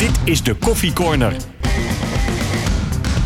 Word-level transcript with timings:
Dit 0.00 0.20
is 0.24 0.42
de 0.42 0.54
Koffie 0.54 0.92
Corner. 0.92 1.32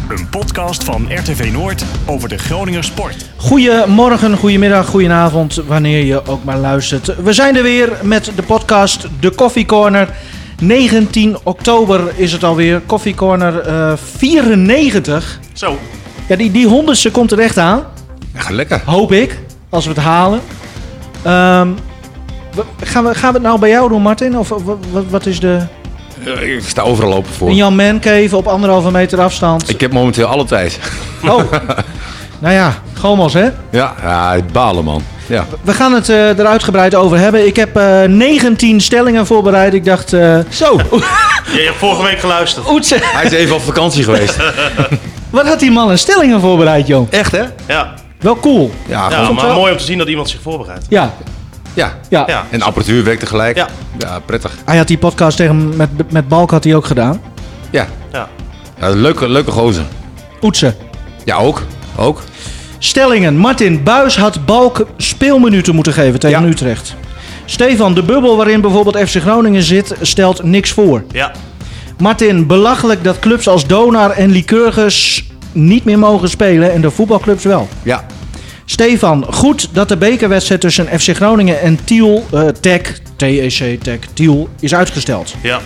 Een 0.09 0.29
podcast 0.29 0.85
van 0.85 1.07
RTV 1.15 1.51
Noord 1.53 1.85
over 2.07 2.29
de 2.29 2.39
Groninger 2.39 2.85
sport. 2.85 3.31
Goedemorgen, 3.37 4.37
goedemiddag, 4.37 4.87
goedenavond, 4.87 5.55
wanneer 5.55 6.05
je 6.05 6.27
ook 6.27 6.45
maar 6.45 6.57
luistert. 6.59 7.23
We 7.23 7.33
zijn 7.33 7.57
er 7.57 7.63
weer 7.63 7.99
met 8.03 8.33
de 8.37 8.43
podcast 8.43 9.09
De 9.21 9.35
Coffee 9.35 9.67
Corner. 9.67 10.09
19 10.61 11.37
oktober 11.43 12.13
is 12.17 12.33
het 12.33 12.45
alweer. 12.45 12.83
Coffee 12.87 13.15
Corner 13.15 13.61
eh 13.61 13.93
94. 13.97 15.41
Zo. 15.53 15.79
Ja, 16.29 16.37
die, 16.37 16.51
die 16.51 16.67
honderdste 16.67 17.11
komt 17.11 17.33
er 17.33 17.39
echt 17.39 17.59
aan. 17.59 17.85
Ja, 18.33 18.51
lekker. 18.51 18.83
Hoop 18.85 19.13
ik, 19.13 19.39
als 19.69 19.85
we 19.85 19.91
het 19.91 20.01
halen. 20.01 20.41
Ehm, 21.23 21.69
gaan, 22.81 23.05
we, 23.05 23.15
gaan 23.15 23.33
we 23.33 23.39
het 23.39 23.43
nou 23.43 23.59
bij 23.59 23.71
jou 23.71 23.89
doen, 23.89 24.03
Martin? 24.03 24.39
Of 24.39 24.53
wat 25.11 25.27
is 25.27 25.41
de... 25.41 25.67
Ik 26.41 26.63
sta 26.67 26.83
overal 26.83 27.15
open 27.15 27.33
voor. 27.33 27.49
In 27.49 27.55
Jan 27.57 27.77
Mancave 27.77 28.37
op 28.37 28.47
anderhalve 28.47 28.91
meter 28.91 29.21
afstand. 29.21 29.69
Ik 29.69 29.81
heb 29.81 29.93
momenteel 29.93 30.27
alle 30.27 30.45
tijd. 30.45 30.79
Oh, 31.23 31.41
nou 32.39 32.55
ja, 32.55 32.75
Gomos 32.95 33.33
hè? 33.33 33.49
Ja, 33.71 33.95
ja 34.03 34.33
het 34.35 34.53
balen 34.53 34.85
man. 34.85 35.03
Ja. 35.29 35.47
We 35.63 35.75
gaan 35.75 35.93
het 35.93 36.09
eh, 36.09 36.39
er 36.39 36.47
uitgebreid 36.47 36.95
over 36.95 37.19
hebben. 37.19 37.47
Ik 37.47 37.57
heb 37.57 37.77
eh 37.77 38.03
19 38.03 38.81
stellingen 38.81 39.27
voorbereid. 39.27 39.75
Ik 39.75 39.85
dacht, 39.85 40.13
eh, 40.13 40.39
Zo, 40.49 40.77
Je 41.53 41.63
hebt 41.65 41.77
vorige 41.77 42.03
week 42.03 42.19
geluisterd. 42.19 42.71
Oetse, 42.71 42.97
hij 43.03 43.25
is 43.25 43.33
even 43.33 43.55
op 43.55 43.63
vakantie 43.63 44.05
geweest. 44.05 44.37
wat 45.31 45.47
had 45.47 45.59
die 45.61 45.71
man 45.71 45.91
een 45.91 45.99
stellingen 45.99 46.41
voorbereid, 46.41 46.87
joh? 46.87 47.07
Echt 47.11 47.33
hè? 47.33 47.43
Ja, 47.67 47.95
Wel 48.21 48.39
cool. 48.41 48.71
Ja, 48.87 49.09
ja 49.11 49.17
gewoon- 49.19 49.35
maar 49.35 49.45
wel- 49.47 49.55
mooi 49.55 49.73
om 49.73 49.79
te 49.79 49.85
zien 49.85 49.99
dat 49.99 50.09
iemand 50.09 50.29
zich 50.31 50.41
voorbereidt. 50.43 50.87
Ja, 50.89 51.15
ja. 51.75 51.99
ja. 52.09 52.25
Ja. 52.27 52.45
En 52.51 52.59
de 52.59 52.65
apparatuur 52.65 53.05
werkt 53.05 53.21
tegelijk. 53.21 53.57
Ja. 53.57 53.69
ja 53.99 54.19
prettig. 54.19 54.53
Hij 54.65 54.77
had 54.77 54.87
die 54.89 54.99
podcast 54.99 55.37
tegen, 55.37 55.77
met, 55.77 55.89
met 56.13 56.29
Balk 56.29 56.51
had 56.51 56.65
hij 56.65 56.75
ook 56.75 56.87
gedaan. 56.87 57.21
Ja, 57.71 57.87
Ja. 58.13 58.29
ja 58.81 58.89
leuke, 58.89 59.29
leuke 59.29 59.51
gozer. 59.51 59.85
Oetse. 60.43 60.75
Ja, 61.25 61.37
ook. 61.37 61.63
Ook. 61.97 62.23
Stellingen. 62.79 63.37
Martin 63.37 63.83
Buis 63.83 64.17
had 64.17 64.47
Balk 64.47 64.87
speelminuten 64.97 65.75
moeten 65.75 65.93
geven 65.93 66.21
tegen 66.21 66.43
Ja. 66.43 66.49
Utrecht. 66.49 66.95
Stefan, 67.45 67.95
de 67.95 68.03
bubbel 68.03 68.37
waarin 68.37 68.61
bijvoorbeeld 68.61 69.09
FC 69.09 69.17
Groningen 69.21 69.63
zit, 69.63 69.95
stelt 70.01 70.43
niks 70.43 70.71
voor. 70.71 71.05
Ja. 71.13 71.33
Martin, 71.99 72.47
belachelijk 72.47 73.05
dat 73.05 73.19
clubs 73.19 73.49
als 73.49 73.67
Donar 73.67 74.11
en 74.11 74.31
Lycurgus 74.31 75.25
niet 75.53 75.85
meer 75.85 75.99
mogen 75.99 76.29
spelen 76.29 76.73
en 76.73 76.81
de 76.81 76.91
voetbalclubs 76.91 77.45
wel. 77.45 77.69
Ja. 77.83 78.05
Stefan, 78.65 79.25
goed 79.31 79.75
dat 79.75 79.89
de 79.89 79.97
bekerwedstrijd 79.97 80.61
tussen 80.61 81.01
FC 81.01 81.17
Groningen 81.17 81.61
en 81.61 81.85
Tiel, 81.85 82.25
eh 82.33 82.49
Tech, 82.49 83.01
TEC 83.17 83.83
Tech, 83.83 83.99
Tiel, 84.13 84.49
is 84.61 84.75
uitgesteld. 84.75 85.35
Ja. 85.43 85.61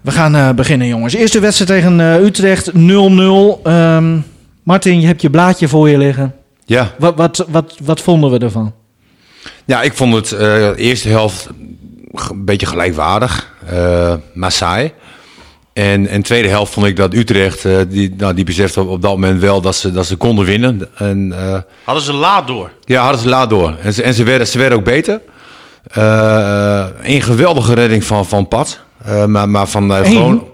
We 0.00 0.10
gaan 0.10 0.34
eh, 0.34 0.50
beginnen, 0.50 0.86
jongens. 0.86 1.14
Eerste 1.14 1.40
wedstrijd 1.40 1.70
tegen 1.70 2.00
eh, 2.00 2.24
Utrecht, 2.24 2.70
0-0. 2.72 2.74
Ehm, 3.62 4.18
Martin, 4.62 5.00
je 5.00 5.06
hebt 5.06 5.22
je 5.22 5.30
blaadje 5.30 5.68
voor 5.68 5.88
je 5.88 5.98
liggen. 5.98 6.34
Ja. 6.64 6.90
Wat, 6.98 7.16
wat, 7.16 7.46
wat, 7.48 7.76
wat 7.82 8.00
vonden 8.00 8.30
we 8.30 8.38
ervan? 8.38 8.74
Ja, 9.64 9.82
ik 9.82 9.92
vond 9.92 10.14
het 10.14 10.32
eh 10.32 10.68
eerste 10.76 11.08
helft 11.08 11.48
een 12.12 12.44
beetje 12.44 12.66
gelijkwaardig, 12.66 13.54
eh, 13.66 14.14
maar 14.34 14.52
saai. 14.52 14.92
En, 15.80 16.06
en 16.06 16.22
tweede 16.22 16.48
helft 16.48 16.72
vond 16.72 16.86
ik 16.86 16.96
dat 16.96 17.14
Utrecht, 17.14 17.64
eh, 17.64 17.76
die, 17.88 18.14
nou, 18.16 18.34
die 18.34 18.44
besefte 18.44 18.80
op, 18.80 18.88
op 18.88 19.02
dat 19.02 19.10
moment 19.10 19.40
wel 19.40 19.60
dat 19.60 19.76
ze, 19.76 19.92
dat 19.92 20.06
ze 20.06 20.16
konden 20.16 20.44
winnen. 20.44 20.88
En 20.94 21.32
eh, 21.36 21.58
Hadden 21.84 22.04
ze 22.04 22.12
laat 22.12 22.46
door. 22.46 22.70
Ja, 22.84 23.02
hadden 23.02 23.20
ze 23.20 23.28
laat 23.28 23.50
door. 23.50 23.76
En 23.82 23.92
ze, 23.92 24.02
en 24.02 24.14
ze, 24.14 24.24
werden, 24.24 24.46
ze 24.46 24.58
werden 24.58 24.78
ook 24.78 24.84
beter. 24.84 25.20
Eh, 25.90 26.86
een 27.02 27.22
geweldige 27.22 27.74
redding 27.74 28.04
van, 28.04 28.26
van 28.26 28.48
Pat. 28.48 28.80
Eh, 29.04 29.24
maar, 29.24 29.48
maar 29.48 29.68
van 29.68 29.92
eh, 29.92 29.98
Eén? 29.98 30.04
gewoon... 30.04 30.48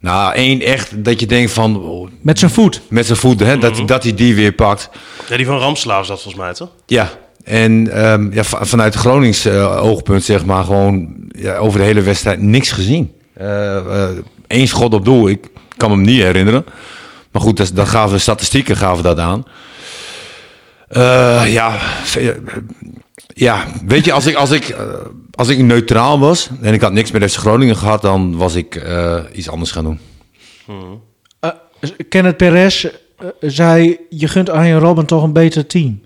Nou, 0.00 0.34
één 0.34 0.60
echt 0.60 1.04
dat 1.04 1.20
je 1.20 1.26
denkt 1.26 1.52
van... 1.52 1.82
oh, 1.82 2.08
Met 2.22 2.38
zijn 2.38 2.50
voet. 2.50 2.80
met 2.88 3.06
zijn 3.06 3.18
voeten, 3.18 3.46
hè, 3.46 3.58
dat, 3.58 3.82
dat 3.86 4.02
hij 4.02 4.14
die 4.14 4.34
weer 4.34 4.52
pakt. 4.52 4.88
Ja, 5.28 5.36
die 5.36 5.46
van 5.46 5.58
Ramslaaf 5.58 6.06
dat 6.06 6.22
volgens 6.22 6.42
mij, 6.44 6.52
toch? 6.54 6.68
Ja, 6.86 7.10
en 7.44 7.88
ehm, 7.92 8.32
ja, 8.32 8.44
va- 8.44 8.64
vanuit 8.64 8.94
Gronings 8.94 9.44
eh, 9.44 9.84
oogpunt 9.84 10.24
zeg 10.24 10.44
maar 10.44 10.64
gewoon 10.64 11.14
ja, 11.28 11.56
over 11.56 11.78
de 11.78 11.84
hele 11.84 12.00
wedstrijd 12.02 12.40
niks 12.40 12.70
gezien. 12.72 13.12
Eén 14.48 14.68
schot 14.68 14.94
op 14.94 15.04
doel, 15.04 15.28
ik 15.28 15.46
kan 15.76 15.90
me 15.90 15.96
hem 15.96 16.04
niet 16.04 16.22
herinneren. 16.22 16.64
Maar 17.30 17.42
goed, 17.42 17.56
dat, 17.56 17.70
dat 17.74 17.88
gaven 17.88 18.14
de 18.16 18.22
statistieken 18.22 18.76
gaven 18.76 19.04
dat 19.04 19.18
aan. 19.18 19.44
Eh, 20.88 21.42
ja, 21.52 21.78
ve- 22.02 22.42
ja, 23.34 23.64
weet 23.86 24.04
je, 24.04 24.12
als 24.12 24.26
ik, 24.26 24.34
als, 24.34 24.50
ik, 24.50 24.68
eh, 24.68 24.78
als 25.34 25.48
ik 25.48 25.58
neutraal 25.58 26.18
was 26.18 26.48
en 26.60 26.74
ik 26.74 26.80
had 26.80 26.92
niks 26.92 27.10
met 27.10 27.30
FC 27.32 27.36
Groningen 27.38 27.76
gehad, 27.76 28.02
dan 28.02 28.36
was 28.36 28.54
ik 28.54 28.74
eh, 28.74 29.18
iets 29.32 29.48
anders 29.50 29.70
gaan 29.70 29.84
doen. 29.84 29.98
Eh, 31.40 31.50
Kenneth 32.08 32.36
Perez 32.36 32.84
eh, 32.84 32.92
zei, 33.40 33.96
je 34.10 34.28
gunt 34.28 34.50
Arjen 34.50 34.78
Robben 34.78 35.06
toch 35.06 35.22
een 35.22 35.32
beter 35.32 35.66
team. 35.66 36.00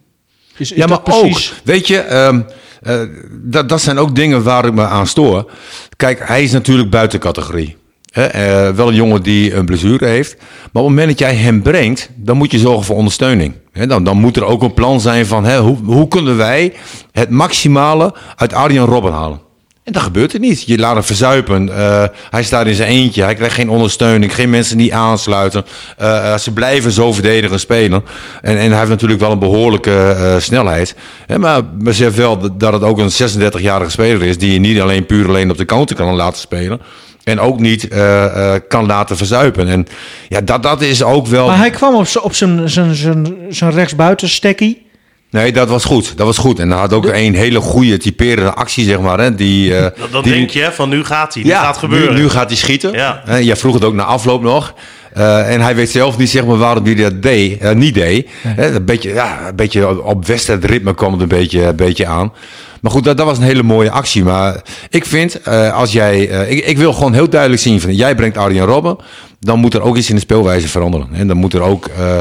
Is, 0.57 0.71
is 0.72 0.77
ja, 0.78 0.87
maar 0.87 1.01
precies? 1.03 1.53
ook, 1.53 1.59
weet 1.65 1.87
je, 1.87 1.99
ehm, 1.99 2.41
eh, 2.83 3.01
dat, 3.31 3.69
dat 3.69 3.81
zijn 3.81 3.99
ook 3.99 4.15
dingen 4.15 4.43
waar 4.43 4.65
ik 4.65 4.72
me 4.75 4.87
aan 4.87 5.07
stoor. 5.07 5.51
Kijk, 5.97 6.28
hij 6.28 6.43
is 6.43 6.53
natuurlijk 6.53 6.91
buiten 6.91 7.19
categorie. 7.19 7.77
Eh, 8.10 8.69
wel 8.69 8.88
een 8.88 8.94
jongen 8.94 9.22
die 9.22 9.54
een 9.54 9.65
blessure 9.65 10.06
heeft. 10.06 10.37
Maar 10.38 10.82
op 10.82 10.88
het 10.88 10.97
moment 10.97 11.09
dat 11.09 11.19
jij 11.19 11.34
hem 11.34 11.62
brengt, 11.62 12.10
dan 12.16 12.37
moet 12.37 12.50
je 12.50 12.59
zorgen 12.59 12.84
voor 12.84 12.97
ondersteuning. 12.97 13.54
Dan, 13.87 14.04
dan 14.04 14.16
moet 14.16 14.37
er 14.37 14.44
ook 14.44 14.62
een 14.62 14.75
plan 14.75 15.00
zijn 15.00 15.26
van 15.26 15.53
hoe, 15.56 15.76
hoe 15.84 16.09
kunnen 16.09 16.37
wij 16.37 16.72
het 17.12 17.31
maximale 17.31 18.15
uit 18.37 18.53
Arjen 18.53 18.84
Robben 18.84 19.12
halen. 19.12 19.41
En 19.84 19.93
dat 19.93 20.03
gebeurt 20.03 20.32
er 20.32 20.41
niet. 20.41 20.62
Je 20.62 20.78
laat 20.78 20.94
hem 20.94 21.03
verzuipen. 21.03 21.76
Eh, 21.76 22.04
hij 22.31 22.43
staat 22.43 22.66
in 22.66 22.75
zijn 22.75 22.88
eentje. 22.88 23.22
Hij 23.22 23.34
krijgt 23.34 23.54
geen 23.54 23.71
ondersteuning. 23.71 24.34
Geen 24.34 24.50
mensen 24.50 24.77
die 24.78 24.94
aansluiten. 24.94 25.65
Eh, 25.97 26.37
ze 26.37 26.53
blijven 26.53 26.92
zo 26.92 27.12
verdedigen 27.12 27.60
spelen. 27.60 28.04
En, 28.42 28.59
en 28.59 28.69
hij 28.71 28.78
heeft 28.78 28.91
natuurlijk 28.91 29.21
wel 29.21 29.32
een 29.32 29.38
behoorlijke 29.38 29.97
eh, 30.10 30.38
snelheid. 30.38 30.94
Hè, 31.27 31.38
maar 31.38 31.65
besef 31.75 32.16
wel 32.16 32.38
dat- 32.56 32.72
het 32.72 32.82
ook 32.82 32.98
een 32.98 33.10
36-jarige 33.10 33.91
speler 33.91 34.22
is. 34.22 34.38
Die 34.38 34.53
je 34.53 34.59
niet 34.59 34.81
alleen 34.81 35.06
puur 35.06 35.28
alleen 35.28 35.50
op 35.50 35.56
de 35.56 35.65
counter 35.65 35.97
kan 35.97 36.15
laten 36.15 36.41
spelen. 36.41 36.81
En 37.30 37.41
ook 37.41 37.60
niet 37.60 37.88
eh, 37.88 38.24
eh, 38.54 38.60
kan 38.68 38.86
laten 38.86 39.16
verzuipen. 39.16 39.68
En 39.68 39.86
ja, 40.28 40.41
dat, 40.41 40.62
dat 40.62 40.82
is 40.82 41.02
ook 41.02 41.26
wel... 41.26 41.46
Maar 41.46 41.56
hij 41.58 41.70
kwam 41.70 41.94
op 41.94 42.06
op 42.22 42.34
zijn- 42.34 42.68
zijn- 42.68 42.94
zijn 42.94 43.36
zijn 43.48 43.70
rechtsbuiten 43.70 44.28
stekkie. 44.28 44.88
Nee, 45.30 45.52
dat 45.52 45.68
was 45.68 45.84
goed. 45.84 46.16
Dat 46.16 46.26
was 46.26 46.38
goed. 46.38 46.58
En 46.58 46.70
hij 46.70 46.78
had 46.78 46.92
ook 46.92 47.06
een 47.06 47.34
hele 47.34 47.60
goede 47.60 47.96
typerende 47.96 48.52
actie, 48.54 48.84
zeg 48.84 49.00
maar. 49.00 49.18
Hè, 49.20 49.34
die, 49.34 49.76
eh, 49.76 49.82
Dat, 49.82 50.12
dat 50.12 50.24
die- 50.24 50.32
denk 50.32 50.50
je, 50.50 50.60
hè, 50.60 50.72
van 50.72 50.88
nu 50.88 51.04
gaat 51.04 51.34
hij. 51.34 51.42
Nu 51.42 51.50
gaat 51.50 51.76
gebeuren. 51.76 52.14
Nu, 52.14 52.20
nu 52.20 52.28
gaat 52.28 52.48
hij 52.48 52.56
schieten. 52.56 52.92
Ja. 52.92 53.22
Hè, 53.24 53.36
jij 53.36 53.56
vroeg 53.56 53.74
het 53.74 53.84
ook 53.84 53.94
na 53.94 54.02
afloop 54.04 54.42
nog. 54.42 54.74
Eh, 55.12 55.52
en 55.54 55.60
hij 55.60 55.74
weet 55.74 55.91
zelf 55.91 56.18
niet 56.18 56.30
zeg 56.30 56.44
maar, 56.44 56.56
waarom 56.56 56.84
hij 56.84 56.94
dat 56.94 57.22
deed, 57.22 57.74
niet 57.74 57.94
deed. 57.94 58.28
Hè, 58.42 58.74
een, 58.74 58.84
beetje, 58.84 59.12
ja, 59.14 59.48
een 59.48 59.56
beetje 59.56 59.88
op- 59.88 60.04
op 60.04 60.26
wedstrijdritme 60.26 60.94
kwam 60.94 61.12
het 61.12 61.20
een 61.22 61.28
beetje, 61.28 61.62
een 61.62 61.76
beetje 61.76 62.06
aan. 62.06 62.32
Maar 62.80 62.91
goed, 62.92 63.04
dat, 63.04 63.16
dat 63.16 63.26
was 63.26 63.38
een 63.38 63.44
hele 63.44 63.62
mooie 63.62 63.91
actie. 63.91 64.24
Maar 64.24 64.62
ik 64.88 65.04
vind, 65.06 65.42
eh, 65.42 65.74
als 65.74 65.92
jij... 65.92 66.28
eh, 66.28 66.50
ik, 66.50 66.64
ik 66.66 66.78
wil 66.78 66.92
gewoon 66.92 67.12
heel 67.12 67.28
duidelijk 67.28 67.62
zien 67.62 67.80
van... 67.80 67.94
Jij 67.94 68.14
brengt 68.14 68.36
Arjen 68.36 68.64
Robben, 68.66 68.96
dan 69.41 69.58
moet 69.58 69.74
er 69.74 69.82
ook 69.82 69.96
iets 69.96 70.08
in 70.08 70.14
de 70.14 70.20
speelwijze 70.20 70.68
veranderen. 70.68 71.08
En 71.12 71.26
dan 71.26 71.36
moet 71.36 71.54
er 71.54 71.60
ook... 71.62 71.86
eh, 71.86 72.20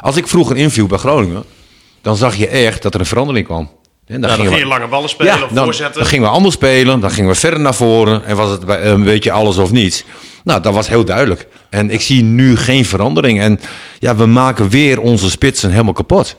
als 0.00 0.16
ik 0.16 0.28
vroeger 0.28 0.56
inviel 0.56 0.86
bij 0.86 0.98
Groningen... 0.98 1.44
dan 2.02 2.16
zag 2.16 2.36
je 2.36 2.48
echt 2.48 2.82
dat 2.82 2.94
er 2.94 3.00
een 3.00 3.06
verandering 3.06 3.46
kwam. 3.46 3.70
En 4.06 4.20
dan 4.20 4.30
Ja, 4.30 4.36
dan 4.36 4.36
gingen 4.36 4.52
ging 4.52 4.62
we- 4.62 4.68
je 4.68 4.78
lange 4.78 4.90
ballen 4.90 5.08
spelen 5.08 5.42
of 5.44 5.50
dan, 5.50 5.64
voorzetten. 5.64 6.00
dan 6.00 6.08
gingen 6.10 6.24
we 6.28 6.32
anders 6.34 6.54
spelen, 6.54 7.00
dan 7.00 7.10
gingen 7.10 7.30
we 7.30 7.36
verder 7.36 7.60
naar 7.60 7.74
voren 7.74 8.24
en 8.24 8.36
was 8.36 8.50
het 8.50 8.62
een 8.68 9.04
beetje 9.04 9.30
alles 9.32 9.56
of 9.56 9.70
niets. 9.72 10.04
Nou, 10.44 10.60
dat 10.62 10.74
was 10.74 10.88
heel 10.88 11.04
duidelijk. 11.04 11.46
En 11.70 11.90
ik 11.90 12.00
zie 12.00 12.22
nu 12.22 12.56
geen 12.56 12.84
verandering. 12.84 13.40
En 13.40 13.60
ja, 13.98 14.16
we 14.16 14.26
maken 14.26 14.68
weer 14.68 15.00
onze 15.00 15.30
spitsen 15.30 15.70
helemaal 15.70 15.92
kapot. 15.92 16.36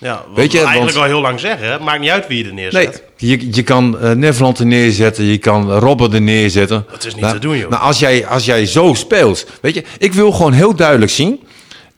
Ja, 0.00 0.24
wat 0.28 0.36
Weet 0.36 0.52
je, 0.52 0.58
we 0.58 0.64
eigenlijk 0.64 0.96
want- 0.96 1.06
al 1.06 1.12
heel 1.12 1.20
lang 1.22 1.40
zeggen. 1.40 1.66
hè. 1.66 1.72
Het 1.72 1.80
maakt 1.82 2.00
niet 2.00 2.10
uit 2.10 2.26
wie 2.26 2.38
je 2.38 2.44
er 2.48 2.54
Nee, 2.54 2.70
neerzet. 2.72 3.02
je, 3.16 3.48
je 3.54 3.62
kan 3.62 3.98
eh 4.00 4.10
Neverland 4.10 4.58
er 4.58 4.66
neerzetten, 4.66 5.24
je 5.24 5.38
kan 5.38 5.72
Robben 5.72 6.12
er 6.12 6.20
neerzetten. 6.22 6.86
Dat 6.90 7.04
is 7.04 7.12
niet 7.14 7.22
Maar- 7.22 7.32
te 7.32 7.38
doen, 7.38 7.56
joh. 7.58 7.70
Maar 7.70 7.78
als 7.78 7.98
jij, 7.98 8.26
als 8.26 8.44
jij 8.44 8.66
zo 8.66 8.94
speelt, 8.94 9.46
weet 9.60 9.74
je, 9.74 9.82
ik 9.98 10.12
wil 10.14 10.32
gewoon 10.32 10.52
heel 10.52 10.74
duidelijk 10.74 11.10
zien. 11.10 11.40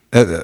eh, 0.09 0.21
eh, 0.21 0.39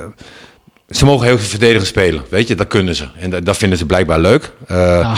ze 0.89 1.05
mogen 1.05 1.27
heel 1.27 1.37
veel 1.37 1.47
verdedigen 1.49 1.87
spelen, 1.87 2.23
weet 2.29 2.47
je, 2.47 2.55
dat 2.55 2.67
kunnen 2.67 2.95
ze. 2.95 3.07
En 3.19 3.29
dat, 3.29 3.45
dat 3.45 3.57
vinden 3.57 3.77
ze 3.77 3.85
blijkbaar 3.85 4.19
leuk. 4.19 4.51
Eh, 4.67 5.17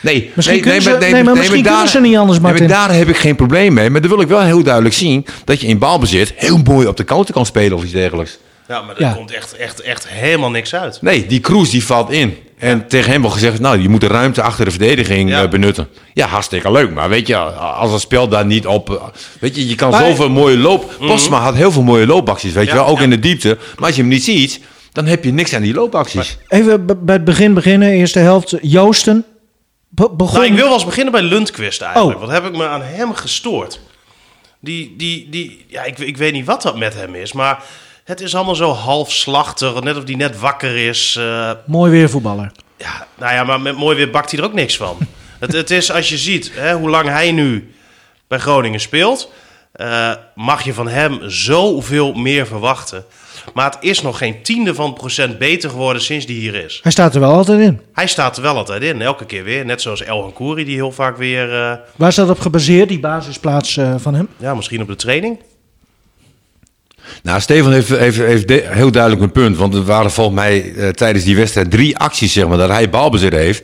Nee, 0.00 0.30
Misschien 0.34 0.56
nee, 0.60 0.64
kunnen 0.64 0.82
nee, 0.82 0.92
ze- 0.92 0.98
maar- 1.00 1.10
nee, 1.12 1.24
maar 1.24 1.36
misschien 1.36 1.62
kunnen 1.62 1.88
ze 1.88 2.00
niet 2.00 2.16
anders, 2.16 2.38
nee, 2.38 2.50
maar 2.50 2.50
Martin. 2.60 2.68
daar 2.76 2.92
heb 2.94 3.08
ik 3.08 3.16
geen 3.16 3.36
probleem 3.36 3.72
mee. 3.74 3.90
Maar 3.90 4.00
dan 4.00 4.10
wil 4.10 4.20
ik 4.20 4.28
wel 4.28 4.40
heel 4.42 4.62
duidelijk 4.62 4.94
zien 4.94 5.26
dat 5.44 5.60
je 5.60 5.66
in 5.66 5.78
balbezit 5.78 6.32
heel 6.36 6.58
mooi 6.64 6.86
op 6.86 6.96
de 6.96 7.04
counter 7.04 7.34
kan 7.34 7.46
spelen 7.46 7.76
of 7.76 7.82
iets 7.82 7.92
dergelijks. 7.92 8.38
Ja, 8.68 8.82
maar 8.82 8.94
er 8.96 9.00
Ja. 9.02 9.12
komt 9.12 9.30
echt, 9.32 9.56
echt, 9.56 9.80
echt 9.80 10.08
helemaal 10.08 10.50
niks 10.50 10.74
uit. 10.74 11.02
Nee, 11.02 11.26
die 11.26 11.40
Kroes 11.40 11.70
die 11.70 11.84
valt 11.84 12.10
in. 12.10 12.36
En 12.58 12.86
tegen 12.88 13.10
hem 13.12 13.20
wordt 13.20 13.36
gezegd, 13.36 13.60
nou, 13.60 13.78
je 13.82 13.88
moet 13.88 14.00
de 14.00 14.06
ruimte 14.06 14.42
achter 14.42 14.64
de 14.64 14.70
verdediging 14.70 15.30
Ja. 15.30 15.42
eh, 15.42 15.48
benutten. 15.48 15.88
Ja, 16.14 16.26
hartstikke 16.26 16.72
leuk. 16.72 16.90
Maar 16.90 17.08
weet 17.08 17.26
je, 17.26 17.36
als 17.36 17.92
het 17.92 18.00
spel 18.00 18.28
daar 18.28 18.46
niet 18.46 18.66
op... 18.66 18.90
eh, 18.90 19.02
Weet 19.40 19.56
je, 19.56 19.68
je 19.68 19.74
kan 19.74 19.90
Maar- 19.90 20.04
zoveel 20.06 20.28
mooie 20.30 20.58
loop... 20.58 20.94
Postma 20.98 21.40
had 21.40 21.54
heel 21.54 21.72
veel 21.72 21.82
mooie 21.82 22.06
loopacties, 22.06 22.52
weet 22.52 22.66
je 22.68 22.72
wel. 22.74 22.86
Ook 22.86 22.96
ja. 22.98 23.02
in 23.04 23.10
de 23.10 23.18
diepte. 23.18 23.58
Maar 23.76 23.86
als 23.86 23.94
je 23.96 24.00
hem 24.00 24.10
niet 24.10 24.24
ziet, 24.24 24.60
dan 24.92 25.06
heb 25.06 25.24
je 25.24 25.32
niks 25.32 25.54
aan 25.54 25.62
die 25.62 25.74
loopacties. 25.74 26.38
Even 26.48 26.86
bij 26.86 27.14
het 27.14 27.24
begin 27.24 27.54
beginnen, 27.54 27.88
eerste 27.92 28.18
helft. 28.18 28.54
Joosten. 28.60 29.24
be- 29.88 30.10
begon... 30.16 30.34
Nou, 30.34 30.46
ik 30.46 30.54
wil 30.54 30.64
wel 30.64 30.74
eens 30.74 30.84
beginnen 30.84 31.12
bij 31.12 31.22
Lundqvist 31.22 31.80
eigenlijk. 31.82 32.14
Oh. 32.20 32.24
Wat 32.24 32.32
heb 32.34 32.44
ik 32.44 32.56
me 32.56 32.66
aan 32.68 32.82
hem 32.82 33.14
gestoord? 33.14 33.80
Die, 34.60 34.94
die, 34.96 35.26
die, 35.30 35.64
ja, 35.68 35.82
ik, 35.82 35.98
ik 35.98 36.16
weet 36.16 36.32
niet 36.32 36.46
wat 36.46 36.62
dat 36.62 36.78
met 36.78 36.94
hem 36.94 37.14
is, 37.14 37.32
maar 37.32 37.62
het 38.04 38.20
is 38.20 38.34
allemaal 38.34 38.54
zo 38.54 38.70
halfslachtig. 38.70 39.80
Net 39.82 39.96
of 39.96 40.04
die 40.04 40.16
net 40.16 40.38
wakker 40.38 40.76
is. 40.88 41.16
eh, 41.18 41.50
Mooi 41.66 41.90
weer 41.90 42.10
voetballer. 42.10 42.52
ja, 42.78 43.06
nou 43.18 43.32
ja, 43.34 43.44
maar 43.44 43.60
met 43.60 43.76
mooi 43.76 43.96
weer 43.96 44.10
bakt 44.10 44.30
hij 44.30 44.40
er 44.40 44.46
ook 44.46 44.52
niks 44.54 44.76
van. 44.76 44.96
het, 45.40 45.52
het 45.52 45.70
is 45.70 45.92
als 45.92 46.08
je 46.08 46.18
ziet 46.18 46.50
hè, 46.54 46.74
hoe 46.74 46.90
lang 46.90 47.08
hij 47.08 47.32
nu 47.32 47.72
bij 48.28 48.38
Groningen 48.38 48.80
speelt, 48.80 49.30
eh, 49.72 50.10
mag 50.34 50.64
je 50.64 50.74
van 50.74 50.88
hem 50.88 51.18
zoveel 51.30 52.12
meer 52.12 52.46
verwachten. 52.46 53.04
Maar 53.54 53.64
het 53.70 53.76
is 53.80 54.02
nog 54.02 54.18
geen 54.18 54.42
tiende 54.42 54.74
van 54.74 54.92
procent 54.94 55.38
beter 55.38 55.70
geworden 55.70 56.02
sinds 56.02 56.26
die 56.26 56.40
hier 56.40 56.54
is. 56.54 56.80
Hij 56.82 56.92
staat 56.92 57.14
er 57.14 57.20
wel 57.20 57.32
altijd 57.32 57.60
in. 57.60 57.80
Hij 57.92 58.06
staat 58.06 58.36
er 58.36 58.42
wel 58.42 58.56
altijd 58.56 58.82
in, 58.82 59.02
elke 59.02 59.24
keer 59.24 59.44
weer. 59.44 59.64
Net 59.64 59.82
zoals 59.82 60.02
El 60.02 60.32
Kouri, 60.34 60.64
die 60.64 60.74
heel 60.74 60.92
vaak 60.92 61.16
weer, 61.16 61.52
eh, 61.52 61.72
Waar 61.96 62.08
is 62.08 62.14
dat 62.14 62.30
op 62.30 62.40
gebaseerd, 62.40 62.88
die 62.88 63.00
basisplaats 63.00 63.78
van 63.96 64.14
hem? 64.14 64.28
ja, 64.36 64.54
misschien 64.54 64.82
op 64.82 64.88
de 64.88 64.96
training. 64.96 65.38
Nou, 67.22 67.40
Stefan 67.40 67.72
heeft, 67.72 67.88
heeft, 67.88 68.16
heeft 68.18 68.48
de- 68.48 68.66
heel 68.68 68.90
duidelijk 68.90 69.22
een 69.22 69.32
punt. 69.32 69.56
Want 69.56 69.74
er 69.74 69.84
waren 69.84 70.10
volgens 70.10 70.36
mij 70.36 70.74
eh, 70.74 70.88
tijdens 70.88 71.24
die 71.24 71.36
wedstrijd 71.36 71.70
drie 71.70 71.98
acties, 71.98 72.32
zeg 72.32 72.46
maar, 72.48 72.58
dat 72.58 72.68
hij 72.70 72.90
balbezit 72.90 73.32
heeft. 73.32 73.62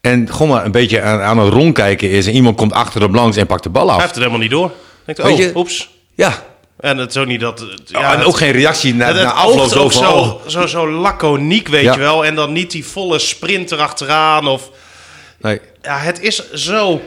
En 0.00 0.28
gewoon 0.32 0.48
maar 0.48 0.64
een 0.64 0.70
beetje 0.72 1.02
aan, 1.02 1.20
aan 1.20 1.38
het 1.38 1.52
rondkijken 1.52 2.10
is. 2.10 2.26
En 2.26 2.32
iemand 2.32 2.56
komt 2.56 2.72
achter 2.72 3.00
hem 3.02 3.14
langs 3.14 3.36
en 3.36 3.46
pakt 3.46 3.62
de 3.62 3.68
bal 3.68 3.84
Hij 3.86 3.94
af. 3.94 4.00
heeft 4.00 4.14
het 4.14 4.18
helemaal 4.24 4.40
niet 4.42 4.50
door. 4.50 4.72
Denkt, 5.04 5.22
Weet 5.22 5.32
oh, 5.32 5.38
je- 5.38 5.52
oeps. 5.54 5.90
Ja. 6.14 6.44
En 6.80 6.96
het 6.98 7.16
ook 7.16 7.26
niet 7.26 7.40
dat... 7.40 7.60
het- 7.60 7.70
Ja, 7.84 8.12
en 8.12 8.18
het- 8.18 8.26
ook 8.26 8.36
geen 8.36 8.52
reactie 8.52 8.94
na, 8.94 9.06
het, 9.06 9.14
het 9.16 9.24
na 9.24 9.32
afloop 9.32 9.58
oogt 9.60 9.72
zo 9.72 9.88
van... 9.88 9.92
zo, 9.92 10.10
oh, 10.12 10.46
zo, 10.46 10.66
zo 10.66 10.90
laconiek, 10.90 11.68
weet 11.68 11.82
Ja. 11.82 11.92
je 11.92 11.98
wel. 11.98 12.24
En 12.24 12.34
dan 12.34 12.52
niet 12.52 12.70
die 12.70 12.84
volle 12.86 13.18
sprint 13.18 13.72
erachteraan. 13.72 14.48
Of, 14.48 14.70
nee. 15.40 15.60
ja, 15.82 15.98
het 15.98 16.20
is 16.20 16.52
zo... 16.52 17.00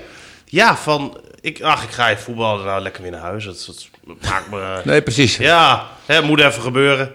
Ja, 0.45 0.77
van... 0.77 1.17
Ik, 1.41 1.61
ach, 1.61 1.83
ik 1.83 1.89
ga 1.91 2.09
even 2.09 2.23
voetballen, 2.23 2.65
nou 2.65 2.81
lekker 2.81 3.01
weer 3.01 3.11
naar 3.11 3.21
huis. 3.21 3.45
Het 3.45 3.87
me... 4.51 4.81
nee, 4.83 5.01
precies. 5.01 5.37
Ja, 5.37 5.87
het 6.05 6.23
moet 6.25 6.39
even 6.39 6.61
gebeuren. 6.61 7.11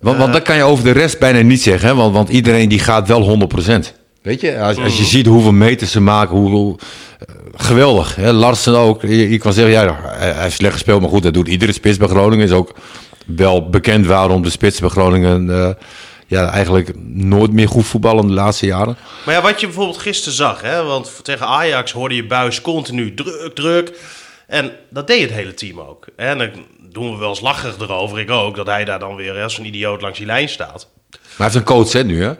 Want, 0.00 0.18
want 0.18 0.32
dat 0.32 0.42
kan 0.42 0.56
je 0.56 0.62
over 0.62 0.84
de 0.84 0.90
rest 0.90 1.18
bijna 1.18 1.40
niet 1.40 1.62
zeggen. 1.62 1.88
Hè? 1.88 1.94
Want, 1.94 2.14
want 2.14 2.28
iedereen 2.28 2.68
die 2.68 2.78
gaat 2.78 3.08
wel 3.08 3.48
100%. 3.64 3.74
Weet 4.22 4.40
je, 4.40 4.60
als, 4.60 4.76
als 4.78 4.98
je 4.98 5.04
ziet 5.04 5.26
hoeveel 5.26 5.52
meters 5.52 5.90
ze 5.90 6.00
maken, 6.00 6.36
eh, 6.36 7.34
geweldig. 7.54 8.16
Hè? 8.16 8.32
Larsen 8.32 8.78
ook. 8.78 9.02
Je, 9.02 9.30
je 9.30 9.38
kan 9.38 9.52
zeggen, 9.52 9.72
ja, 9.72 10.00
hij, 10.02 10.32
hij 10.32 10.42
heeft 10.42 10.56
slecht 10.56 10.72
gespeeld, 10.72 11.00
maar 11.00 11.10
goed, 11.10 11.22
dat 11.22 11.34
doet 11.34 11.48
iedere 11.48 11.72
spits 11.72 11.96
bij 11.96 12.08
Groningen. 12.08 12.44
Is 12.44 12.52
ook 12.52 12.74
wel 13.26 13.68
bekend 13.68 14.06
waarom 14.06 14.42
de 14.42 14.50
spits 14.50 14.80
bij 14.80 14.88
Groningen 14.88 15.50
eh, 15.50 15.70
ja, 16.26 16.50
eigenlijk 16.50 16.90
nooit 17.06 17.52
meer 17.52 17.68
goed 17.68 17.86
voetballen 17.86 18.26
de 18.26 18.32
laatste 18.32 18.66
jaren. 18.66 18.96
Maar 19.24 19.34
ja, 19.34 19.42
wat 19.42 19.60
je 19.60 19.66
bijvoorbeeld 19.66 19.98
gisteren 19.98 20.34
zag, 20.34 20.62
hè, 20.62 20.82
want 20.82 21.20
tegen 21.22 21.46
Ajax 21.46 21.92
hoorde 21.92 22.14
je 22.14 22.26
Buis 22.26 22.60
continu 22.60 23.14
druk, 23.14 23.54
druk. 23.54 23.98
En 24.46 24.72
dat 24.90 25.06
deed 25.06 25.20
het 25.22 25.30
hele 25.30 25.54
team 25.54 25.80
ook. 25.80 26.06
En 26.16 26.38
dan 26.38 26.50
doen 26.92 27.12
we 27.12 27.18
wel 27.18 27.28
eens 27.28 27.40
lacherig 27.40 27.78
erover, 27.78 28.18
ik 28.18 28.30
ook, 28.30 28.56
dat 28.56 28.66
hij 28.66 28.84
daar 28.84 28.98
dan 28.98 29.14
weer 29.16 29.42
als 29.42 29.58
een 29.58 29.64
idioot 29.64 30.00
langs 30.02 30.18
die 30.18 30.26
lijn 30.26 30.48
staat. 30.48 30.88
Maar 31.10 31.18
hij 31.36 31.46
heeft 31.46 31.54
een 31.54 31.62
coach 31.64 31.92
hè, 31.92 32.04
nu, 32.04 32.22
hè? 32.22 32.32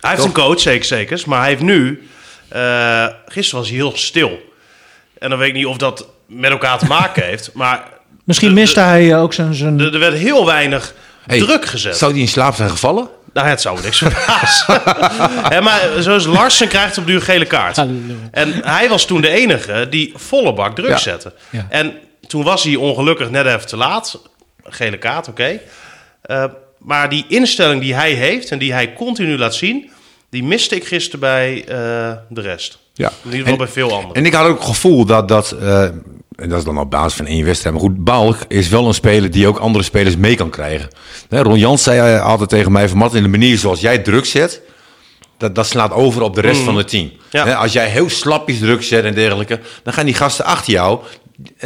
Hij 0.00 0.10
heeft 0.10 0.24
een 0.24 0.32
coach, 0.32 0.60
zeker 0.60 0.84
zeker, 0.84 1.22
maar 1.26 1.40
hij 1.40 1.48
heeft 1.48 1.62
nu, 1.62 2.08
eh, 2.48 3.06
gisteren 3.26 3.60
was 3.60 3.68
hij 3.68 3.78
heel 3.78 3.96
stil. 3.96 4.38
En 5.18 5.30
dan 5.30 5.38
weet 5.38 5.48
ik 5.48 5.54
niet 5.54 5.66
of 5.66 5.76
dat 5.76 6.06
met 6.26 6.50
elkaar 6.50 6.78
te 6.78 6.86
maken 6.86 7.22
heeft, 7.30 7.52
maar 7.52 7.84
Misschien 8.24 8.48
de- 8.48 8.54
miste 8.54 8.80
hij 8.80 9.12
eh, 9.12 9.22
ook 9.22 9.32
zijn... 9.34 9.54
zijn... 9.54 9.80
er 9.80 9.92
er 9.92 9.98
werd 9.98 10.14
heel 10.16 10.46
weinig 10.46 10.94
Hey, 11.26 11.38
druk 11.38 11.64
gezet. 11.64 11.96
Zou 11.96 12.12
hij 12.12 12.20
in 12.20 12.28
slaap 12.28 12.54
zijn 12.54 12.70
gevallen? 12.70 13.08
Nou, 13.36 13.48
het 13.48 13.60
zou 13.60 13.76
me 13.76 13.82
niks 13.82 13.98
verbazen. 13.98 14.82
Maar 15.66 15.88
zoals 15.98 16.26
Larsen 16.26 16.68
krijgt 16.68 16.98
op 16.98 17.06
duur 17.06 17.22
gele 17.22 17.44
kaart. 17.44 17.78
En 18.30 18.52
hij 18.64 18.88
was 18.88 19.04
toen 19.06 19.20
de 19.20 19.28
enige 19.28 19.86
die 19.90 20.12
volle 20.16 20.52
bak 20.52 20.74
druk 20.74 20.88
Ja. 20.88 20.96
zette. 20.96 21.32
Ja. 21.50 21.66
En 21.68 21.98
toen 22.26 22.42
was 22.42 22.62
hij 22.62 22.74
ongelukkig 22.74 23.30
net 23.30 23.46
even 23.46 23.66
te 23.66 23.76
laat. 23.76 24.22
Gele 24.62 24.98
kaart, 24.98 25.28
oké. 25.28 25.60
Eh, 26.22 26.44
maar 26.78 27.08
die 27.08 27.24
instelling 27.28 27.80
die 27.82 27.94
hij 27.94 28.12
heeft 28.12 28.50
en 28.50 28.58
die 28.58 28.72
hij 28.72 28.92
continu 28.92 29.38
laat 29.38 29.54
zien... 29.54 29.90
die 30.30 30.44
miste 30.44 30.76
ik 30.76 30.86
gisteren 30.86 31.20
bij 31.20 31.60
eh, 31.60 32.12
de 32.28 32.40
rest. 32.40 32.78
Ja. 32.96 33.08
In 33.08 33.14
ieder 33.24 33.38
geval 33.38 33.52
En- 33.52 33.58
bij 33.58 33.68
veel 33.68 33.92
anderen. 33.92 34.14
En 34.14 34.26
ik 34.26 34.32
had 34.34 34.46
ook 34.46 34.58
het 34.58 34.66
gevoel 34.66 35.04
dat 35.04 35.28
dat, 35.28 35.52
eh, 35.52 35.82
en 35.82 36.48
dat 36.48 36.58
is 36.58 36.64
dan 36.64 36.78
op 36.78 36.90
basis 36.90 37.14
van 37.14 37.26
één 37.26 37.44
wedstrijd, 37.44 37.74
maar 37.74 37.84
goed, 37.84 38.04
Balk 38.04 38.38
is 38.48 38.68
wel 38.68 38.86
een 38.86 38.94
speler 38.94 39.30
die 39.30 39.46
ook 39.46 39.58
andere 39.58 39.84
spelers 39.84 40.16
mee 40.16 40.34
kan 40.36 40.50
krijgen. 40.50 40.88
Hè, 41.28 41.42
Ron 41.42 41.58
Jans 41.58 41.82
zei 41.82 42.14
eh, 42.14 42.24
altijd 42.24 42.48
tegen 42.48 42.72
mij 42.72 42.88
van 42.88 42.98
Martin, 42.98 43.22
de 43.22 43.28
manier 43.28 43.58
zoals 43.58 43.80
jij 43.80 43.98
druk 43.98 44.24
zet, 44.24 44.60
dat, 45.38 45.54
dat 45.54 45.66
slaat 45.66 45.92
over 45.92 46.22
op 46.22 46.34
de 46.34 46.40
rest 46.40 46.60
van 46.60 46.76
het 46.76 46.88
team. 46.88 47.10
Ja. 47.30 47.52
Als 47.52 47.72
jij 47.72 47.88
heel 47.88 48.10
slapjes 48.10 48.58
druk 48.58 48.82
zet 48.82 49.04
en 49.04 49.14
dergelijke, 49.14 49.60
dan 49.82 49.92
gaan 49.92 50.04
die 50.04 50.14
gasten 50.14 50.44
achter 50.44 50.72
jou, 50.72 51.00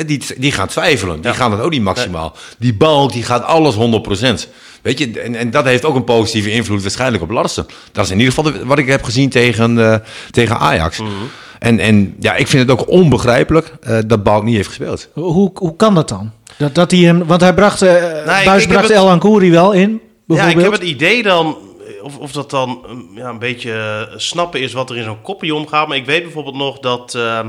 die, 0.07 0.23
die 0.39 0.53
gaan 0.53 0.69
twijfelen. 0.69 1.15
Die 1.21 1.31
Ja. 1.31 1.37
gaan 1.37 1.51
dat 1.51 1.61
ook 1.61 1.71
niet 1.71 1.83
maximaal. 1.83 2.37
Die 2.59 2.75
Balk, 2.75 3.13
die 3.13 3.23
gaat 3.23 3.43
alles 3.45 3.75
100%. 3.75 4.49
Weet 4.83 4.99
je, 4.99 5.21
en, 5.21 5.35
en 5.35 5.51
dat 5.51 5.65
heeft 5.65 5.85
ook 5.85 5.95
een 5.95 6.05
positieve 6.05 6.51
invloed 6.51 6.83
waarschijnlijk 6.83 7.23
op 7.23 7.31
Larsen. 7.31 7.67
Dat 7.93 8.05
is 8.05 8.11
in 8.11 8.19
ieder 8.19 8.35
geval 8.35 8.53
de- 8.53 8.67
wat 8.67 8.79
ik 8.79 8.87
heb 8.87 9.03
gezien 9.03 9.29
tegen, 9.29 9.93
eh, 9.93 9.97
tegen 10.31 10.59
Ajax. 10.59 10.99
Mhm. 10.99 11.11
En, 11.59 11.79
en 11.79 12.17
ja, 12.21 12.35
ik 12.35 12.47
vind 12.47 12.69
het 12.69 12.81
ook 12.81 12.89
onbegrijpelijk 12.89 13.73
eh, 13.81 13.99
dat 14.07 14.23
Balk 14.23 14.43
niet 14.45 14.55
heeft 14.57 14.69
gespeeld. 14.69 15.09
Hoe, 15.13 15.51
hoe 15.55 15.77
kan 15.77 15.95
dat 15.95 16.09
dan? 16.09 16.33
Dat, 16.57 16.75
dat 16.75 16.91
hij 16.91 17.01
hem, 17.01 17.27
want 17.27 17.41
hij 17.41 17.55
bracht, 17.55 17.83
eh 17.83 17.95
ik- 18.19 18.25
Buis 18.45 18.63
ik 18.63 18.69
bracht 18.69 18.89
het- 18.89 18.97
El 18.97 19.11
Ankouri 19.11 19.51
wel 19.51 19.73
in, 19.73 20.01
Ja, 20.27 20.47
ik 20.49 20.61
heb 20.61 20.73
het 20.73 20.83
idee 20.83 21.23
dan, 21.23 21.57
of, 22.03 22.17
of 22.19 22.33
dat 22.33 22.51
dan 22.51 22.85
ja, 23.15 23.29
een 23.29 23.39
beetje 23.39 23.73
eh, 23.73 24.17
snappen 24.19 24.61
is 24.61 24.73
wat 24.73 24.91
er 24.91 24.97
in 24.97 25.05
zo'n 25.05 25.23
koppie 25.23 25.55
omgaat. 25.55 25.89
Maar 25.89 25.97
ik 25.97 26.07
weet 26.07 26.23
bijvoorbeeld 26.23 26.57
nog 26.57 26.79
dat 26.79 27.15
eh 27.15 27.41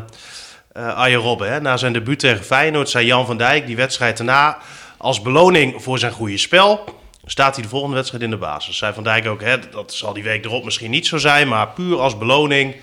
eh 0.74 0.96
Arjen 0.96 1.20
Robben, 1.20 1.52
hè, 1.52 1.62
na 1.62 1.78
zijn 1.78 1.94
debuut 1.94 2.20
tegen 2.20 2.44
Feyenoord, 2.44 2.90
zei 2.90 3.06
Jan 3.06 3.26
van 3.26 3.38
Dijk 3.38 3.66
die 3.66 3.76
wedstrijd 3.76 4.18
daarna 4.18 4.58
als 4.98 5.22
beloning 5.22 5.84
voor 5.84 6.00
zijn 6.00 6.12
goede 6.12 6.38
spel. 6.38 7.00
Staat 7.26 7.54
hij 7.56 7.64
de 7.64 7.70
volgende 7.70 7.96
wedstrijd 7.96 8.24
in 8.24 8.30
de 8.30 8.38
basis? 8.38 8.78
Zei 8.78 8.94
Van 8.94 9.04
Dijk 9.04 9.28
ook, 9.28 9.42
hè, 9.42 9.70
dat 9.72 9.94
zal 9.94 10.14
die 10.14 10.24
week 10.24 10.46
erop 10.46 10.64
misschien 10.64 10.92
niet 10.92 11.08
zo 11.08 11.18
zijn, 11.18 11.48
maar 11.48 11.68
puur 11.68 12.00
als 12.00 12.18
beloning. 12.18 12.76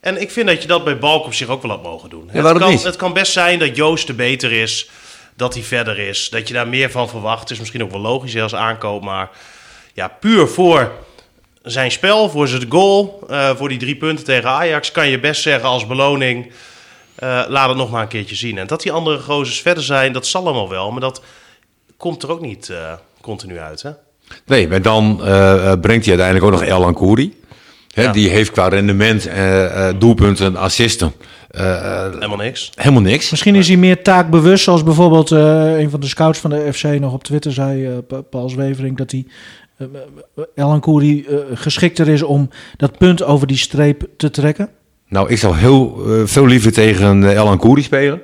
En 0.00 0.20
ik 0.20 0.30
vind 0.30 0.46
dat 0.46 0.62
je 0.62 0.68
dat 0.68 0.84
bij 0.84 0.98
Balk 0.98 1.24
op 1.24 1.34
zich 1.34 1.48
ook 1.48 1.62
wel 1.62 1.70
had 1.70 1.82
mogen 1.82 2.10
doen. 2.10 2.28
het, 2.32 2.58
kan, 2.58 2.72
het 2.72 2.96
kan 2.96 3.12
best 3.12 3.32
zijn 3.32 3.58
dat 3.58 3.76
Joost 3.76 4.08
er 4.08 4.14
beter 4.14 4.52
is, 4.52 4.90
dat 5.36 5.54
hij 5.54 5.62
verder 5.62 5.98
is, 5.98 6.28
dat 6.28 6.48
je 6.48 6.54
daar 6.54 6.68
meer 6.68 6.90
van 6.90 7.08
verwacht. 7.08 7.40
Het 7.40 7.50
is 7.50 7.58
misschien 7.58 7.82
ook 7.82 7.90
wel 7.90 8.00
logisch 8.00 8.40
als 8.40 8.54
aankoop, 8.54 9.02
maar 9.02 9.30
ja, 9.94 10.08
puur 10.08 10.48
voor 10.48 10.92
zijn 11.62 11.90
spel, 11.90 12.30
voor 12.30 12.48
zijn 12.48 12.66
goal, 12.68 13.24
eh, 13.28 13.56
voor 13.56 13.68
die 13.68 13.78
drie 13.78 13.96
punten 13.96 14.24
tegen 14.24 14.48
Ajax, 14.48 14.92
kan 14.92 15.08
je 15.08 15.20
best 15.20 15.42
zeggen 15.42 15.68
als 15.68 15.86
beloning, 15.86 16.52
eh, 17.20 17.42
laat 17.48 17.68
het 17.68 17.76
nog 17.78 17.90
maar 17.90 18.02
een 18.02 18.08
keertje 18.08 18.36
zien. 18.36 18.58
En 18.58 18.66
dat 18.66 18.82
die 18.82 18.92
andere 18.92 19.18
gozers 19.18 19.60
verder 19.60 19.82
zijn, 19.84 20.12
dat 20.12 20.26
zal 20.26 20.42
allemaal 20.44 20.68
wel, 20.68 20.90
maar 20.90 21.00
dat 21.00 21.22
komt 21.96 22.22
er 22.22 22.30
ook 22.30 22.40
niet 22.40 22.68
eh, 22.68 22.92
continu 23.20 23.58
uit. 23.58 23.82
Hè? 23.82 23.90
Nee, 24.46 24.68
maar 24.68 24.82
dan 24.82 25.24
eh, 25.24 25.72
brengt 25.80 26.06
hij 26.06 26.18
uiteindelijk 26.18 26.44
ook 26.44 26.60
nog 26.60 26.62
Elan 26.62 26.94
Kouri. 26.94 27.38
Ja. 27.88 28.12
Die 28.12 28.28
heeft 28.28 28.50
qua 28.50 28.68
rendement, 28.68 29.26
eh, 29.26 29.88
eh, 29.88 29.94
doelpunten, 29.98 30.56
assisten, 30.56 31.12
Helemaal 31.50 32.36
niks. 32.36 32.70
helemaal 32.74 33.02
niks. 33.02 33.30
Misschien 33.30 33.54
is 33.54 33.68
hij 33.68 33.76
meer 33.76 34.02
taakbewust, 34.02 34.64
zoals 34.64 34.82
bijvoorbeeld 34.82 35.30
eh, 35.32 35.78
een 35.78 35.90
van 35.90 36.00
de 36.00 36.06
scouts 36.06 36.38
van 36.38 36.50
de 36.50 36.72
FC 36.72 36.82
nog 36.84 37.12
op 37.12 37.24
Twitter 37.24 37.52
zei, 37.52 37.86
eh, 37.86 37.92
Pa- 38.08 38.20
Paul 38.20 38.48
Zwevering, 38.48 38.96
dat 38.96 39.10
hij 39.10 39.26
uh, 39.78 39.86
El 40.54 40.70
Ankouri 40.70 41.24
eh, 41.26 41.36
geschikter 41.54 42.08
is 42.08 42.22
om 42.22 42.50
dat 42.76 42.98
punt 42.98 43.22
over 43.22 43.46
die 43.46 43.56
streep 43.56 44.04
te 44.16 44.30
trekken. 44.30 44.68
Nou, 45.10 45.30
ik 45.30 45.38
zou 45.38 45.56
heel 45.56 46.02
eh, 46.06 46.22
veel 46.26 46.46
liever 46.46 46.72
tegen 46.72 47.22
uh, 47.22 47.30
Elan 47.30 47.58
Kouri 47.58 47.82
spelen. 47.82 48.20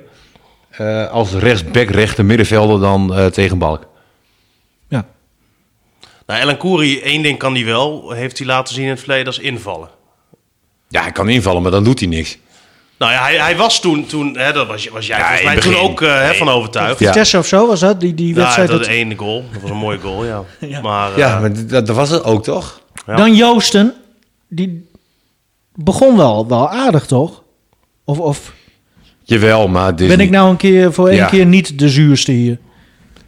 eh, 0.69 1.09
als 1.11 1.33
rechtsback, 1.33 1.89
rechter 1.89 2.25
middenvelder 2.25 2.79
dan 2.79 3.15
eh, 3.15 3.25
tegen 3.25 3.57
Balk. 3.57 3.87
Ja. 4.87 5.05
Nou, 6.27 6.39
Ellen 6.39 6.57
Koeri, 6.57 7.01
één 7.01 7.21
ding 7.21 7.37
kan 7.39 7.53
hij 7.55 7.65
wel, 7.65 8.11
heeft 8.11 8.37
hij 8.37 8.47
laten 8.47 8.73
zien 8.73 8.83
in 8.83 8.89
het 8.89 8.99
verleden, 8.99 9.25
als 9.25 9.39
invallen. 9.39 9.89
Ja, 10.87 11.01
hij 11.01 11.11
kan 11.11 11.29
invallen, 11.29 11.61
maar 11.61 11.71
dan 11.71 11.83
doet 11.83 11.99
hij 11.99 12.07
niks. 12.07 12.37
Nou 12.97 13.11
ja, 13.11 13.21
hij, 13.21 13.37
hij 13.37 13.55
was 13.57 13.81
toen, 13.81 14.05
toen 14.05 14.37
hè, 14.37 14.53
dat 14.53 14.67
was, 14.67 14.87
was 14.87 15.07
jij 15.07 15.17
Ja, 15.17 15.23
volgens 15.25 15.43
mij 15.43 15.59
toen 15.59 15.75
ook 15.75 16.01
eh, 16.01 16.13
hè, 16.21 16.27
Nee. 16.27 16.37
van 16.37 16.49
overtuigd. 16.49 16.99
Ja. 16.99 17.07
Vitesse 17.07 17.37
of 17.37 17.47
zo 17.47 17.67
was 17.67 17.79
dat, 17.79 17.99
die, 17.99 18.13
die 18.13 18.27
Ja, 18.27 18.33
wedstrijd. 18.35 18.69
dat 18.69 18.79
dat- 18.79 18.87
ene 18.87 19.15
goal. 19.15 19.43
Dat 19.53 19.61
was 19.61 19.69
een 19.71 19.77
mooie 19.77 19.99
goal, 19.99 20.25
ja. 20.25 20.43
Ja. 20.59 20.81
Maar, 20.81 21.11
eh, 21.11 21.17
Ja, 21.17 21.39
maar 21.39 21.53
dat, 21.67 21.85
dat 21.85 21.95
was 21.95 22.09
het 22.09 22.23
ook, 22.23 22.43
toch? 22.43 22.81
Ja. 23.07 23.15
Dan 23.15 23.35
Joosten, 23.35 23.93
die 24.47 24.86
begon 25.77 26.17
wel, 26.17 26.47
wel 26.47 26.69
aardig, 26.69 27.05
toch? 27.05 27.43
Of, 28.05 28.19
of 28.19 28.53
Jawel, 29.23 29.67
maar... 29.67 30.01
is 30.01 30.07
ben 30.07 30.19
ik 30.19 30.29
nou 30.29 30.49
een 30.49 30.57
keer 30.57 30.93
voor 30.93 31.07
één 31.07 31.17
Ja. 31.17 31.27
keer 31.27 31.45
niet 31.45 31.79
de 31.79 31.89
zuurste 31.89 32.31
hier? 32.31 32.57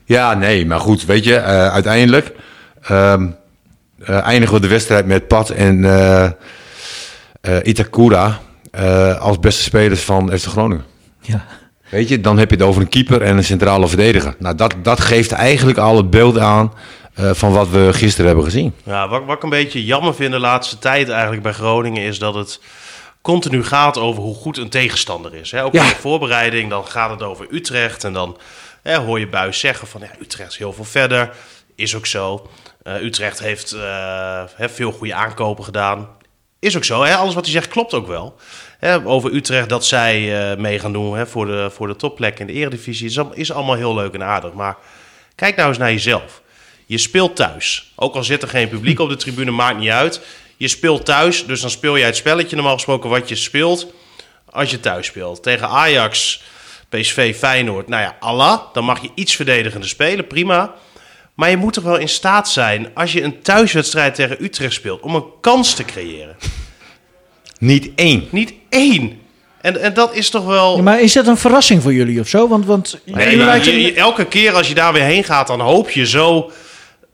Ja, 0.05 0.33
nee, 0.33 0.65
maar 0.65 0.79
goed, 0.79 1.05
weet 1.05 1.23
je, 1.23 1.35
eh, 1.35 1.67
uiteindelijk 1.67 2.31
eh, 2.81 3.15
eindigen 4.05 4.55
we 4.55 4.61
de 4.61 4.67
wedstrijd 4.67 5.05
met 5.05 5.27
Pat 5.27 5.49
en 5.49 5.85
eh, 5.85 6.29
Itakura 7.63 8.39
als 9.19 9.39
beste 9.39 9.63
spelers 9.63 10.01
van 10.01 10.31
FC 10.39 10.45
Groningen. 10.45 10.83
Ja. 11.21 11.45
Weet 11.89 12.09
je, 12.09 12.21
dan 12.21 12.37
heb 12.37 12.49
je 12.49 12.55
het 12.55 12.65
over 12.65 12.81
een 12.81 12.89
keeper 12.89 13.21
en 13.21 13.37
een 13.37 13.43
centrale 13.43 13.87
verdediger. 13.87 14.35
Nou, 14.39 14.55
dat, 14.55 14.73
dat 14.83 14.99
geeft 14.99 15.31
eigenlijk 15.31 15.77
al 15.77 15.97
het 15.97 16.09
beeld 16.09 16.37
aan 16.37 16.73
eh, 17.19 17.33
van 17.33 17.51
wat 17.53 17.69
we 17.69 17.89
gisteren 17.93 18.25
hebben 18.25 18.43
gezien. 18.45 18.73
Ja, 18.83 19.07
wat, 19.07 19.25
wat 19.25 19.35
ik 19.35 19.43
een 19.43 19.49
beetje 19.49 19.85
jammer 19.85 20.15
vind 20.15 20.31
de 20.31 20.39
laatste 20.39 20.79
tijd 20.79 21.09
eigenlijk 21.09 21.41
bij 21.43 21.53
Groningen 21.53 22.03
is 22.03 22.19
dat 22.19 22.35
het 22.35 22.59
continu 23.21 23.63
gaat 23.63 23.97
over 23.97 24.23
hoe 24.23 24.35
goed 24.35 24.57
een 24.57 24.69
tegenstander 24.69 25.33
is. 25.35 25.51
Hè? 25.51 25.63
Ook 25.63 25.73
Ja. 25.73 25.83
in 25.83 25.89
de 25.89 25.95
voorbereiding, 25.95 26.69
dan 26.69 26.85
gaat 26.85 27.09
het 27.09 27.21
over 27.23 27.47
Utrecht. 27.49 28.03
En 28.03 28.13
dan 28.13 28.37
hè, 28.83 28.97
hoor 28.97 29.19
je 29.19 29.27
Buis 29.27 29.59
zeggen 29.59 29.87
van 29.87 30.01
ja, 30.01 30.09
Utrecht 30.21 30.51
is 30.51 30.57
heel 30.57 30.73
veel 30.73 30.83
verder. 30.83 31.29
Is 31.75 31.95
ook 31.95 32.05
zo. 32.05 32.49
Eh, 32.83 33.01
Utrecht 33.01 33.39
heeft 33.39 33.71
eh, 33.71 34.43
veel 34.57 34.91
goede 34.91 35.13
aankopen 35.13 35.63
gedaan. 35.63 36.07
Is 36.59 36.75
ook 36.77 36.83
zo. 36.83 37.03
Hè? 37.03 37.15
Alles 37.15 37.33
wat 37.33 37.43
hij 37.43 37.53
zegt 37.53 37.67
klopt 37.67 37.93
ook 37.93 38.07
wel. 38.07 38.35
Hè, 38.79 39.05
over 39.05 39.33
Utrecht 39.33 39.69
dat 39.69 39.85
zij 39.85 40.49
eh, 40.51 40.57
mee 40.57 40.79
gaan 40.79 40.93
doen 40.93 41.17
hè, 41.17 41.27
voor, 41.27 41.45
de, 41.45 41.69
voor 41.73 41.87
de 41.87 41.95
topplek 41.95 42.39
in 42.39 42.47
de 42.47 42.53
eredivisie. 42.53 43.07
Is, 43.07 43.17
is 43.33 43.51
allemaal 43.51 43.75
heel 43.75 43.93
leuk 43.95 44.13
en 44.13 44.23
aardig. 44.23 44.53
Maar 44.53 44.77
kijk 45.35 45.55
nou 45.55 45.69
eens 45.69 45.77
naar 45.77 45.91
jezelf. 45.91 46.41
Je 46.89 46.97
speelt 46.97 47.35
thuis. 47.35 47.91
Ook 47.95 48.15
al 48.15 48.23
zit 48.23 48.41
er 48.41 48.47
geen 48.47 48.69
publiek 48.69 48.99
op 48.99 49.09
de 49.09 49.15
tribune, 49.15 49.51
maakt 49.51 49.79
niet 49.79 49.89
uit. 49.89 50.21
Je 50.57 50.67
speelt 50.67 51.05
thuis, 51.05 51.45
dus 51.45 51.61
dan 51.61 51.69
speel 51.69 51.97
jij 51.97 52.05
het 52.07 52.15
spelletje 52.15 52.55
normaal 52.55 52.73
gesproken 52.73 53.09
wat 53.09 53.29
je 53.29 53.35
speelt 53.35 53.87
als 54.49 54.71
je 54.71 54.79
thuis 54.79 55.05
speelt. 55.05 55.43
Tegen 55.43 55.67
Ajax, 55.69 56.41
PSV, 56.89 57.35
Feyenoord, 57.37 57.87
nou 57.87 58.01
ja, 58.01 58.15
Allah. 58.19 58.59
Dan 58.73 58.83
mag 58.83 59.01
je 59.01 59.09
iets 59.15 59.35
verdedigender 59.35 59.89
spelen, 59.89 60.27
prima. 60.27 60.73
Maar 61.33 61.49
je 61.49 61.57
moet 61.57 61.73
toch 61.73 61.83
wel 61.83 61.97
in 61.97 62.09
staat 62.09 62.49
zijn, 62.49 62.91
als 62.93 63.11
je 63.11 63.21
een 63.23 63.41
thuiswedstrijd 63.41 64.15
tegen 64.15 64.43
Utrecht 64.43 64.73
speelt, 64.73 65.01
om 65.01 65.15
een 65.15 65.25
kans 65.41 65.73
te 65.73 65.85
creëren. 65.85 66.35
Niet 67.59 67.89
één. 67.95 68.27
Niet 68.31 68.53
één. 68.69 69.19
En, 69.61 69.81
en 69.81 69.93
dat 69.93 70.15
is 70.15 70.29
toch 70.29 70.45
wel... 70.45 70.75
Ja, 70.75 70.81
maar 70.81 71.01
is 71.01 71.13
dat 71.13 71.27
een 71.27 71.37
verrassing 71.37 71.81
voor 71.81 71.93
jullie 71.93 72.19
of 72.19 72.27
zo? 72.27 72.47
Want, 72.47 72.65
want 72.65 72.99
Nee, 73.05 73.37
maar 73.37 73.65
je- 73.65 73.81
je- 73.81 73.93
elke 73.93 74.25
keer 74.25 74.53
als 74.53 74.67
je 74.67 74.73
daar 74.73 74.93
weer 74.93 75.03
heen 75.03 75.23
gaat, 75.23 75.47
dan 75.47 75.59
hoop 75.59 75.89
je 75.89 76.05
zo 76.07 76.51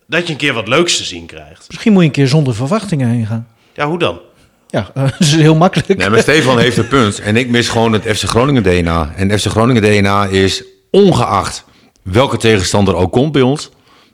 dat 0.08 0.26
je 0.26 0.34
een 0.34 0.40
keer 0.40 0.54
wat 0.54 0.68
leuks 0.68 0.98
te 0.98 1.04
zien 1.04 1.26
krijgt. 1.26 1.66
misschien 1.68 1.92
moet 1.92 2.02
je 2.02 2.08
een 2.08 2.14
keer 2.14 2.28
zonder 2.28 2.56
verwachtingen 2.56 3.10
heen 3.10 3.26
gaan. 3.26 3.48
Ja, 3.74 3.88
hoe 3.88 4.00
dan? 4.00 4.20
Ja, 4.68 4.92
dat 4.94 5.20
is 5.20 5.36
heel 5.36 5.56
makkelijk. 5.56 5.98
Nee, 5.98 6.10
maar 6.10 6.20
Stefan 6.20 6.60
heeft 6.60 6.78
een 6.78 6.88
punt. 6.88 7.20
En 7.20 7.36
ik 7.36 7.50
mis 7.50 7.70
gewoon 7.70 7.94
het 7.94 8.18
FC 8.18 8.24
Groningen 8.24 8.64
DNA. 8.64 9.14
En 9.16 9.40
FC 9.40 9.46
Groningen 9.46 9.82
DNA 9.82 10.26
is 10.26 10.64
ongeacht 10.92 11.64
welke 12.02 12.38
tegenstander 12.38 12.96
ook 12.96 13.12
komt 13.12 13.32
bij 13.32 13.42
ons. 13.42 13.70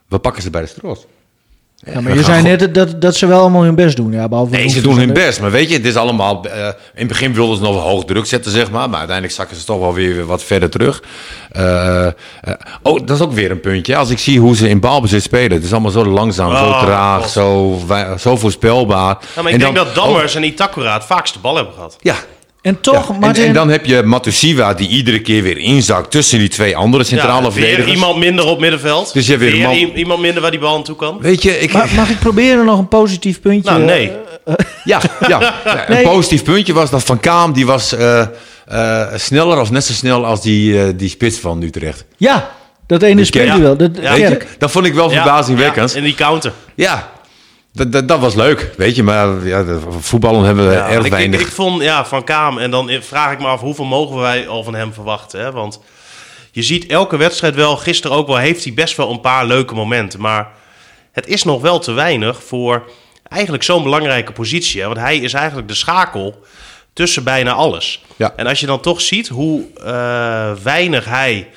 We 0.07 0.19
pakken 0.19 0.41
ze 0.41 0.49
bij 0.49 0.61
de 0.61 0.67
strot. 0.67 1.07
Ja, 1.85 2.01
maar 2.01 2.15
je 2.15 2.23
zei 2.23 2.41
net 2.43 2.73
dat, 2.75 3.01
dat 3.01 3.15
ze 3.15 3.25
wel 3.27 3.39
allemaal 3.39 3.63
hun 3.63 3.75
best 3.75 3.95
doen. 3.95 4.11
Ja, 4.11 4.27
behalve 4.27 4.55
Nee, 4.55 4.69
ze 4.69 4.81
doen 4.81 4.97
hun 4.97 5.13
best. 5.13 5.41
Maar 5.41 5.51
weet 5.51 5.69
je, 5.69 5.75
het 5.75 5.85
is 5.85 5.95
allemaal... 5.95 6.45
eh, 6.45 6.65
in 6.65 6.73
het 6.93 7.07
begin 7.07 7.33
wilden 7.33 7.57
ze 7.57 7.63
nog 7.63 7.83
hoog 7.83 8.05
druk 8.05 8.25
zetten, 8.25 8.51
zeg 8.51 8.71
maar. 8.71 8.89
Maar 8.89 8.97
uiteindelijk 8.97 9.35
zakken 9.37 9.57
ze 9.57 9.63
toch 9.65 9.79
wel 9.79 9.93
weer 9.93 10.25
wat 10.25 10.43
verder 10.43 10.69
terug. 10.69 11.03
Eh, 11.51 12.05
eh, 12.07 12.11
oh, 12.81 12.99
dat 13.05 13.17
is 13.17 13.21
ook 13.23 13.33
weer 13.33 13.51
een 13.51 13.59
puntje. 13.59 13.95
Als 13.95 14.09
ik 14.09 14.19
zie 14.19 14.39
hoe 14.39 14.55
ze 14.55 14.69
in 14.69 14.79
balbezit 14.79 15.23
spelen. 15.23 15.51
Het 15.51 15.63
is 15.63 15.71
allemaal 15.71 15.91
zo 15.91 16.05
langzaam, 16.05 16.55
zo 16.57 16.63
Oh, 16.65 16.83
traag, 16.83 17.21
God. 17.21 17.29
zo, 17.29 17.79
zo 18.19 18.37
voorspelbaar. 18.37 19.17
Ja, 19.35 19.41
maar 19.41 19.51
ik 19.51 19.53
En 19.53 19.59
denk 19.59 19.75
dan- 19.75 19.85
dat 19.85 19.95
Dammers 19.95 20.35
en 20.35 20.43
Itakura 20.43 20.93
het 20.93 21.03
vaakst 21.05 21.33
de 21.33 21.39
bal 21.39 21.55
hebben 21.55 21.73
gehad. 21.73 21.97
Ja, 22.01 22.15
En 22.61 22.81
toch, 22.81 23.07
Ja, 23.07 23.13
en, 23.13 23.19
Martin, 23.19 23.45
en 23.45 23.53
dan 23.53 23.69
heb 23.69 23.85
je 23.85 24.03
Matusiwa 24.03 24.73
die 24.73 24.87
iedere 24.87 25.19
keer 25.21 25.43
weer 25.43 25.57
inzakt 25.57 26.11
tussen 26.11 26.39
die 26.39 26.47
twee 26.47 26.77
andere 26.77 27.03
centrale 27.03 27.33
ja, 27.35 27.41
weer 27.41 27.51
verdedigers. 27.51 27.91
iemand 27.93 28.17
minder 28.17 28.45
op 28.45 28.59
middenveld. 28.59 29.13
Dus 29.13 29.25
je 29.25 29.31
hebt 29.37 29.43
weer 29.43 29.57
man- 29.67 29.75
iemand 29.95 30.19
minder 30.21 30.41
waar 30.41 30.51
die 30.51 30.59
bal 30.59 30.75
aan 30.75 30.83
toe 30.83 30.95
kan. 30.95 31.17
Weet 31.21 31.43
je, 31.43 31.59
ik, 31.59 31.73
ma- 31.73 31.85
mag 31.95 32.09
ik 32.09 32.19
proberen 32.19 32.65
nog 32.65 32.79
een 32.79 32.87
positief 32.87 33.41
puntje? 33.41 33.71
Nou, 33.71 33.83
nee. 33.83 34.11
ja, 34.83 35.01
ja. 35.27 35.39
Ja, 35.65 35.89
een 35.89 36.03
positief 36.03 36.43
puntje 36.43 36.73
was 36.73 36.89
dat 36.89 37.03
Van 37.03 37.19
Kaam, 37.19 37.53
die 37.53 37.65
was 37.65 37.93
eh, 37.95 38.21
eh, 38.67 39.07
sneller 39.15 39.59
of 39.59 39.71
net 39.71 39.83
zo 39.83 39.93
snel 39.93 40.25
als 40.25 40.41
die, 40.41 40.81
eh, 40.83 40.89
die 40.95 41.09
spits 41.09 41.37
van 41.37 41.61
Utrecht. 41.61 42.05
Ja, 42.17 42.49
dat 42.87 43.01
ene 43.01 43.25
hij 43.31 43.59
wel. 43.61 43.77
Dat, 43.77 43.91
Ja. 44.01 44.09
Weet 44.11 44.19
je, 44.21 44.27
Kerk. 44.27 44.47
dat 44.57 44.71
vond 44.71 44.85
ik 44.85 44.93
wel 44.93 45.09
verbazingwekkend. 45.09 45.91
Ja, 45.91 45.97
en 45.97 46.03
die 46.03 46.15
counter. 46.15 46.51
Ja, 46.75 47.11
dat, 47.73 47.91
dat, 47.91 48.07
dat 48.07 48.19
was 48.19 48.35
leuk, 48.35 48.73
weet 48.77 48.95
je. 48.95 49.03
Maar 49.03 49.47
ja, 49.47 49.79
voetballen 49.99 50.43
hebben 50.43 50.67
we 50.67 50.73
Ja, 50.73 50.89
erg 50.89 50.97
ik, 50.99 51.05
ik, 51.05 51.11
weinig. 51.11 51.39
ik 51.41 51.47
vond 51.47 51.81
ja, 51.81 52.05
Van 52.05 52.23
Kaam, 52.23 52.57
en 52.57 52.71
dan 52.71 52.89
vraag 53.01 53.31
ik 53.31 53.39
me 53.39 53.45
af 53.45 53.59
hoeveel 53.59 53.85
mogen 53.85 54.17
wij 54.17 54.47
al 54.47 54.63
van 54.63 54.75
hem 54.75 54.93
verwachten. 54.93 55.39
Hè? 55.39 55.51
Want 55.51 55.79
je 56.51 56.63
ziet 56.63 56.85
elke 56.85 57.17
wedstrijd 57.17 57.55
wel, 57.55 57.77
gisteren 57.77 58.17
ook 58.17 58.27
wel, 58.27 58.37
heeft 58.37 58.63
hij 58.63 58.73
best 58.73 58.97
wel 58.97 59.11
een 59.11 59.21
paar 59.21 59.45
leuke 59.45 59.73
momenten. 59.73 60.19
Maar 60.21 60.47
het 61.11 61.27
is 61.27 61.43
nog 61.43 61.61
wel 61.61 61.79
te 61.79 61.91
weinig 61.91 62.43
voor 62.43 62.91
eigenlijk 63.27 63.63
zo'n 63.63 63.83
belangrijke 63.83 64.31
positie. 64.31 64.81
Hè? 64.81 64.87
Want 64.87 64.99
hij 64.99 65.17
is 65.17 65.33
eigenlijk 65.33 65.67
de 65.67 65.73
schakel 65.73 66.43
tussen 66.93 67.23
bijna 67.23 67.51
alles. 67.51 68.03
Ja. 68.15 68.33
En 68.35 68.47
als 68.47 68.59
je 68.59 68.65
dan 68.65 68.79
toch 68.79 69.01
ziet 69.01 69.27
hoe 69.27 69.65
eh, 69.83 70.51
weinig 70.63 71.05
hij 71.05 71.49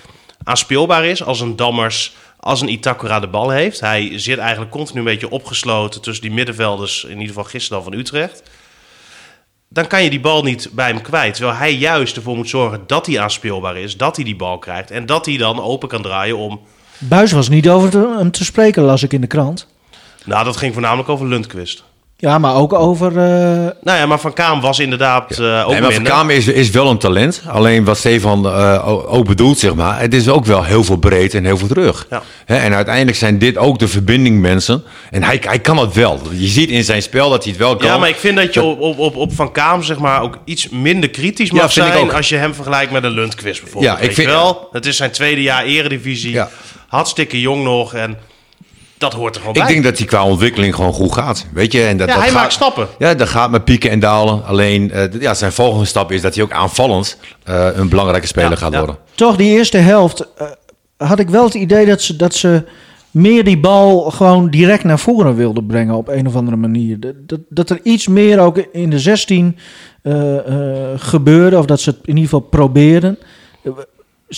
aanspeelbaar 0.44 1.04
is 1.04 1.24
als 1.24 1.40
een 1.40 1.56
Dammers, 1.56 2.14
als 2.44 2.60
een 2.60 2.68
Itakura 2.72 3.20
de 3.20 3.26
bal 3.26 3.50
heeft. 3.50 3.80
Hij 3.80 4.18
zit 4.18 4.38
eigenlijk 4.38 4.70
continu 4.70 4.98
een 4.98 5.04
beetje 5.04 5.30
opgesloten 5.30 6.00
tussen 6.00 6.24
die 6.24 6.32
middenvelders, 6.34 7.04
in 7.04 7.10
ieder 7.10 7.26
geval 7.26 7.44
gisteren 7.44 7.82
dan 7.82 7.92
van 7.92 8.00
Utrecht. 8.00 8.42
Dan 9.68 9.86
kan 9.86 10.02
je 10.02 10.10
die 10.10 10.20
bal 10.20 10.42
niet 10.42 10.68
bij 10.72 10.88
hem 10.88 11.00
kwijt. 11.02 11.34
Terwijl 11.34 11.56
hij 11.56 11.74
juist 11.74 12.16
ervoor 12.16 12.36
moet 12.36 12.48
zorgen 12.48 12.80
dat 12.86 13.06
hij 13.06 13.20
aanspeelbaar 13.20 13.76
is, 13.76 13.96
dat 13.96 14.16
hij 14.16 14.24
die 14.24 14.36
bal 14.36 14.58
krijgt 14.58 14.90
en 14.90 15.06
dat 15.06 15.26
hij 15.26 15.36
dan 15.36 15.62
open 15.62 15.88
kan 15.88 16.02
draaien 16.02 16.36
om. 16.36 16.60
Buis 16.98 17.32
was 17.32 17.48
niet 17.48 17.68
over 17.68 17.90
te- 17.90 18.14
hem 18.18 18.30
te 18.30 18.44
spreken, 18.44 18.82
las 18.82 19.02
ik 19.02 19.12
in 19.12 19.20
de 19.20 19.26
krant. 19.26 19.66
Nou, 20.24 20.44
dat 20.44 20.56
ging 20.56 20.72
voornamelijk 20.72 21.08
over 21.08 21.26
Lundqvist. 21.26 21.84
Ja, 22.24 22.38
maar 22.38 22.54
ook 22.54 22.72
over... 22.72 23.08
eh, 23.08 23.24
Nou 23.82 23.98
ja, 23.98 24.06
maar 24.06 24.20
Van 24.20 24.32
Kaam 24.32 24.60
was 24.60 24.78
inderdaad 24.78 25.38
eh, 25.38 25.62
ook 25.66 25.70
Nee, 25.72 25.80
maar 25.80 25.92
Van. 25.92 26.02
Kaam 26.02 26.30
is, 26.30 26.46
is 26.48 26.70
wel 26.70 26.90
een 26.90 26.98
talent. 26.98 27.42
Alleen 27.48 27.84
wat 27.84 27.96
Stefan 27.96 28.46
eh, 28.46 28.88
ook 29.14 29.26
bedoelt, 29.26 29.58
zeg 29.58 29.74
maar. 29.74 30.00
Het 30.00 30.14
is 30.14 30.28
ook 30.28 30.44
wel 30.44 30.64
heel 30.64 30.84
veel 30.84 30.96
breed 30.96 31.34
en 31.34 31.44
heel 31.44 31.56
veel 31.58 31.68
terug. 31.68 32.06
Ja. 32.10 32.22
Hè, 32.44 32.56
en 32.56 32.74
uiteindelijk 32.74 33.16
zijn 33.16 33.38
dit 33.38 33.56
ook 33.56 33.78
de 33.78 33.88
verbindingmensen. 33.88 34.84
En 35.10 35.22
hij, 35.22 35.40
hij 35.46 35.58
kan 35.58 35.76
het 35.78 35.92
wel. 35.94 36.20
Je 36.30 36.46
ziet 36.46 36.70
in 36.70 36.84
zijn 36.84 37.02
spel 37.02 37.30
dat 37.30 37.42
hij 37.42 37.52
het 37.52 37.60
wel 37.60 37.76
kan. 37.76 37.88
Ja, 37.88 37.98
maar 37.98 38.08
ik 38.08 38.16
vind 38.16 38.36
dat 38.36 38.54
je 38.54 38.62
op, 38.62 38.98
op, 38.98 39.16
op, 39.16 39.32
Van 39.34 39.52
Kaam 39.52 39.82
zeg 39.82 39.98
maar, 39.98 40.22
ook 40.22 40.38
iets 40.44 40.68
minder 40.68 41.10
kritisch 41.10 41.50
Ja, 41.50 41.54
mag 41.56 41.72
zijn 41.72 41.92
ook. 41.98 42.12
als 42.12 42.28
je 42.28 42.36
hem 42.36 42.54
vergelijkt 42.54 42.92
met 42.92 43.04
een 43.04 43.10
Lundqvist 43.12 43.62
bijvoorbeeld. 43.62 43.92
Ja, 43.94 43.98
ik 44.00 44.06
Weet 44.06 44.14
vind- 44.14 44.28
wel, 44.28 44.68
het 44.72 44.86
is 44.86 44.96
zijn 44.96 45.10
tweede 45.10 45.42
jaar 45.42 45.64
eredivisie, 45.64 46.32
Ja. 46.32 46.48
hartstikke 46.88 47.40
jong 47.40 47.62
nog 47.64 47.94
en 47.94 48.16
dat 48.98 49.12
hoort 49.12 49.34
er 49.34 49.40
gewoon 49.40 49.56
Ik 49.56 49.62
bij. 49.62 49.72
denk 49.72 49.84
dat 49.84 49.98
hij 49.98 50.06
qua 50.06 50.24
ontwikkeling 50.24 50.74
gewoon 50.74 50.92
goed 50.92 51.12
gaat. 51.12 51.46
Weet 51.52 51.72
je? 51.72 51.82
En 51.82 51.96
dat, 51.96 52.08
Ja, 52.08 52.14
dat 52.14 52.22
hij 52.22 52.32
gaat- 52.32 52.40
maakt 52.42 52.52
stappen. 52.52 52.88
Ja, 52.98 53.14
dat 53.14 53.28
gaat 53.28 53.50
met 53.50 53.64
pieken 53.64 53.90
en 53.90 53.98
dalen. 54.00 54.44
Alleen 54.44 54.90
eh, 54.90 55.04
d- 55.04 55.20
ja, 55.22 55.34
zijn 55.34 55.52
volgende 55.52 55.84
stap 55.84 56.12
is 56.12 56.20
dat 56.20 56.34
hij 56.34 56.44
ook 56.44 56.52
aanvallend 56.52 57.18
eh, 57.44 57.66
een 57.74 57.88
belangrijke 57.88 58.26
speler 58.26 58.50
Ja, 58.50 58.56
gaat 58.56 58.72
ja. 58.72 58.78
worden. 58.78 58.96
toch, 59.14 59.36
die 59.36 59.50
eerste 59.56 59.76
helft 59.78 60.26
eh, 60.36 60.46
had 60.96 61.18
ik 61.18 61.28
wel 61.28 61.44
het 61.44 61.54
idee 61.54 61.86
dat 61.86 62.02
ze, 62.02 62.16
dat 62.16 62.34
ze 62.34 62.62
meer 63.10 63.44
die 63.44 63.58
bal 63.58 64.10
gewoon 64.10 64.50
direct 64.50 64.84
naar 64.84 64.98
voren 64.98 65.34
wilden 65.34 65.66
brengen 65.66 65.94
op 65.94 66.08
een 66.08 66.26
of 66.26 66.36
andere 66.36 66.56
manier. 66.56 67.00
Dat, 67.00 67.14
dat, 67.26 67.40
dat 67.48 67.70
er 67.70 67.80
iets 67.82 68.08
meer 68.08 68.40
ook 68.40 68.56
in 68.72 68.90
de 68.90 68.98
16 68.98 69.56
eh, 70.02 70.36
eh, 70.36 70.90
gebeurde, 70.96 71.58
of 71.58 71.64
dat 71.66 71.80
ze 71.80 71.90
het 71.90 71.98
in 72.02 72.08
ieder 72.16 72.22
geval 72.24 72.40
probeerden. 72.40 73.18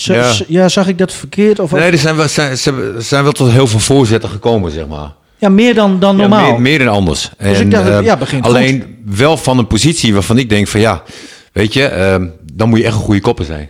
Eh, 0.07 0.29
z- 0.31 0.37
Ja. 0.39 0.45
ja, 0.47 0.69
zag 0.69 0.87
ik 0.87 0.97
dat 0.97 1.13
verkeerd? 1.13 1.59
Of, 1.59 1.71
Nee, 1.71 1.91
er 1.91 1.97
zijn 1.97 2.15
wel, 2.15 2.27
zijn, 2.27 2.57
ze 2.57 2.95
zijn 2.97 3.23
wel 3.23 3.31
tot 3.31 3.51
heel 3.51 3.67
veel 3.67 3.79
voorzetten 3.79 4.29
gekomen, 4.29 4.71
zeg 4.71 4.87
maar. 4.87 5.13
ja, 5.37 5.49
meer 5.49 5.73
dan, 5.75 5.99
dan 5.99 6.15
Ja, 6.15 6.21
normaal. 6.21 6.51
meer, 6.51 6.61
meer 6.61 6.79
dan 6.79 6.87
anders. 6.87 7.29
Dus 7.37 7.57
En, 7.57 7.63
ik 7.65 7.71
dacht, 7.71 7.89
eh, 7.89 8.01
ja, 8.01 8.17
begint 8.17 8.45
alleen 8.45 8.97
wel 9.05 9.37
van 9.37 9.57
een 9.57 9.67
positie 9.67 10.13
waarvan 10.13 10.37
ik 10.37 10.49
denk 10.49 10.67
van 10.67 10.79
ja, 10.79 11.03
weet 11.53 11.73
je, 11.73 11.83
ehm, 11.85 12.27
dan 12.53 12.69
moet 12.69 12.79
je 12.79 12.85
echt 12.85 12.95
een 12.95 13.01
goede 13.01 13.21
kopper 13.21 13.45
zijn. 13.45 13.69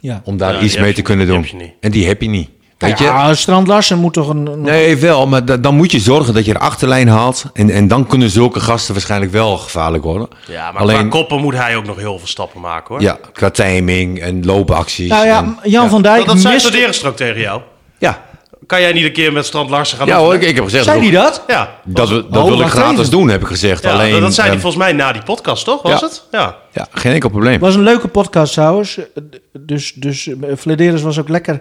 ja. 0.00 0.20
Om 0.24 0.36
daar 0.36 0.52
Ja, 0.54 0.60
iets 0.60 0.76
mee 0.78 0.90
te 0.90 0.96
je 0.96 1.02
kunnen 1.02 1.26
doen. 1.26 1.46
En 1.80 1.90
die 1.90 2.06
heb 2.06 2.22
je 2.22 2.28
niet. 2.28 2.48
Weet 2.78 2.98
je? 2.98 3.04
ja, 3.04 3.34
Strand 3.34 3.66
Larsen 3.66 3.98
moet 3.98 4.12
toch 4.12 4.28
een... 4.28 4.46
een- 4.46 4.60
Nee, 4.60 4.96
wel, 4.96 5.26
maar 5.26 5.44
da- 5.44 5.56
dan 5.56 5.74
moet 5.76 5.90
je 5.92 5.98
zorgen 6.00 6.34
dat 6.34 6.44
je 6.44 6.52
de 6.52 6.58
achterlijn 6.58 7.08
haalt. 7.08 7.44
En, 7.52 7.70
en 7.70 7.88
dan 7.88 8.06
kunnen 8.06 8.30
zulke 8.30 8.60
gasten 8.60 8.94
waarschijnlijk 8.94 9.32
wel 9.32 9.56
gevaarlijk 9.58 10.04
worden. 10.04 10.28
Ja, 10.48 10.72
maar 10.72 10.82
Alleen, 10.82 10.96
qua 10.98 11.08
koppen 11.18 11.40
moet 11.40 11.54
hij 11.54 11.76
ook 11.76 11.86
nog 11.86 11.96
heel 11.96 12.18
veel 12.18 12.26
stappen 12.28 12.60
maken 12.60 12.94
hoor. 12.94 13.02
ja, 13.02 13.18
qua 13.32 13.50
timing 13.50 14.20
en 14.20 14.44
loopacties. 14.44 15.08
Nou 15.08 15.26
ja, 15.26 15.38
en- 15.38 15.58
Jan 15.70 15.88
van 15.88 16.02
Dijk 16.02 16.16
Dat, 16.16 16.26
dat 16.26 16.38
zei 16.38 16.54
mist... 16.86 17.16
Tegen 17.16 17.40
jou. 17.40 17.60
ja. 17.98 18.22
Kan 18.66 18.80
jij 18.80 18.92
niet 18.92 19.04
een 19.04 19.12
keer 19.12 19.32
met 19.32 19.46
Strand 19.46 19.70
Larsen 19.70 19.98
gaan 19.98 20.06
ja 20.06 20.16
hoor, 20.18 20.34
ik, 20.34 20.42
ik 20.42 20.54
heb 20.54 20.64
gezegd... 20.64 20.84
Zei 20.84 21.00
hij 21.00 21.10
dat? 21.10 21.42
Ja, 21.46 21.70
Dat, 21.84 22.08
we- 22.08 22.26
dat 22.30 22.42
Oh, 22.42 22.48
wil 22.48 22.60
ik 22.60 22.66
gratis 22.66 22.98
even. 22.98 23.10
doen, 23.10 23.28
heb 23.28 23.40
ik 23.40 23.46
gezegd. 23.46 23.82
ja 23.82 23.90
Alleen, 23.92 24.10
dat, 24.12 24.20
dat 24.20 24.34
zei 24.34 24.46
hij 24.46 24.54
ehm, 24.56 24.62
volgens 24.64 24.84
mij 24.84 24.92
na 24.92 25.12
die 25.12 25.22
podcast, 25.22 25.64
toch? 25.64 25.82
Was 25.82 26.00
ja. 26.00 26.06
het? 26.06 26.24
Ja. 26.30 26.56
ja, 26.72 26.86
geen 26.90 27.12
enkel 27.12 27.28
probleem. 27.30 27.60
was 27.60 27.74
een 27.74 27.82
leuke 27.82 28.08
podcast 28.08 28.52
trouwens. 28.52 28.98
Eh, 28.98 29.04
Dus, 29.52 29.92
dus 29.92 30.26
eh, 30.28 30.34
Flederis 30.58 31.02
was 31.02 31.18
ook 31.18 31.28
lekker, 31.28 31.54
eh, 31.54 31.60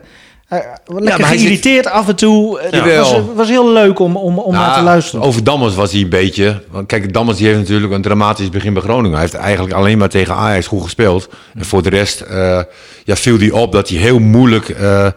lekker 0.50 1.04
maar 1.04 1.04
hij 1.20 1.28
zit- 1.28 1.40
geïrriteerd 1.40 1.88
af 1.88 2.08
en 2.08 2.16
toe. 2.16 2.60
Het 2.62 2.74
Jawel. 2.74 3.12
was, 3.14 3.22
was 3.36 3.50
heel 3.50 3.72
leuk 3.72 4.00
om, 4.00 4.16
om, 4.18 4.38
om 4.40 4.54
naar 4.54 4.68
te 4.68 4.72
Nou, 4.74 4.84
luisteren. 4.84 5.26
Over 5.26 5.44
Dammers 5.44 5.76
was 5.76 5.92
hij 5.92 6.02
een 6.02 6.10
beetje. 6.10 6.62
Want 6.72 6.88
kijk, 6.88 7.14
Dammers 7.14 7.38
die 7.38 7.48
heeft 7.48 7.60
natuurlijk 7.60 7.94
een 7.94 8.02
dramatisch 8.02 8.50
begin 8.50 8.74
bij 8.74 8.82
Groningen. 8.82 9.12
Hij 9.12 9.22
heeft 9.22 9.34
eigenlijk 9.34 9.74
alleen 9.74 9.98
maar 9.98 10.10
tegen 10.10 10.36
Ajax 10.36 10.68
goed 10.68 10.84
gespeeld. 10.84 11.30
En 11.56 11.66
voor 11.66 11.84
de 11.84 11.90
rest 11.90 12.22
eh, 12.22 12.60
ja, 13.04 13.16
viel 13.16 13.38
hij 13.38 13.52
op 13.52 13.72
dat 13.72 13.90
hij 13.90 13.98
heel 13.98 14.20
moeilijk 14.20 14.70
eh, 14.70 15.06
eh, 15.06 15.12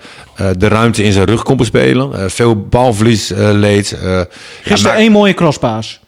de 0.59 0.69
ruimte 0.69 1.03
in 1.05 1.13
zijn 1.13 1.27
rug 1.27 1.43
kon 1.43 1.57
bespelen. 1.57 2.15
Eh, 2.21 2.29
veel 2.29 2.57
balverlies 2.57 3.31
eh, 3.31 3.49
leed. 3.53 3.93
eh. 3.93 4.11
Ja, 4.11 4.27
Gisteren 4.63 4.83
maar- 4.93 5.03
één 5.03 5.13
mooie 5.13 5.35
crosspaas. 5.35 6.01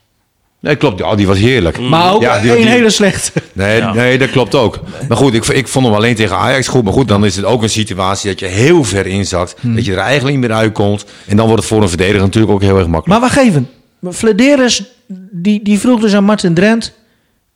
Nee, 0.60 0.76
klopt. 0.76 0.98
Ja, 0.98 1.14
die 1.14 1.26
was 1.26 1.38
heerlijk. 1.38 1.78
Maar 1.80 2.12
ook 2.14 2.22
Ja, 2.22 2.40
die- 2.40 2.50
één 2.50 2.60
die- 2.60 2.68
hele 2.70 2.90
slechte. 2.90 3.32
Nee, 3.52 3.76
Ja. 3.76 3.92
nee, 3.92 4.18
dat 4.18 4.30
klopt 4.30 4.54
ook. 4.54 4.80
Maar 5.08 5.16
goed, 5.16 5.34
ik, 5.34 5.46
ik 5.46 5.68
vond 5.68 5.86
hem 5.86 5.94
alleen 5.94 6.14
tegen 6.14 6.36
Ajax 6.36 6.68
goed. 6.68 6.84
Maar 6.84 6.92
goed, 6.92 7.08
dan 7.08 7.24
is 7.24 7.36
het 7.36 7.44
ook 7.44 7.62
een 7.62 7.70
situatie 7.70 8.30
dat 8.30 8.40
je 8.40 8.46
heel 8.46 8.84
ver 8.84 9.06
inzakt. 9.06 9.54
Hmm. 9.60 9.74
Dat 9.76 9.84
je 9.84 9.92
er 9.92 9.98
eigenlijk 9.98 10.38
niet 10.38 10.48
meer 10.48 10.56
uitkomt. 10.56 11.04
En 11.26 11.36
dan 11.36 11.46
wordt 11.46 11.62
het 11.62 11.72
voor 11.72 11.82
een 11.82 11.88
verdediger 11.88 12.20
natuurlijk 12.22 12.52
ook 12.52 12.62
heel 12.62 12.78
erg 12.78 12.86
makkelijk. 12.86 13.20
Maar 13.20 13.30
wacht 13.30 13.46
even. 13.46 13.70
Flederis, 14.12 14.82
die, 15.30 15.62
die 15.62 15.78
vroeg 15.78 16.00
dus 16.00 16.14
aan 16.14 16.24
Martin 16.24 16.54
Drent... 16.54 16.96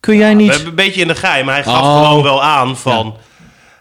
Kun 0.01 0.17
jij 0.17 0.29
We 0.29 0.35
niet... 0.43 0.51
hebben 0.51 0.69
een 0.69 0.75
beetje 0.75 1.01
in 1.01 1.09
de 1.09 1.15
geheim, 1.15 1.45
maar 1.45 1.55
hij 1.55 1.65
gaf 1.65 1.83
Oh. 1.83 2.07
gewoon 2.09 2.23
wel 2.23 2.43
aan 2.43 2.77
van... 2.77 3.17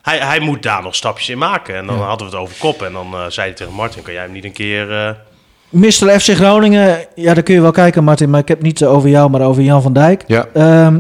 Hij, 0.01 0.17
hij 0.19 0.39
moet 0.39 0.63
daar 0.63 0.83
nog 0.83 0.95
stapjes 0.95 1.29
in 1.29 1.37
maken. 1.37 1.75
En 1.75 1.85
dan 1.85 1.99
hadden 1.99 2.29
we 2.29 2.33
het 2.33 2.41
over 2.43 2.55
kop. 2.59 2.81
En 2.81 2.93
dan 2.93 3.13
eh, 3.13 3.19
zei 3.27 3.47
hij 3.47 3.55
tegen 3.55 3.73
Martin, 3.73 4.01
kan 4.03 4.13
jij 4.13 4.21
hem 4.23 4.31
niet 4.31 4.43
een 4.43 4.51
keer... 4.51 4.91
eh, 4.91 5.09
Mr. 5.71 6.19
FC 6.19 6.29
Groningen, 6.29 6.97
ja, 7.15 7.33
daar 7.33 7.43
kun 7.43 7.53
je 7.55 7.61
wel 7.61 7.71
kijken, 7.71 8.03
Martin, 8.03 8.29
maar 8.29 8.39
ik 8.39 8.47
heb 8.47 8.61
niet 8.61 8.85
over 8.85 9.09
jou, 9.09 9.29
maar 9.29 9.41
over 9.41 9.63
Jan 9.63 9.81
van 9.81 9.93
Dijk. 9.93 10.23
Ja. 10.27 10.45
Ehm, 10.53 10.99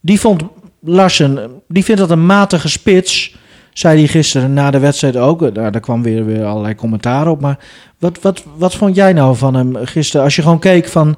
die 0.00 0.20
vond 0.20 0.42
Larsen, 0.80 1.50
die 1.68 1.84
vindt 1.84 2.00
dat 2.00 2.10
een 2.10 2.26
matige 2.26 2.68
spits, 2.68 3.36
zei 3.72 3.98
hij 3.98 4.06
gisteren 4.08 4.52
na 4.52 4.70
de 4.70 4.78
wedstrijd 4.78 5.16
ook. 5.16 5.42
Eh, 5.42 5.54
Daar, 5.54 5.72
daar 5.72 5.80
kwam 5.80 6.02
weer, 6.02 6.24
weer 6.26 6.44
allerlei 6.44 6.74
commentaar 6.74 7.28
op. 7.28 7.40
Maar 7.40 7.58
wat, 7.98 8.18
wat, 8.22 8.44
wat 8.56 8.74
vond 8.74 8.94
jij 8.94 9.12
nou 9.12 9.36
van 9.36 9.54
hem 9.54 9.76
gisteren? 9.76 10.24
Als 10.24 10.36
je 10.36 10.42
gewoon 10.42 10.58
keek 10.58 10.88
van, 10.88 11.08
eh, 11.08 11.14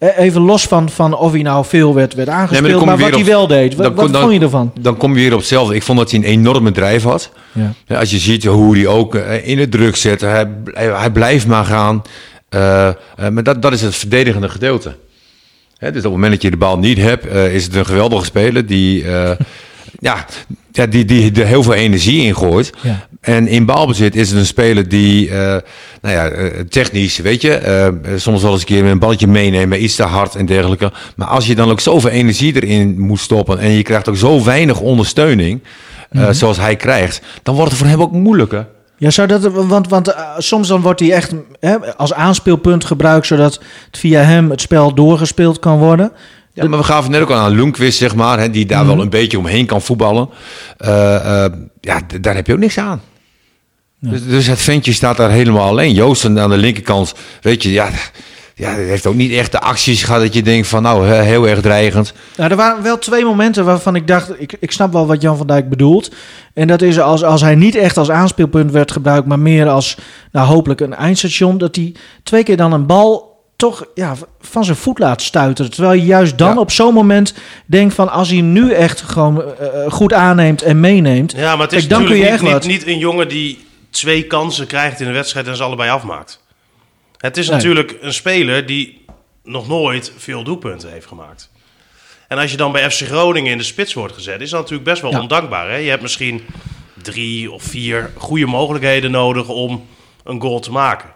even 0.00 0.40
los 0.40 0.64
van, 0.66 0.88
van 0.90 1.14
of 1.16 1.32
hij 1.32 1.42
nou 1.42 1.64
veel 1.64 1.94
werd, 1.94 2.14
werd 2.14 2.28
aangespeeld, 2.28 2.84
maar, 2.84 2.98
wat 2.98 3.14
hij 3.14 3.24
wel 3.24 3.46
deed. 3.46 3.74
Wat, 3.74 3.86
dan 3.86 3.94
wat 3.94 4.04
kom- 4.04 4.12
dan- 4.12 4.22
vond 4.22 4.34
je 4.34 4.40
ervan? 4.40 4.72
Dan 4.80 4.96
kom 4.96 5.14
je 5.16 5.20
weer 5.22 5.32
op 5.32 5.38
hetzelfde. 5.38 5.74
Ik 5.74 5.82
vond 5.82 5.98
dat 5.98 6.10
hij 6.10 6.20
een 6.20 6.26
enorme 6.26 6.70
drijf 6.72 7.02
had. 7.02 7.30
Ja. 7.86 7.96
Als 7.96 8.10
je 8.10 8.18
ziet 8.18 8.44
hoe 8.44 8.76
hij 8.76 8.86
ook 8.86 9.14
eh, 9.14 9.48
in 9.48 9.58
het 9.58 9.70
druk 9.70 9.96
zet, 9.96 10.20
hij, 10.20 10.48
hij 10.74 11.10
blijft 11.10 11.46
maar 11.46 11.64
gaan. 11.64 12.02
Eh, 12.48 12.88
eh, 12.88 12.94
maar 13.32 13.42
dat, 13.42 13.62
dat 13.62 13.72
is 13.72 13.82
het 13.82 13.94
verdedigende 13.94 14.48
gedeelte. 14.48 14.96
Hè, 15.76 15.88
dus 15.88 15.98
op 15.98 16.04
het 16.04 16.12
moment 16.12 16.32
dat 16.32 16.42
je 16.42 16.50
de 16.50 16.56
bal 16.56 16.78
niet 16.78 16.98
hebt, 16.98 17.26
eh, 17.26 17.54
is 17.54 17.64
het 17.64 17.74
een 17.74 17.86
geweldige 17.86 18.24
speler 18.24 18.66
die, 18.66 19.04
eh, 19.04 19.30
ja, 20.08 20.26
ja, 20.72 20.86
die, 20.86 21.04
die 21.04 21.32
er 21.32 21.46
heel 21.46 21.62
veel 21.62 21.74
energie 21.74 22.22
in 22.22 22.36
gooit. 22.36 22.72
Ja. 22.82 23.06
En 23.20 23.48
in 23.48 23.64
balbezit 23.64 24.16
is 24.16 24.30
het 24.30 24.38
een 24.38 24.46
speler 24.46 24.88
die, 24.88 25.30
eh, 25.30 25.36
nou 26.02 26.14
ja, 26.14 26.28
eh, 26.28 26.60
technisch, 26.60 27.18
weet 27.18 27.42
je, 27.42 27.54
eh, 27.54 27.88
soms 28.16 28.42
wel 28.42 28.52
eens 28.52 28.60
een 28.60 28.66
keer 28.66 28.84
een 28.84 28.98
balletje 28.98 29.26
meenemen, 29.26 29.82
iets 29.82 29.94
te 29.94 30.02
hard 30.02 30.34
en 30.34 30.46
dergelijke. 30.46 30.92
Maar 31.16 31.28
als 31.28 31.46
je 31.46 31.54
dan 31.54 31.70
ook 31.70 31.80
zoveel 31.80 32.10
energie 32.10 32.54
erin 32.54 33.00
moet 33.00 33.20
stoppen 33.20 33.58
en 33.58 33.70
je 33.70 33.82
krijgt 33.82 34.08
ook 34.08 34.16
zo 34.16 34.44
weinig 34.44 34.80
ondersteuning, 34.80 35.62
eh, 36.10 36.30
zoals 36.30 36.56
hij 36.56 36.76
krijgt, 36.76 37.22
dan 37.42 37.54
wordt 37.54 37.70
het 37.70 37.80
voor 37.80 37.88
hem 37.90 38.00
ook 38.02 38.12
moeilijker. 38.12 38.66
Ja, 38.96 39.10
zou 39.10 39.28
dat, 39.28 39.42
want, 39.42 39.88
want 39.88 40.14
soms 40.38 40.68
dan 40.68 40.80
wordt 40.80 41.00
hij 41.00 41.12
echt 41.12 41.34
hè, 41.60 41.96
als 41.96 42.12
aanspeelpunt 42.12 42.84
gebruikt, 42.84 43.26
zodat 43.26 43.60
het 43.86 43.98
via 43.98 44.20
hem 44.22 44.50
het 44.50 44.60
spel 44.60 44.94
doorgespeeld 44.94 45.58
kan 45.58 45.78
worden. 45.78 46.12
Ja, 46.52 46.68
maar 46.68 46.78
we 46.78 46.84
gaven 46.84 47.10
net 47.10 47.20
ook 47.20 47.30
al 47.30 47.36
aan 47.36 47.52
Lundqvist, 47.52 47.98
zeg 47.98 48.14
maar, 48.14 48.38
hè, 48.38 48.50
die 48.50 48.66
daar 48.66 48.86
wel 48.86 49.00
een 49.00 49.10
beetje 49.10 49.38
omheen 49.38 49.66
kan 49.66 49.82
voetballen. 49.82 50.28
Ja, 51.80 52.00
daar 52.20 52.34
heb 52.34 52.46
je 52.46 52.52
ook 52.52 52.58
niks 52.58 52.78
aan. 52.78 53.00
Dus, 54.00 54.24
dus 54.26 54.46
het 54.46 54.60
ventje 54.60 54.92
staat 54.92 55.16
daar 55.16 55.30
helemaal 55.30 55.68
alleen. 55.68 55.92
Joosten 55.92 56.38
aan 56.40 56.50
de 56.50 56.56
linkerkant, 56.56 57.14
weet 57.40 57.62
je, 57.62 57.70
ja, 57.72 57.88
ja, 58.54 58.70
hij 58.70 58.84
heeft 58.84 59.06
ook 59.06 59.14
niet 59.14 59.32
echt 59.32 59.52
de 59.52 59.60
acties 59.60 60.02
gehad 60.02 60.20
dat 60.20 60.34
je 60.34 60.42
denkt 60.42 60.68
van, 60.68 60.82
nou, 60.82 61.06
heel 61.08 61.48
erg 61.48 61.60
dreigend. 61.60 62.12
Nou, 62.36 62.50
er 62.50 62.56
waren 62.56 62.82
wel 62.82 62.98
twee 62.98 63.24
momenten 63.24 63.64
waarvan 63.64 63.94
ik 63.94 64.06
dacht, 64.06 64.40
ik, 64.40 64.56
ik 64.60 64.72
snap 64.72 64.92
wel 64.92 65.06
wat 65.06 65.22
Jan 65.22 65.36
van 65.36 65.46
Dijk 65.46 65.68
bedoelt. 65.68 66.10
En 66.54 66.66
dat 66.66 66.82
is 66.82 67.00
als, 67.00 67.22
als 67.24 67.40
hij 67.40 67.54
niet 67.54 67.74
echt 67.74 67.96
als 67.96 68.10
aanspeelpunt 68.10 68.70
werd 68.70 68.90
gebruikt, 68.92 69.26
maar 69.26 69.38
meer 69.38 69.68
als, 69.68 69.96
nou 70.32 70.46
hopelijk 70.46 70.80
een 70.80 70.94
eindstation, 70.94 71.58
dat 71.58 71.76
hij 71.76 71.94
twee 72.22 72.42
keer 72.42 72.56
dan 72.56 72.72
een 72.72 72.86
bal 72.86 73.28
toch 73.56 73.84
ja, 73.94 74.14
van 74.40 74.64
zijn 74.64 74.76
voet 74.76 74.98
laat 74.98 75.22
stuiteren. 75.22 75.70
Terwijl 75.70 76.00
je 76.00 76.06
juist 76.06 76.38
dan 76.38 76.54
Ja. 76.54 76.60
op 76.60 76.70
zo'n 76.70 76.94
moment 76.94 77.34
denkt 77.66 77.94
van, 77.94 78.10
als 78.12 78.28
hij 78.30 78.40
nu 78.40 78.72
echt 78.72 79.00
gewoon 79.00 79.42
eh, 79.42 79.66
eh, 79.84 79.92
goed 79.92 80.12
aanneemt 80.12 80.62
en 80.62 80.80
meeneemt, 80.80 81.32
Ja, 81.36 81.56
maar 81.56 81.66
het 81.66 81.72
is 81.76 81.86
Kijk, 81.86 81.90
dan 82.00 82.08
kun 82.08 82.16
je 82.16 82.26
echt 82.26 82.42
niet, 82.42 82.52
wat. 82.52 82.66
niet 82.66 82.86
een 82.86 82.98
jongen 82.98 83.28
die 83.28 83.68
twee 83.90 84.22
kansen 84.26 84.66
krijgt 84.66 85.00
in 85.00 85.06
een 85.06 85.12
wedstrijd 85.12 85.46
en 85.46 85.56
ze 85.56 85.62
allebei 85.62 85.90
afmaakt. 85.90 86.42
Het 87.16 87.36
is 87.36 87.46
Nee. 87.46 87.56
natuurlijk 87.56 87.96
een 88.00 88.12
speler 88.14 88.66
die 88.66 89.04
nog 89.44 89.68
nooit 89.68 90.12
veel 90.16 90.42
doelpunten 90.44 90.90
heeft 90.90 91.06
gemaakt. 91.06 91.50
En 92.28 92.38
als 92.38 92.50
je 92.50 92.56
dan 92.56 92.72
bij 92.72 92.90
FC 92.90 93.00
Groningen 93.06 93.52
in 93.52 93.58
de 93.58 93.64
spits 93.64 93.94
wordt 93.94 94.14
gezet, 94.14 94.40
is 94.40 94.50
dat 94.50 94.60
natuurlijk 94.60 94.88
best 94.88 95.02
wel 95.02 95.10
Ja. 95.10 95.20
ondankbaar. 95.20 95.68
Hè? 95.70 95.76
Je 95.76 95.88
hebt 95.90 96.02
misschien 96.02 96.42
drie 97.02 97.50
of 97.52 97.62
vier 97.62 98.10
goede 98.16 98.46
mogelijkheden 98.46 99.10
nodig 99.10 99.48
om 99.48 99.86
een 100.24 100.40
goal 100.40 100.60
te 100.60 100.70
maken. 100.70 101.10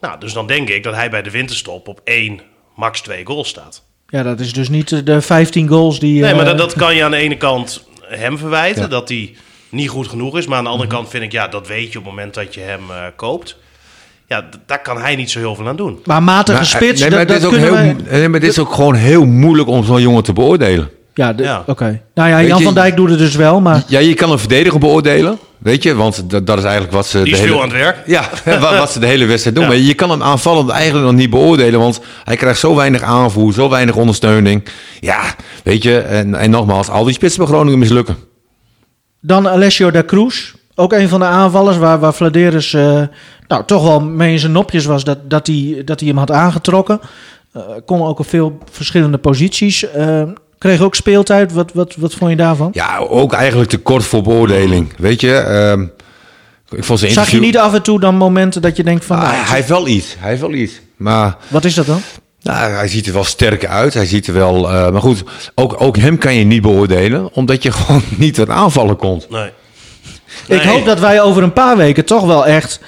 Nou, 0.00 0.20
dus 0.20 0.32
dan 0.32 0.46
denk 0.46 0.68
ik 0.68 0.82
dat 0.82 0.94
hij 0.94 1.10
bij 1.10 1.22
de 1.22 1.30
winterstop 1.30 1.88
op 1.88 2.00
één, 2.04 2.40
max 2.76 3.00
twee 3.00 3.26
goals 3.26 3.48
staat. 3.48 3.82
ja, 4.08 4.22
dat 4.22 4.40
is 4.40 4.52
dus 4.52 4.68
niet 4.68 5.06
de 5.06 5.20
15 5.20 5.68
goals 5.68 5.98
die... 6.00 6.20
Nee, 6.22 6.30
maar 6.34 6.40
eh, 6.40 6.46
dat, 6.48 6.58
dat 6.58 6.72
kan 6.74 6.94
je 6.94 7.04
aan 7.04 7.10
de 7.10 7.16
ene 7.16 7.36
kant 7.36 7.86
hem 8.02 8.38
verwijten, 8.38 8.82
Ja. 8.82 8.88
dat 8.88 9.08
hij 9.08 9.36
niet 9.70 9.88
goed 9.88 10.08
genoeg 10.08 10.38
is. 10.38 10.46
Maar 10.46 10.58
aan 10.58 10.64
de 10.64 10.70
andere 10.70 10.88
kant 10.88 11.08
vind 11.08 11.22
ik, 11.22 11.32
ja, 11.32 11.48
dat 11.48 11.66
weet 11.66 11.92
je 11.92 11.98
op 11.98 12.04
het 12.04 12.14
moment 12.14 12.34
dat 12.34 12.54
je 12.54 12.60
hem 12.60 12.80
eh, 12.90 12.96
koopt. 13.16 13.56
Ja, 14.26 14.44
daar 14.66 14.82
kan 14.82 15.00
hij 15.00 15.16
niet 15.16 15.30
zo 15.30 15.38
heel 15.38 15.54
veel 15.54 15.68
aan 15.68 15.76
doen. 15.76 15.98
Maar 16.04 16.22
matige 16.22 16.56
Maar, 16.56 16.66
spits, 16.66 17.00
nee, 17.00 17.10
maar 17.10 17.26
dat, 17.26 17.40
heel, 17.40 17.72
wij... 17.72 17.96
nee, 18.10 18.28
maar 18.28 18.40
dit 18.40 18.50
is 18.50 18.58
ook 18.58 18.72
gewoon 18.74 18.94
heel 18.94 19.24
moeilijk 19.24 19.68
om 19.68 19.84
zo'n 19.84 20.00
jongen 20.02 20.22
te 20.22 20.32
beoordelen. 20.32 20.90
Ja, 21.14 21.62
oké. 21.66 22.00
Nou 22.14 22.28
ja, 22.28 22.36
Weet 22.36 22.46
Jan 22.48 22.58
je- 22.58 22.64
van 22.64 22.74
Dijk 22.74 22.96
doet 22.96 23.10
het 23.10 23.18
dus 23.18 23.34
wel, 23.34 23.60
maar... 23.60 23.82
Ja, 23.86 23.98
je 23.98 24.14
kan 24.14 24.30
een 24.30 24.38
verdediger 24.38 24.78
beoordelen, 24.78 25.38
weet 25.58 25.82
je, 25.82 25.94
want 25.94 26.30
dat, 26.30 26.46
dat 26.46 26.58
is 26.58 26.64
eigenlijk 26.64 26.92
wat 26.92 27.06
ze 27.06 27.16
Die 27.16 27.24
de 27.24 27.30
is 27.30 27.38
hele... 27.38 27.50
veel 27.52 27.62
aan 27.62 27.68
het 27.68 27.76
werk. 27.78 27.96
Ja, 28.16 28.28
wat, 28.60 28.76
wat 28.78 28.90
ze 28.92 28.98
de 28.98 29.06
hele 29.06 29.26
wedstrijd 29.26 29.56
doen. 29.56 29.64
Ja. 29.64 29.70
Maar 29.70 29.80
je 29.80 29.94
kan 29.94 30.10
hem 30.10 30.22
aanvallend 30.22 30.70
eigenlijk 30.70 31.04
nog 31.06 31.14
niet 31.14 31.30
beoordelen. 31.30 31.80
Want 31.80 32.00
hij 32.24 32.36
krijgt 32.36 32.58
zo 32.60 32.74
weinig 32.74 33.02
aanvoer, 33.02 33.52
zo 33.52 33.68
weinig 33.68 33.96
ondersteuning. 33.96 34.64
Ja, 35.00 35.22
weet 35.64 35.82
je. 35.82 35.98
En, 35.98 36.34
en 36.34 36.50
nogmaals, 36.50 36.88
al 36.88 37.04
die 37.04 37.14
spitsen 37.14 37.38
bij 37.44 37.52
Groningen 37.52 37.78
mislukken. 37.78 38.16
Dan 39.20 39.48
Alessio 39.48 39.90
da 39.90 40.04
Cruz. 40.04 40.52
Ook 40.74 40.92
een 40.92 41.08
van 41.08 41.20
de 41.20 41.26
aanvallers 41.26 41.76
waar, 41.76 41.98
waar 41.98 42.14
Vladeris 42.14 42.74
eh, 42.74 43.02
nou, 43.46 43.64
toch 43.64 43.82
wel 43.82 44.00
mee 44.00 44.32
in 44.32 44.38
zijn 44.38 44.52
nopjes 44.52 44.84
was 44.84 45.04
dat, 45.04 45.30
dat, 45.30 45.46
hij, 45.46 45.82
dat 45.84 46.00
hij 46.00 46.08
hem 46.08 46.18
had 46.18 46.30
aangetrokken. 46.30 47.00
Kon 47.84 48.02
ook 48.02 48.18
op 48.18 48.28
veel 48.28 48.58
verschillende 48.70 49.18
posities. 49.18 49.90
Eh, 49.90 50.22
kreeg 50.58 50.80
ook 50.80 50.94
speeltijd. 50.94 51.52
Wat, 51.52 51.72
wat, 51.72 51.94
wat 51.96 52.14
vond 52.14 52.30
je 52.30 52.36
daarvan? 52.36 52.70
Ja, 52.72 52.98
ook 52.98 53.32
eigenlijk 53.32 53.70
te 53.70 53.78
kort 53.78 54.04
voor 54.04 54.22
beoordeling. 54.22 54.92
Weet 54.98 55.20
je. 55.20 55.34
ehm, 55.34 55.82
ik 56.76 56.84
vond 56.84 56.98
zijn 56.98 57.12
Zag 57.12 57.24
je 57.24 57.30
interview... 57.30 57.42
niet 57.42 57.58
af 57.58 57.74
en 57.74 57.82
toe 57.82 58.00
dan 58.00 58.14
momenten 58.14 58.62
dat 58.62 58.76
je 58.76 58.84
denkt 58.84 59.04
van... 59.04 59.16
Ah, 59.16 59.22
nou, 59.22 59.34
hij 59.34 59.56
heeft 59.56 59.68
wel 59.68 59.86
iets. 59.86 60.16
Hij 60.18 60.28
heeft 60.28 60.40
wel 60.40 60.52
iets. 60.52 60.80
Maar 60.96 61.36
Wat 61.48 61.64
is 61.64 61.74
dat 61.74 61.86
dan? 61.86 62.00
Nou, 62.42 62.72
hij 62.72 62.88
ziet 62.88 63.06
er 63.06 63.12
wel 63.12 63.24
sterker 63.24 63.68
uit. 63.68 63.94
Hij 63.94 64.06
ziet 64.06 64.26
er 64.26 64.34
wel... 64.34 64.70
eh, 64.70 64.90
maar 64.90 65.00
goed, 65.00 65.24
ook, 65.54 65.80
ook 65.82 65.96
hem 65.96 66.18
kan 66.18 66.34
je 66.34 66.44
niet 66.44 66.62
beoordelen. 66.62 67.32
Omdat 67.34 67.62
je 67.62 67.70
gewoon 67.80 68.02
niet 68.16 68.34
tot 68.34 68.48
aanvallen 68.48 68.96
komt. 68.96 69.30
Nee. 69.30 69.50
Ik 70.46 70.62
hoop 70.62 70.84
dat 70.84 71.00
wij 71.00 71.20
over 71.22 71.42
een 71.42 71.52
paar 71.52 71.76
weken 71.76 72.04
toch 72.04 72.24
wel 72.26 72.46
echt 72.46 72.80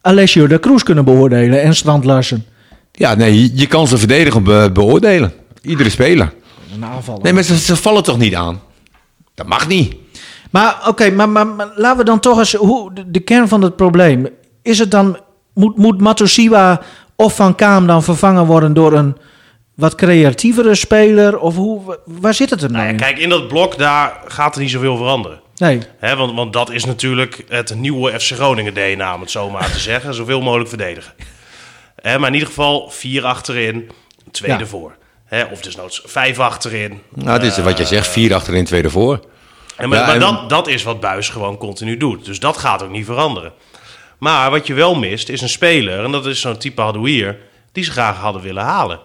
Alessio 0.00 0.46
da 0.46 0.58
Cruz 0.58 0.82
kunnen 0.82 1.04
beoordelen. 1.04 1.62
En 1.62 1.74
Strand 1.74 2.04
Larsen. 2.04 2.44
Ja, 2.92 3.14
nee, 3.14 3.50
je, 3.54 3.66
kan 3.66 3.86
ze 3.86 3.98
verdedigen 3.98 4.42
be- 4.44 4.70
beoordelen. 4.72 5.32
Iedere 5.62 5.90
speler. 5.90 6.32
Een 6.74 6.84
aanvaller. 6.84 7.22
Nee, 7.22 7.32
maar 7.32 7.42
ze, 7.42 7.58
ze 7.58 7.76
vallen 7.76 8.02
toch 8.02 8.18
niet 8.18 8.34
aan? 8.34 8.60
Dat 9.34 9.46
mag 9.46 9.68
niet. 9.68 9.94
Maar 10.50 10.82
oké, 10.86 11.10
maar, 11.10 11.28
maar, 11.28 11.46
maar 11.46 11.68
laten 11.76 11.98
we 11.98 12.04
dan 12.04 12.20
toch 12.20 12.38
eens... 12.38 12.52
Hoe, 12.54 12.94
de, 12.94 13.10
de 13.10 13.20
kern 13.20 13.48
van 13.48 13.62
het 13.62 13.76
probleem. 13.76 14.28
Is 14.62 14.78
het 14.78 14.90
dan... 14.90 15.18
Moet, 15.54 15.76
moet 15.76 16.00
Matosiwa 16.00 16.80
of 17.20 17.34
Van 17.36 17.54
Kaam 17.54 17.86
dan 17.86 18.02
vervangen 18.02 18.46
worden 18.46 18.72
door 18.74 18.92
een 18.92 19.16
wat 19.74 19.94
creatievere 19.94 20.74
speler? 20.74 21.38
Of 21.38 21.56
hoe, 21.56 21.98
waar 22.04 22.34
zit 22.34 22.50
het 22.50 22.62
er 22.62 22.70
nou 22.70 22.82
Nou 22.84 22.96
ja, 22.96 23.04
kijk, 23.04 23.18
in 23.18 23.28
dat 23.28 23.48
blok 23.48 23.78
daar 23.78 24.20
gaat 24.26 24.54
er 24.54 24.60
niet 24.60 24.70
zoveel 24.70 24.96
veranderen. 24.96 25.40
Nee, 25.56 25.80
Hè, 25.98 26.16
want, 26.16 26.34
want 26.34 26.52
dat 26.52 26.70
is 26.70 26.84
natuurlijk 26.84 27.44
het 27.48 27.74
nieuwe 27.74 28.20
FC 28.20 28.32
Groningen 28.32 28.74
DNA, 28.74 29.14
om 29.14 29.20
het 29.20 29.30
zo 29.30 29.50
maar 29.50 29.70
te 29.72 29.78
zeggen. 29.90 30.14
Zoveel 30.14 30.40
mogelijk 30.40 30.68
verdedigen. 30.68 31.12
Hè, 31.96 32.18
maar 32.18 32.28
in 32.28 32.34
ieder 32.34 32.48
geval 32.48 32.90
vier 32.90 33.24
achterin, 33.24 33.90
twee 34.30 34.50
Ja. 34.50 34.58
ervoor. 34.60 34.96
Hè, 35.24 35.44
of 35.44 35.60
dus 35.60 35.76
noods 35.76 36.02
vijf 36.04 36.38
achterin. 36.38 37.00
Nou, 37.14 37.38
dit 37.40 37.56
is 37.56 37.64
wat 37.64 37.78
je 37.78 37.84
zegt. 37.86 38.08
Vier 38.08 38.34
achterin, 38.34 38.64
twee 38.64 38.82
ervoor. 38.82 39.20
En 39.76 39.88
maar 39.88 39.98
Ja, 39.98 40.06
maar 40.06 40.14
en- 40.14 40.20
dat, 40.20 40.48
dat 40.48 40.68
is 40.68 40.82
wat 40.82 41.00
Buis 41.00 41.28
gewoon 41.28 41.56
continu 41.56 41.96
doet. 41.96 42.24
Dus 42.24 42.40
dat 42.40 42.56
gaat 42.56 42.82
ook 42.82 42.90
niet 42.90 43.04
veranderen. 43.06 43.52
Maar 44.20 44.50
wat 44.50 44.66
je 44.66 44.74
wel 44.74 44.94
mist, 44.94 45.28
is 45.28 45.40
een 45.40 45.48
speler, 45.48 46.04
en 46.04 46.10
dat 46.12 46.26
is 46.26 46.40
zo'n 46.40 46.58
type 46.58 46.80
Hadouier, 46.82 47.38
die 47.72 47.84
ze 47.84 47.90
graag 47.90 48.16
hadden 48.16 48.42
willen 48.42 48.62
halen. 48.62 49.00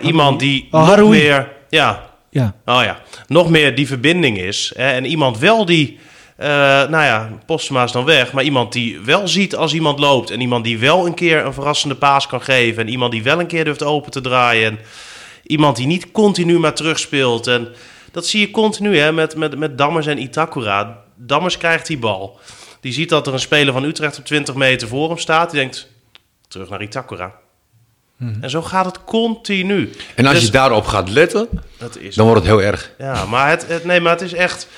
Iemand 0.00 0.40
die 0.40 0.68
Oh, 0.70 0.80
nog 0.80 0.88
Haroui. 0.88 1.18
meer... 1.18 1.52
Ja, 1.68 2.10
ja. 2.30 2.54
Oh 2.64 2.82
ja, 2.82 3.00
nog 3.26 3.48
meer 3.50 3.74
die 3.74 3.86
verbinding 3.86 4.38
is. 4.38 4.72
En 4.76 5.04
iemand 5.04 5.38
wel 5.38 5.64
die, 5.64 5.98
eh, 6.36 6.48
nou 6.88 7.04
ja, 7.04 7.28
Postuma 7.46 7.84
is 7.84 7.92
dan 7.92 8.04
weg, 8.04 8.32
maar 8.32 8.44
iemand 8.44 8.72
die 8.72 9.00
wel 9.00 9.28
ziet 9.28 9.56
als 9.56 9.74
iemand 9.74 9.98
loopt. 9.98 10.30
En 10.30 10.40
iemand 10.40 10.64
die 10.64 10.78
wel 10.78 11.06
een 11.06 11.14
keer 11.14 11.44
een 11.44 11.52
verrassende 11.52 11.94
paas 11.94 12.26
kan 12.26 12.42
geven. 12.42 12.82
En 12.82 12.88
iemand 12.88 13.12
die 13.12 13.22
wel 13.22 13.40
een 13.40 13.46
keer 13.46 13.64
durft 13.64 13.82
open 13.82 14.10
te 14.10 14.20
draaien. 14.20 14.70
En 14.70 14.78
iemand 15.42 15.76
die 15.76 15.86
niet 15.86 16.10
continu 16.10 16.58
maar 16.58 16.74
terugspeelt. 16.74 17.46
En 17.46 17.68
dat 18.12 18.26
zie 18.26 18.40
je 18.40 18.50
continu 18.50 18.98
hè, 18.98 19.12
met, 19.12 19.36
met, 19.36 19.58
met 19.58 19.78
Dammers 19.78 20.06
en 20.06 20.22
Itakura. 20.22 20.98
Dammers 21.16 21.58
krijgt 21.58 21.86
die 21.86 21.98
bal. 21.98 22.38
Die 22.80 22.92
ziet 22.92 23.08
dat 23.08 23.26
er 23.26 23.32
een 23.32 23.40
speler 23.40 23.72
van 23.72 23.84
Utrecht 23.84 24.18
op 24.18 24.24
20 24.24 24.54
meter 24.54 24.88
voor 24.88 25.08
hem 25.08 25.18
staat. 25.18 25.50
Die 25.50 25.60
denkt, 25.60 25.88
terug 26.48 26.68
naar 26.68 26.82
Itakura. 26.82 27.34
En 28.40 28.50
zo 28.50 28.62
gaat 28.62 28.84
het 28.84 29.04
continu. 29.04 29.90
En 30.14 30.26
als 30.26 30.34
Dus 30.34 30.44
je 30.44 30.50
daarop 30.50 30.86
gaat 30.86 31.08
letten, 31.08 31.48
dat 31.78 31.96
is 31.96 32.14
dan 32.14 32.26
wordt 32.26 32.40
het 32.40 32.50
heel 32.50 32.62
erg. 32.62 32.92
ja, 32.98 33.24
maar 33.24 33.48
het, 33.48 33.66
het, 33.66 33.84
nee, 33.84 34.00
maar 34.00 34.12
het 34.12 34.20
is 34.20 34.32
echt. 34.32 34.68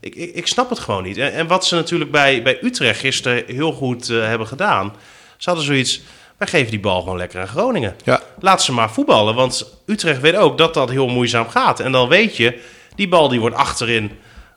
Ik, 0.00 0.14
ik, 0.14 0.34
ik 0.34 0.46
snap 0.46 0.70
het 0.70 0.78
gewoon 0.78 1.02
niet. 1.02 1.16
En, 1.16 1.32
en 1.32 1.46
wat 1.46 1.66
ze 1.66 1.74
natuurlijk 1.74 2.10
bij, 2.10 2.42
bij 2.42 2.58
Utrecht 2.62 3.00
gisteren 3.00 3.44
heel 3.46 3.72
goed 3.72 4.08
eh, 4.10 4.26
hebben 4.26 4.46
gedaan. 4.46 4.94
Ze 5.36 5.48
hadden 5.48 5.64
zoiets. 5.66 6.00
Wij 6.36 6.48
geven 6.48 6.70
die 6.70 6.80
bal 6.80 7.00
gewoon 7.00 7.16
lekker 7.16 7.40
aan 7.40 7.48
Groningen. 7.48 7.96
Ja. 8.04 8.20
Laat 8.40 8.62
ze 8.62 8.72
maar 8.72 8.90
voetballen. 8.92 9.34
Want 9.34 9.78
Utrecht 9.86 10.20
weet 10.20 10.36
ook 10.36 10.58
dat 10.58 10.74
dat 10.74 10.90
heel 10.90 11.08
moeizaam 11.08 11.48
gaat. 11.48 11.80
En 11.80 11.92
dan 11.92 12.08
weet 12.08 12.36
je, 12.36 12.60
Die 12.94 13.08
bal 13.08 13.28
die 13.28 13.40
wordt 13.40 13.56
achterin 13.56 14.10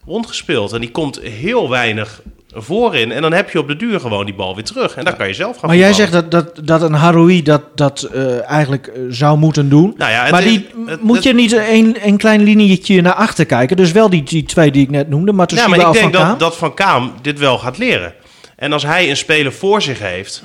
rondgespeeld. 0.05 0.73
En 0.73 0.79
die 0.81 0.91
komt 0.91 1.19
heel 1.19 1.69
weinig 1.69 2.21
voorin. 2.55 3.11
En 3.11 3.21
dan 3.21 3.33
heb 3.33 3.49
je 3.49 3.59
op 3.59 3.67
de 3.67 3.75
duur 3.75 3.99
gewoon 3.99 4.25
die 4.25 4.33
bal 4.35 4.55
weer 4.55 4.63
terug. 4.63 4.95
En 4.95 5.03
dan 5.05 5.15
kan 5.17 5.27
je 5.27 5.33
zelf 5.33 5.57
gaan 5.57 5.69
Maar 5.69 5.77
jij 5.77 5.93
zegt 5.93 6.11
dat, 6.11 6.31
dat, 6.31 6.59
dat 6.63 6.81
een 6.81 6.93
Haroui 6.93 7.41
dat, 7.41 7.61
dat 7.75 8.01
eh, 8.01 8.49
eigenlijk 8.49 8.87
eh, 8.87 9.01
zou 9.09 9.37
moeten 9.37 9.69
doen. 9.69 9.93
Nou 9.97 10.11
ja, 10.11 10.21
het 10.21 10.31
maar 10.31 10.41
die, 10.41 10.67
het- 10.85 11.01
moet 11.01 11.15
het- 11.15 11.23
je 11.25 11.33
niet 11.33 11.51
een, 11.51 11.97
een 12.03 12.17
klein 12.17 12.43
linietje 12.43 13.01
naar 13.01 13.13
achter 13.13 13.45
kijken? 13.45 13.77
Dus 13.77 13.91
wel 13.91 14.09
die, 14.09 14.23
die 14.23 14.43
twee 14.43 14.71
die 14.71 14.81
ik 14.83 14.89
net 14.89 15.09
noemde, 15.09 15.31
maar 15.31 15.47
Ja, 15.53 15.67
maar 15.67 15.79
ik 15.79 15.83
denk 15.85 15.97
van 15.97 16.11
dat, 16.11 16.21
Kaam. 16.21 16.37
dat 16.37 16.57
Van 16.57 16.73
Kaam 16.73 17.13
dit 17.21 17.39
wel 17.39 17.57
gaat 17.57 17.77
leren. 17.77 18.13
En 18.55 18.73
als 18.73 18.83
hij 18.83 19.09
een 19.09 19.17
speler 19.17 19.53
voor 19.53 19.81
zich 19.81 19.99
heeft 19.99 20.43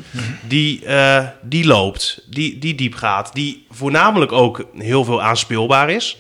die, 0.48 0.84
eh, 0.84 1.24
die 1.42 1.66
loopt, 1.66 2.24
die, 2.30 2.58
die 2.58 2.74
diep 2.74 2.94
gaat, 2.94 3.30
die 3.34 3.66
voornamelijk 3.70 4.32
ook 4.32 4.64
heel 4.78 5.04
veel 5.04 5.22
aanspeelbaar 5.22 5.90
is, 5.90 6.16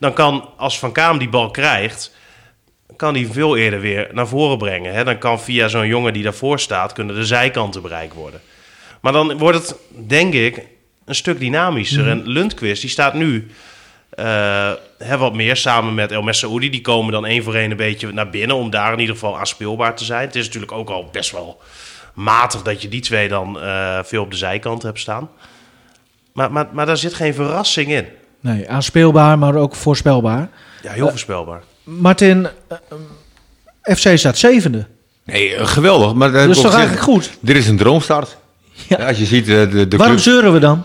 dan 0.00 0.12
kan 0.12 0.48
als 0.56 0.78
Van 0.78 0.92
Kaam 0.92 1.18
die 1.18 1.28
bal 1.28 1.50
krijgt, 1.50 2.14
kan 2.96 3.14
hij 3.14 3.28
veel 3.32 3.56
eerder 3.56 3.80
weer 3.80 4.08
naar 4.12 4.28
voren 4.28 4.58
brengen. 4.58 4.92
Hè? 4.92 5.04
Dan 5.04 5.18
kan 5.18 5.40
via 5.40 5.68
zo'n 5.68 5.86
jongen 5.86 6.12
die 6.12 6.22
daarvoor 6.22 6.60
staat, 6.60 6.92
kunnen 6.92 7.14
de 7.14 7.24
zijkanten 7.24 7.82
bereikt 7.82 8.14
worden. 8.14 8.40
Maar 9.00 9.12
dan 9.12 9.38
wordt 9.38 9.58
het, 9.58 9.76
denk 10.06 10.34
ik, 10.34 10.62
een 11.04 11.14
stuk 11.14 11.38
dynamischer. 11.38 12.08
En 12.08 12.22
Lundqvist, 12.28 12.80
die 12.80 12.90
staat 12.90 13.14
nu 13.14 13.50
eh, 14.10 14.72
hè, 14.98 15.16
wat 15.16 15.34
meer 15.34 15.56
samen 15.56 15.94
met 15.94 16.12
El 16.12 16.22
Messaoudi. 16.22 16.70
Die 16.70 16.80
komen 16.80 17.12
dan 17.12 17.26
één 17.26 17.42
voor 17.42 17.54
één 17.54 17.70
een 17.70 17.76
beetje 17.76 18.12
naar 18.12 18.30
binnen 18.30 18.56
om 18.56 18.70
daar 18.70 18.92
in 18.92 18.98
ieder 18.98 19.14
geval 19.14 19.38
aanspeelbaar 19.38 19.96
te 19.96 20.04
zijn. 20.04 20.26
Het 20.26 20.36
is 20.36 20.44
natuurlijk 20.44 20.72
ook 20.72 20.90
al 20.90 21.08
best 21.12 21.30
wel 21.30 21.60
matig 22.14 22.62
dat 22.62 22.82
je 22.82 22.88
die 22.88 23.00
twee 23.00 23.28
dan 23.28 23.60
eh, 23.60 23.98
veel 24.02 24.22
op 24.22 24.30
de 24.30 24.36
zijkant 24.36 24.82
hebt 24.82 24.98
staan. 24.98 25.30
Maar, 26.32 26.52
maar, 26.52 26.68
maar 26.72 26.86
daar 26.86 26.96
zit 26.96 27.14
geen 27.14 27.34
verrassing 27.34 27.90
in. 27.90 28.06
Nee, 28.40 28.70
aanspeelbaar, 28.70 29.38
maar 29.38 29.54
ook 29.54 29.74
voorspelbaar. 29.74 30.48
Ja, 30.82 30.92
heel 30.92 31.08
voorspelbaar. 31.08 31.62
Martin, 31.98 32.46
eh, 32.68 32.76
eh, 33.82 33.96
FC 33.96 34.18
staat 34.18 34.38
zevende. 34.38 34.86
Nee, 35.24 35.54
eh, 35.54 35.66
geweldig. 35.66 36.14
Maar 36.14 36.32
Dat 36.32 36.48
is 36.48 36.60
toch 36.60 36.72
eigenlijk 36.74 37.02
goed? 37.02 37.30
Dit 37.40 37.56
is 37.56 37.66
een 37.68 37.76
droomstart. 37.76 38.36
Ja. 38.88 38.98
Ja, 38.98 39.06
als 39.08 39.18
je 39.18 39.24
ziet 39.24 39.46
de, 39.46 39.86
de 39.88 39.96
Waarom 39.96 40.18
zeuren 40.18 40.52
we 40.52 40.58
dan? 40.58 40.84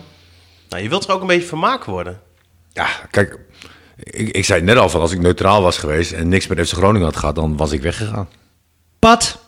Nou, 0.70 0.84
je 0.84 0.90
wilt 0.90 1.08
er 1.08 1.14
ook 1.14 1.22
een 1.22 1.28
beetje 1.28 1.48
vermaakt 1.48 1.86
worden. 1.86 2.20
Ja, 2.72 2.88
kijk, 3.12 3.40
ik, 4.04 4.30
ik 4.30 4.46
zei 4.46 4.60
het 4.60 4.68
net 4.70 4.78
al 4.78 4.90
van 4.90 5.02
als 5.02 5.12
ik 5.12 5.20
neutraal 5.20 5.62
was 5.62 5.78
geweest 5.78 6.12
en 6.12 6.28
niks 6.28 6.48
met 6.48 6.68
FC 6.68 6.74
Groningen 6.74 7.08
had 7.08 7.16
gehad, 7.18 7.36
dan 7.36 7.58
was 7.58 7.72
ik 7.72 7.82
weggegaan. 7.82 8.28
Pat, 9.00 9.40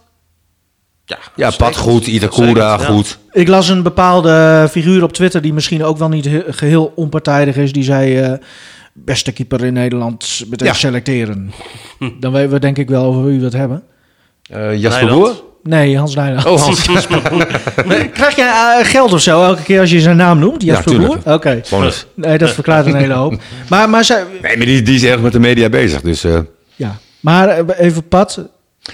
Ja, 1.06 1.18
Ja. 1.36 1.50
Pat 1.58 1.76
goed, 1.78 2.08
Itakura 2.08 2.78
ja. 2.80 2.86
goed. 2.86 3.18
ik 3.32 3.48
las 3.48 3.70
een 3.70 3.84
bepaalde 3.84 4.68
figuur 4.72 5.04
op 5.04 5.13
Twitter 5.13 5.41
die 5.41 5.54
misschien 5.54 5.84
ook 5.84 5.98
wel 5.98 6.10
niet 6.10 6.26
he- 6.26 6.44
geheel 6.54 6.91
onpartijdig 6.96 7.56
is. 7.56 7.72
Die 7.72 7.84
zei, 7.84 8.18
eh, 8.18 8.34
beste 8.97 9.31
keeper 9.31 9.63
in 9.63 9.73
Nederland 9.73 10.43
meteen 10.49 10.67
Ja. 10.67 10.73
selecteren. 10.73 11.51
Dan 12.19 12.31
weten 12.31 12.51
we 12.51 12.60
denk 12.60 12.77
ik 12.77 12.89
wel 12.89 13.03
over 13.03 13.25
wie 13.25 13.38
we 13.39 13.43
het 13.45 13.53
hebben. 13.53 13.84
Eh 14.49 14.77
Jasper 14.79 15.03
Nijland. 15.05 15.21
Boer? 15.34 15.43
Nee, 15.63 15.97
Hans 15.97 16.15
Nijland. 16.15 16.45
Oh, 16.45 16.62
Hans. 16.62 16.86
Krijg 18.13 18.36
jij 18.36 18.77
eh, 18.79 18.86
geld 18.86 19.13
of 19.13 19.21
zo 19.21 19.43
elke 19.43 19.63
keer 19.63 19.79
als 19.79 19.91
je 19.91 19.99
zijn 20.01 20.17
naam 20.17 20.39
noemt? 20.39 20.62
Ja, 20.63 20.73
Jasper 20.73 20.91
Boer? 20.97 21.01
tuurlijk. 21.08 21.25
Oké. 21.27 21.62
Bonus. 21.69 22.05
Nee, 22.13 22.38
dat 22.38 22.49
verklaart 22.51 22.86
een 22.86 22.95
hele 22.95 23.13
hoop. 23.13 23.41
Maar, 23.69 23.89
maar, 23.89 24.03
zij, 24.03 24.23
Nee, 24.41 24.58
maar 24.58 24.65
die, 24.65 24.81
die 24.81 24.95
is 24.95 25.03
erg 25.03 25.21
met 25.21 25.31
de 25.31 25.39
media 25.39 25.69
bezig. 25.69 26.01
Dus, 26.01 26.23
eh, 26.23 26.39
ja. 26.75 26.97
maar 27.19 27.69
even 27.69 28.08
Pat. 28.08 28.47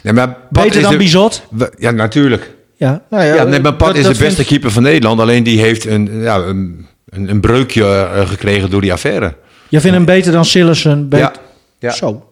nee, 0.03 0.13
maar 0.13 0.27
Pat 0.27 0.49
Beter 0.49 0.75
is 0.75 0.81
dan 0.81 0.91
de- 0.91 0.97
Bizot. 0.97 1.43
Ja, 1.77 1.91
natuurlijk. 1.91 2.51
Ja, 2.75 3.01
nou 3.09 3.23
ja, 3.23 3.33
Ja, 3.35 3.43
nee, 3.43 3.59
maar 3.59 3.73
Pat 3.73 3.87
dat- 3.87 3.97
is 3.97 4.03
dat 4.03 4.15
de 4.15 4.23
beste 4.23 4.45
keeper 4.45 4.71
van 4.71 4.83
Nederland. 4.83 5.19
Alleen 5.19 5.43
die 5.43 5.59
heeft 5.61 5.85
een, 5.85 6.09
ja, 6.21 6.35
een, 6.37 6.85
een, 7.09 7.29
een 7.29 7.39
breukje 7.41 8.07
gekregen 8.25 8.69
door 8.69 8.81
die 8.81 8.93
affaire. 8.93 9.33
Jij 9.71 9.81
vindt 9.81 9.95
hem 9.95 10.05
beter 10.05 10.31
dan 10.31 10.45
Sillessen? 10.45 11.09
Bet- 11.09 11.19
Ja. 11.19 11.31
Ja. 11.79 11.91
Zo. 11.91 12.25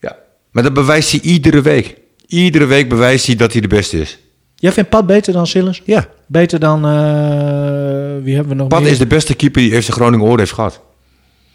ja. 0.00 0.16
Maar 0.52 0.62
dat 0.62 0.74
bewijst 0.74 1.10
hij 1.10 1.20
iedere 1.20 1.60
week. 1.62 1.96
Iedere 2.26 2.64
week 2.66 2.88
bewijst 2.88 3.26
hij 3.26 3.36
dat 3.36 3.52
hij 3.52 3.60
de 3.60 3.68
beste 3.68 4.00
is. 4.00 4.18
Jij 4.56 4.72
vindt 4.72 4.90
Pat 4.90 5.06
beter 5.06 5.32
dan 5.32 5.46
Sillens? 5.46 5.82
Ja. 5.84 6.06
Beter 6.26 6.60
dan... 6.60 6.84
eh, 6.84 6.90
wie 8.24 8.34
hebben 8.34 8.48
we 8.48 8.54
nog 8.54 8.68
Pat 8.68 8.80
meer? 8.82 8.90
is 8.90 8.98
de 8.98 9.06
beste 9.06 9.34
keeper 9.34 9.60
die 9.62 9.82
FC 9.82 9.90
Groningen 9.90 10.26
ooit 10.26 10.38
heeft 10.38 10.52
gehad. 10.52 10.80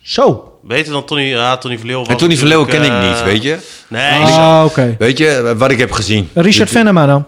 Zo. 0.02 0.48
Beter 0.64 0.92
dan 0.92 1.06
Tony, 1.06 1.22
ja, 1.22 1.58
Tony 1.58 1.78
Verleeuwen. 1.78 2.08
En 2.08 2.18
Tony 2.18 2.38
Verleeuwen 2.38 2.68
ken 2.68 2.84
ik 2.84 2.90
natuurlijk, 2.90 3.12
niet, 3.12 3.20
eh, 3.22 3.26
weet 3.32 3.44
je. 3.44 3.58
Nee, 3.88 4.12
Ah, 4.22 4.64
oké. 4.66 4.96
Weet 5.00 5.18
je, 5.18 5.28
eh, 5.28 5.52
wat 5.58 5.72
ik 5.72 5.78
heb 5.78 5.92
gezien. 5.92 6.30
Richard 6.34 6.70
Venema 6.70 7.06
dan? 7.06 7.28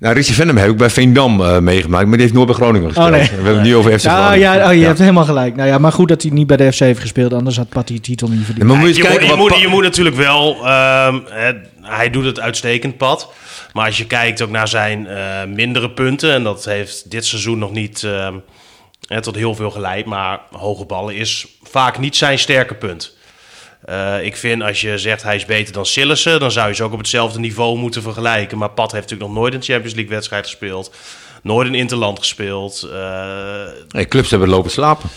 Nou, 0.00 0.14
Richie 0.14 0.34
Venom 0.34 0.56
heb 0.56 0.70
ik 0.70 0.76
bij 0.76 0.90
Veendam 0.90 1.40
eh, 1.42 1.58
meegemaakt, 1.58 2.04
maar 2.04 2.12
die 2.12 2.20
heeft 2.22 2.32
nooit 2.34 2.46
bij 2.46 2.54
Groningen 2.56 2.88
gespeeld. 2.88 3.06
Oh, 3.10 3.12
nee. 3.16 3.28
We 3.28 3.34
hebben 3.34 3.54
het 3.54 3.62
nu 3.62 3.76
over 3.76 3.90
FC 4.00 4.06
Ah, 4.06 4.12
Groningen. 4.16 4.38
ja, 4.38 4.68
oh, 4.70 4.74
je 4.74 4.84
hebt 4.84 4.98
helemaal 4.98 5.24
gelijk. 5.24 5.56
Nou 5.56 5.68
ja, 5.68 5.78
maar 5.78 5.92
goed 5.92 6.08
dat 6.08 6.22
hij 6.22 6.30
niet 6.30 6.46
bij 6.46 6.56
de 6.56 6.72
FC 6.72 6.78
heeft 6.78 7.00
gespeeld. 7.00 7.32
Anders 7.32 7.56
had 7.56 7.68
Pat 7.68 7.86
die 7.86 8.00
titel 8.00 8.28
niet 8.28 8.38
Ja, 8.38 8.44
verdiend. 8.44 8.66
maar 8.66 8.76
moet 8.76 8.88
je 8.88 8.92
je, 8.94 8.98
eens 9.00 9.08
moet, 9.08 9.18
kijken 9.18 9.36
je, 9.36 9.42
moet, 9.50 9.60
je 9.60 9.68
moet 9.68 9.82
natuurlijk 9.82 10.16
wel. 10.16 10.54
ehm, 10.66 11.18
hè, 11.28 11.52
hij 11.82 12.10
doet 12.10 12.24
het 12.24 12.40
uitstekend, 12.40 12.96
pad. 12.96 13.32
Maar 13.72 13.86
als 13.86 13.96
je 13.98 14.06
kijkt 14.06 14.42
ook 14.42 14.50
naar 14.50 14.68
zijn 14.68 15.06
eh, 15.06 15.44
mindere 15.54 15.90
punten. 15.90 16.32
En 16.32 16.42
dat 16.42 16.64
heeft 16.64 17.10
dit 17.10 17.24
seizoen 17.26 17.58
nog 17.58 17.72
niet 17.72 18.02
ehm, 18.04 18.34
hè, 19.08 19.20
tot 19.22 19.34
heel 19.36 19.54
veel 19.54 19.70
geleid. 19.70 20.06
Maar 20.06 20.40
hoge 20.50 20.84
ballen 20.84 21.14
is 21.14 21.46
vaak 21.62 21.98
niet 21.98 22.16
zijn 22.16 22.38
sterke 22.38 22.74
punt. 22.74 23.16
Eh, 23.90 24.24
ik 24.24 24.36
vind 24.36 24.62
als 24.62 24.80
je 24.80 24.98
zegt 24.98 25.22
hij 25.22 25.36
is 25.36 25.44
beter 25.44 25.72
dan 25.72 25.86
Sillissen. 25.86 26.40
dan 26.40 26.50
zou 26.50 26.68
je 26.68 26.74
ze 26.74 26.82
ook 26.82 26.92
op 26.92 26.98
hetzelfde 26.98 27.38
niveau 27.38 27.78
moeten 27.78 28.02
vergelijken. 28.02 28.58
Maar 28.58 28.70
Pat 28.70 28.92
heeft 28.92 29.02
natuurlijk 29.04 29.30
nog 29.30 29.40
nooit 29.40 29.54
een 29.54 29.62
Champions 29.62 29.94
League 29.94 30.12
wedstrijd 30.14 30.44
gespeeld. 30.46 30.94
Nooit 31.42 31.68
een 31.68 31.74
Interland 31.74 32.18
gespeeld. 32.18 32.88
Eh, 32.92 33.22
Nee, 33.88 34.06
clubs 34.08 34.30
hebben 34.30 34.48
lopen 34.48 34.70
slapen. 34.70 35.08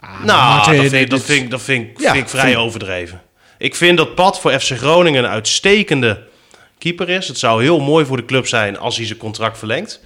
nou, 0.00 0.24
Martin, 0.54 0.72
dat, 0.72 0.80
vind, 0.80 0.90
dit- 0.90 1.00
ik- 1.02 1.10
dat, 1.10 1.22
vind, 1.22 1.42
ik- 1.44 1.50
dat 1.50 1.62
vind, 1.62 1.86
ik- 1.90 2.00
Ja, 2.00 2.12
vind 2.12 2.24
ik 2.24 2.30
vrij 2.30 2.44
vind- 2.44 2.56
overdreven. 2.56 3.20
Ik 3.58 3.74
vind 3.74 3.96
dat 3.96 4.14
Pat 4.14 4.40
voor 4.40 4.52
FC 4.60 4.70
Groningen 4.76 5.24
een 5.24 5.30
uitstekende 5.30 6.22
keeper 6.78 7.08
is. 7.08 7.28
Het 7.28 7.38
zou 7.38 7.62
heel 7.62 7.80
mooi 7.80 8.04
voor 8.04 8.16
de 8.16 8.24
club 8.24 8.46
zijn 8.46 8.78
als 8.78 8.96
hij 8.96 9.06
zijn 9.06 9.18
contract 9.18 9.58
verlengt. 9.58 10.00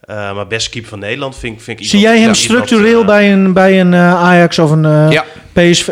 Eh, 0.00 0.34
maar 0.34 0.46
beste 0.46 0.70
keeper 0.70 0.90
van 0.90 0.98
Nederland 0.98 1.36
vind, 1.38 1.56
ik- 1.56 1.62
vind 1.62 1.80
ik 1.80 1.86
Zie 1.86 2.00
jij 2.00 2.10
hem 2.10 2.18
iemand, 2.18 2.36
structureel 2.36 3.04
bij 3.04 3.32
een, 3.32 3.52
bij 3.52 3.80
een 3.80 3.94
eh, 3.94 4.14
Ajax 4.14 4.58
of 4.58 4.70
een 4.70 4.84
eh, 4.84 5.06
Ja. 5.10 5.24
PSV 5.52 5.88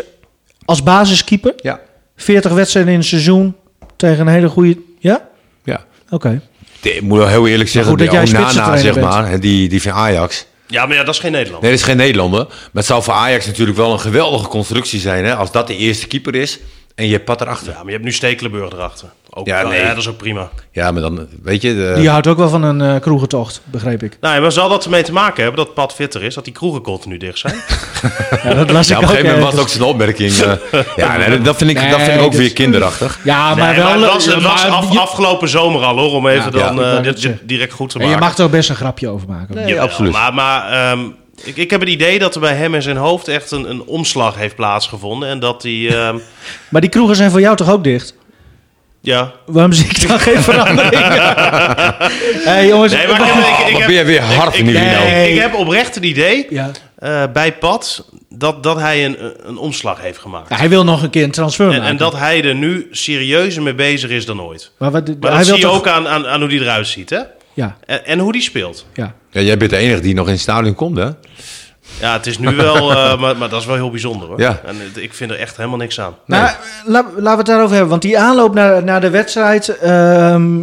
als 0.69 0.83
basiskeeper? 0.83 1.53
Ja. 1.57 1.79
40 2.15 2.51
wedstrijden 2.51 2.91
in 2.91 2.97
een 2.99 3.05
seizoen 3.05 3.55
tegen 3.95 4.27
een 4.27 4.33
hele 4.33 4.49
goede... 4.49 4.77
Ja? 4.99 5.27
ja. 5.63 5.85
Oké. 6.09 6.41
Ik 6.81 7.01
moet 7.01 7.17
wel 7.17 7.27
heel 7.27 7.47
eerlijk 7.47 7.69
zeggen, 7.69 7.91
goed 7.91 7.99
dat 7.99 8.11
jij 8.11 8.27
Onana, 8.27 8.77
zeg 8.77 8.93
bent. 8.93 9.05
maar, 9.05 9.29
hè, 9.29 9.39
die, 9.39 9.69
die 9.69 9.81
van 9.81 9.91
Ajax. 9.91 10.45
Ja, 10.67 10.85
maar 10.85 10.95
ja, 10.95 11.03
dat 11.03 11.13
is 11.13 11.19
geen 11.19 11.31
Nederland. 11.31 11.61
Nee, 11.61 11.71
dat 11.71 11.79
is 11.79 11.85
geen 11.85 11.97
Nederlander. 11.97 12.45
Maar 12.47 12.69
het 12.73 12.85
zou 12.85 13.03
voor 13.03 13.13
Ajax 13.13 13.45
natuurlijk 13.45 13.77
wel 13.77 13.91
een 13.91 13.99
geweldige 13.99 14.47
constructie 14.47 14.99
zijn, 14.99 15.25
hè, 15.25 15.35
als 15.35 15.51
dat 15.51 15.67
de 15.67 15.77
eerste 15.77 16.07
keeper 16.07 16.35
is 16.35 16.59
en 16.99 17.05
je 17.05 17.11
hebt 17.13 17.25
Pat 17.25 17.41
erachter. 17.41 17.67
Ja, 17.71 17.75
maar 17.77 17.85
je 17.85 17.91
hebt 17.91 18.03
nu 18.03 18.11
Stekelenburg 18.11 18.71
erachter. 18.71 19.07
Ook, 19.29 19.47
Ja, 19.47 19.59
ja, 19.59 19.67
nee. 19.67 19.85
dat 19.87 19.97
is 19.97 20.07
ook 20.07 20.17
prima. 20.17 20.49
Ja, 20.71 20.91
maar 20.91 21.01
dan, 21.01 21.27
weet 21.43 21.61
je... 21.61 21.73
De, 21.75 21.93
Die 21.95 22.09
houdt 22.09 22.27
ook 22.27 22.37
wel 22.37 22.49
van 22.49 22.63
een 22.63 22.81
eh 22.81 23.01
kroegentocht, 23.01 23.61
begreep 23.63 24.03
ik. 24.03 24.17
Nou, 24.21 24.35
ja, 24.35 24.41
maar 24.41 24.51
zal 24.51 24.69
dat 24.69 24.83
ermee 24.83 25.03
te 25.03 25.11
maken 25.11 25.43
hebben 25.43 25.65
dat 25.65 25.73
Pat 25.73 25.93
fitter 25.93 26.23
is? 26.23 26.33
Dat 26.35 26.43
die 26.43 26.53
kroegen 26.53 26.81
continu 26.81 27.17
dicht 27.17 27.37
zijn? 27.39 27.55
Ja, 28.43 28.53
dat 28.53 28.71
las 28.71 28.87
ja, 28.87 28.95
ik 28.97 29.01
op 29.01 29.09
een 29.09 29.15
gegeven 29.15 29.25
moment 29.35 29.43
was 29.43 29.51
het 29.53 29.61
ook 29.61 29.69
zijn 29.69 29.83
opmerking. 29.83 30.31
eh, 30.31 30.51
ja, 30.95 31.17
nee, 31.17 31.41
dat, 31.41 31.55
vind 31.57 31.69
ik, 31.69 31.89
dat 31.89 32.01
vind 32.01 32.17
ik 32.19 32.21
ook 32.25 32.33
weer 32.33 32.53
kinderachtig. 32.53 33.19
Ja, 33.23 33.55
maar 33.55 33.67
Nee, 33.67 33.75
wel... 33.83 34.01
het 34.01 34.11
was, 34.13 34.25
het 34.25 34.41
was 34.43 34.63
maar 34.63 34.71
af- 34.71 34.91
je- 34.91 34.99
afgelopen 34.99 35.49
zomer 35.49 35.81
al 35.83 35.97
hoor, 35.97 36.11
om 36.13 36.27
even 36.27 36.43
Ja, 36.57 36.71
dan 36.73 36.83
eh, 36.83 37.11
zeggen. 37.15 37.39
direct 37.43 37.73
goed 37.73 37.89
te 37.89 37.95
en 37.99 38.01
maken. 38.05 38.19
je 38.19 38.25
mag 38.25 38.37
er 38.37 38.43
ook 38.43 38.51
best 38.51 38.69
een 38.69 38.75
grapje 38.75 39.09
over 39.09 39.27
maken. 39.27 39.55
Nee, 39.55 39.81
absoluut. 39.81 40.11
Maar, 40.11 40.33
maar 40.33 40.71
ehm, 40.91 40.99
ik, 41.43 41.57
ik 41.57 41.69
heb 41.69 41.79
het 41.79 41.89
idee 41.89 42.19
dat 42.19 42.35
er 42.35 42.41
bij 42.41 42.53
hem 42.55 42.75
in 42.75 42.81
zijn 42.81 42.97
hoofd 42.97 43.27
echt 43.27 43.51
een, 43.51 43.69
een 43.69 43.83
omslag 43.83 44.35
heeft 44.35 44.55
plaatsgevonden. 44.55 45.29
En 45.29 45.39
dat 45.39 45.63
hij, 45.63 45.87
ehm, 45.89 46.17
Maar 46.69 46.81
die 46.81 46.89
kroegen 46.89 47.15
zijn 47.15 47.31
voor 47.31 47.39
jou 47.41 47.55
toch 47.55 47.69
ook 47.71 47.83
dicht? 47.83 48.15
ja... 49.01 49.31
Waarom 49.45 49.73
zie 49.73 49.85
ik 49.85 50.07
dan 50.07 50.19
geen 50.29 50.41
verandering? 50.43 51.03
hey, 52.49 52.67
jongens. 52.67 52.93
Nee, 52.93 53.07
maar 53.07 53.19
ik 53.21 53.25
heb, 53.33 53.43
ik, 53.43 53.67
ik 53.67 53.71
Wat 53.73 53.81
heb, 53.81 53.87
ben 53.87 54.05
weer 54.05 54.21
hard 54.21 54.57
ik, 54.57 54.63
nu, 54.63 54.71
ik, 54.77 54.77
Rino. 54.83 55.03
Nee. 55.03 55.33
ik 55.33 55.39
heb 55.39 55.53
oprecht 55.53 55.95
het 55.95 56.03
idee 56.03 56.45
Ja. 56.49 56.71
eh, 56.95 57.23
bij 57.33 57.53
Pat 57.53 58.05
dat, 58.29 58.63
dat 58.63 58.79
hij 58.79 59.05
een, 59.05 59.17
een 59.43 59.57
omslag 59.57 60.01
heeft 60.01 60.19
gemaakt. 60.19 60.49
Ja, 60.49 60.55
hij 60.55 60.69
wil 60.69 60.83
nog 60.83 61.03
een 61.03 61.09
keer 61.09 61.23
een 61.23 61.31
transfer 61.31 61.65
En, 61.65 61.71
maken. 61.71 61.85
en 61.89 61.97
dat 61.97 62.15
hij 62.17 62.43
er 62.43 62.55
nu 62.55 62.87
serieuzer 62.91 63.61
mee 63.61 63.75
bezig 63.75 64.09
is 64.09 64.25
dan 64.25 64.41
ooit. 64.41 64.71
maar 64.77 64.91
wat, 64.91 65.07
Maar 65.07 65.15
hij 65.19 65.37
dat 65.37 65.45
wil 65.47 65.55
zie 65.55 65.55
je 65.55 65.61
toch... 65.61 65.75
ook 65.75 65.87
aan, 65.87 66.07
aan, 66.07 66.27
aan 66.27 66.39
hoe 66.39 66.49
die 66.49 66.61
eruit 66.61 66.87
ziet, 66.87 67.09
hè? 67.09 67.19
Ja, 67.59 67.77
En, 67.85 68.05
en 68.05 68.19
hoe 68.19 68.31
die 68.31 68.41
speelt. 68.41 68.85
ja. 68.93 69.13
Ja, 69.31 69.41
jij 69.41 69.57
bent 69.57 69.69
de 69.71 69.77
enige 69.77 70.01
die 70.01 70.13
nog 70.13 70.25
in 70.25 70.31
het 70.31 70.41
stadion 70.41 70.75
komt, 70.75 70.97
hè? 70.97 71.09
Ja, 71.99 72.13
het 72.13 72.27
is 72.27 72.37
nu 72.39 72.55
wel, 72.55 72.91
eh, 72.95 73.19
maar, 73.19 73.37
maar 73.37 73.49
dat 73.49 73.59
is 73.61 73.65
wel 73.67 73.75
heel 73.75 73.89
bijzonder 73.91 74.27
hoor. 74.27 74.39
Ja. 74.39 74.61
En 74.65 74.75
ik 74.95 75.13
vind 75.13 75.31
er 75.31 75.39
echt 75.39 75.57
helemaal 75.57 75.77
niks 75.77 75.99
aan. 75.99 76.15
Nee. 76.25 76.39
Nou, 76.39 76.51
la- 76.85 77.01
laten 77.01 77.21
we 77.23 77.29
het 77.37 77.45
daarover 77.45 77.71
hebben. 77.71 77.89
Want 77.89 78.01
die 78.01 78.19
aanloop 78.19 78.53
naar, 78.53 78.83
naar 78.83 79.01
de 79.01 79.09
wedstrijd... 79.09 79.77
ehm, 79.77 80.57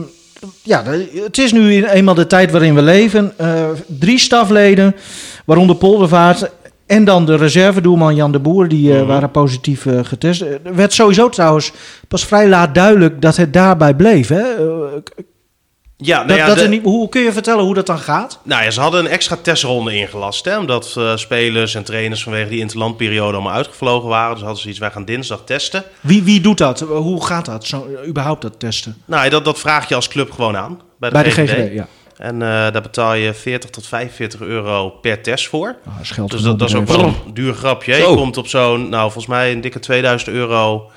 ja, 0.63 0.83
het 1.25 1.39
is 1.39 1.53
nu 1.53 1.85
eenmaal 1.87 2.15
de 2.15 2.27
tijd 2.27 2.51
waarin 2.51 2.75
we 2.75 2.83
leven. 2.83 3.33
Eh, 3.37 3.65
drie 3.87 4.19
stafleden, 4.19 4.95
waaronder 5.45 5.77
Poldervaart... 5.77 6.51
En 6.87 7.05
dan 7.05 7.27
de 7.27 7.37
reservedoelman 7.37 8.15
Jan 8.15 8.33
de 8.33 8.39
Boer, 8.39 8.69
die 8.69 8.91
Mhm. 8.93 9.01
eh, 9.01 9.07
waren 9.07 9.31
positief 9.31 9.87
getest. 10.03 10.41
Er 10.41 10.61
werd 10.75 10.93
sowieso 10.93 11.29
trouwens 11.29 11.73
pas 12.09 12.25
vrij 12.27 12.49
laat 12.49 12.75
duidelijk 12.75 13.21
dat 13.23 13.37
het 13.37 13.53
daarbij 13.53 13.95
bleef. 13.95 14.29
Hè? 14.29 14.43
Eh, 15.99 16.07
Ja, 16.07 16.17
nou 16.17 16.29
Dat, 16.29 16.37
ja, 16.37 16.47
dat 16.47 16.59
de- 16.59 16.69
niet, 16.69 16.83
hoe 16.83 17.09
kun 17.09 17.23
je 17.23 17.33
vertellen 17.33 17.65
hoe 17.65 17.75
dat 17.75 17.87
dan 17.87 17.99
gaat? 17.99 18.39
Nou 18.43 18.63
ja, 18.65 18.71
ze 18.71 18.81
hadden 18.81 19.01
een 19.05 19.11
extra 19.11 19.37
testronde 19.43 19.95
ingelast. 19.97 20.45
Hè, 20.45 20.59
omdat 20.59 20.95
eh, 20.99 21.17
spelers 21.17 21.75
en 21.75 21.85
trainers 21.85 22.23
vanwege 22.23 22.49
die 22.49 22.61
interlandperiode 22.61 23.33
allemaal 23.35 23.53
uitgevlogen 23.53 24.09
waren. 24.09 24.33
Dus 24.35 24.43
hadden 24.43 24.63
ze 24.63 24.69
iets, 24.69 24.79
wij 24.79 24.91
gaan 24.91 25.05
dinsdag 25.05 25.43
testen. 25.45 25.85
Wie, 26.01 26.23
wie 26.23 26.41
doet 26.41 26.59
dat? 26.59 26.81
Hoe 26.81 27.25
gaat 27.27 27.45
dat? 27.45 27.67
Zo, 27.67 27.87
überhaupt 28.07 28.43
dat 28.43 28.61
testen? 28.61 28.97
Nou, 29.05 29.29
dat, 29.29 29.45
dat 29.45 29.59
vraag 29.59 29.89
je 29.89 29.95
als 29.95 30.09
club 30.09 30.31
gewoon 30.33 30.57
aan. 30.57 30.81
Bij 30.99 31.09
de, 31.11 31.15
Bij 31.15 31.25
de 31.25 31.31
GGD. 31.31 31.51
GGD, 31.51 31.73
ja. 31.73 31.87
En 32.17 32.35
eh, 32.43 32.49
daar 32.49 32.83
betaal 32.83 33.15
je 33.15 33.35
40 33.35 33.71
tot 33.71 33.87
45 33.87 34.41
euro 34.41 34.91
per 34.91 35.23
test 35.23 35.49
voor. 35.49 35.77
Ah, 35.87 35.97
dat 35.97 36.07
scheelt 36.07 36.31
Dus 36.31 36.43
dat, 36.43 36.59
dat 36.59 36.69
is 36.69 36.75
ook 36.75 36.85
bedrijf. 36.87 37.03
wel 37.03 37.15
een 37.27 37.35
duur 37.35 37.55
grapje. 37.55 37.95
Je 37.95 38.03
komt 38.05 38.37
op 38.37 38.47
zo'n, 38.49 38.89
nou 38.89 39.03
volgens 39.03 39.27
mij 39.27 39.53
een 39.53 39.61
dikke 39.61 39.79
2000 39.79 40.31
euro 40.31 40.91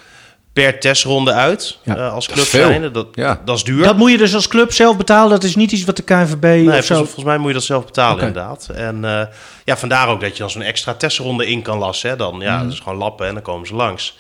per 0.62 0.80
testronde 0.80 1.32
uit. 1.32 1.78
Ja. 1.84 1.96
eh, 1.96 2.14
als 2.14 2.26
Dat 2.28 2.36
club 2.36 2.48
zijnde. 2.48 2.92
Dat, 2.92 3.08
Ja. 3.14 3.42
dat 3.46 3.56
is 3.56 3.64
duur. 3.64 3.84
Dat 3.84 3.98
moet 3.98 4.12
je 4.12 4.18
dus 4.18 4.34
als 4.36 4.48
club 4.48 4.74
zelf 4.74 4.98
betalen. 4.98 5.30
Dat 5.30 5.44
is 5.44 5.56
niet 5.56 5.72
iets 5.72 5.84
wat 5.84 5.96
de 5.96 6.04
KNVB 6.04 6.42
Nee, 6.44 6.58
of 6.60 6.66
volgens, 6.68 6.88
zo... 6.88 6.96
volgens 6.96 7.24
mij 7.26 7.38
moet 7.38 7.48
je 7.48 7.54
dat 7.54 7.64
zelf 7.64 7.86
betalen 7.86 8.18
inderdaad. 8.28 8.70
En 8.76 9.06
eh, 9.06 9.22
ja, 9.66 9.78
vandaar 9.78 10.08
ook 10.08 10.22
dat 10.22 10.32
je 10.34 10.40
dan 10.40 10.50
zo'n 10.50 10.62
extra 10.62 10.94
testronde 10.94 11.48
in 11.48 11.62
kan 11.62 11.78
lassen. 11.78 12.10
Hè. 12.10 12.16
Dan, 12.16 12.40
ja, 12.40 12.56
Mhm. 12.56 12.64
dat 12.64 12.74
is 12.74 12.80
gewoon 12.80 12.98
lappen 12.98 13.28
en 13.28 13.34
dan 13.34 13.44
komen 13.44 13.68
ze 13.68 13.76
langs. 13.76 14.18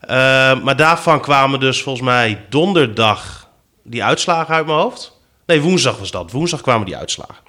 Eh, 0.00 0.16
maar 0.60 0.76
daarvan 0.76 1.20
kwamen 1.20 1.60
dus 1.60 1.82
volgens 1.82 2.04
mij 2.04 2.40
donderdag 2.48 3.48
die 3.84 4.04
uitslagen 4.04 4.54
uit 4.54 4.66
mijn 4.66 4.78
hoofd. 4.78 5.18
Nee, 5.46 5.60
woensdag 5.60 5.98
was 5.98 6.10
dat. 6.10 6.30
Woensdag 6.30 6.60
kwamen 6.60 6.86
die 6.86 6.96
uitslagen. 6.96 7.44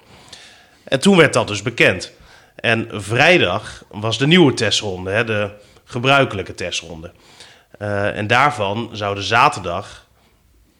En 0.84 1.00
toen 1.00 1.16
werd 1.16 1.32
dat 1.32 1.48
dus 1.48 1.62
bekend. 1.62 2.12
En 2.56 2.88
vrijdag 2.92 3.82
was 3.90 4.18
de 4.18 4.26
nieuwe 4.26 4.54
testronde, 4.54 5.10
hè, 5.10 5.24
de 5.24 5.50
gebruikelijke 5.84 6.54
testronde. 6.54 7.12
Eh, 7.78 8.16
en 8.16 8.26
daarvan 8.26 8.88
zouden 8.92 9.24
zaterdag, 9.24 10.06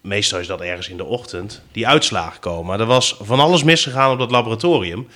meestal 0.01 0.39
is 0.39 0.47
dat 0.47 0.61
ergens 0.61 0.89
in 0.89 0.97
de 0.97 1.05
ochtend, 1.05 1.63
die 1.73 1.87
uitslagen 1.89 2.41
komen. 2.41 2.67
Maar 2.67 2.81
er 2.81 2.87
was 2.87 3.17
van 3.21 3.41
alles 3.41 3.63
misgegaan 3.63 4.11
op 4.13 4.19
dat 4.19 4.31
laboratorium. 4.31 5.09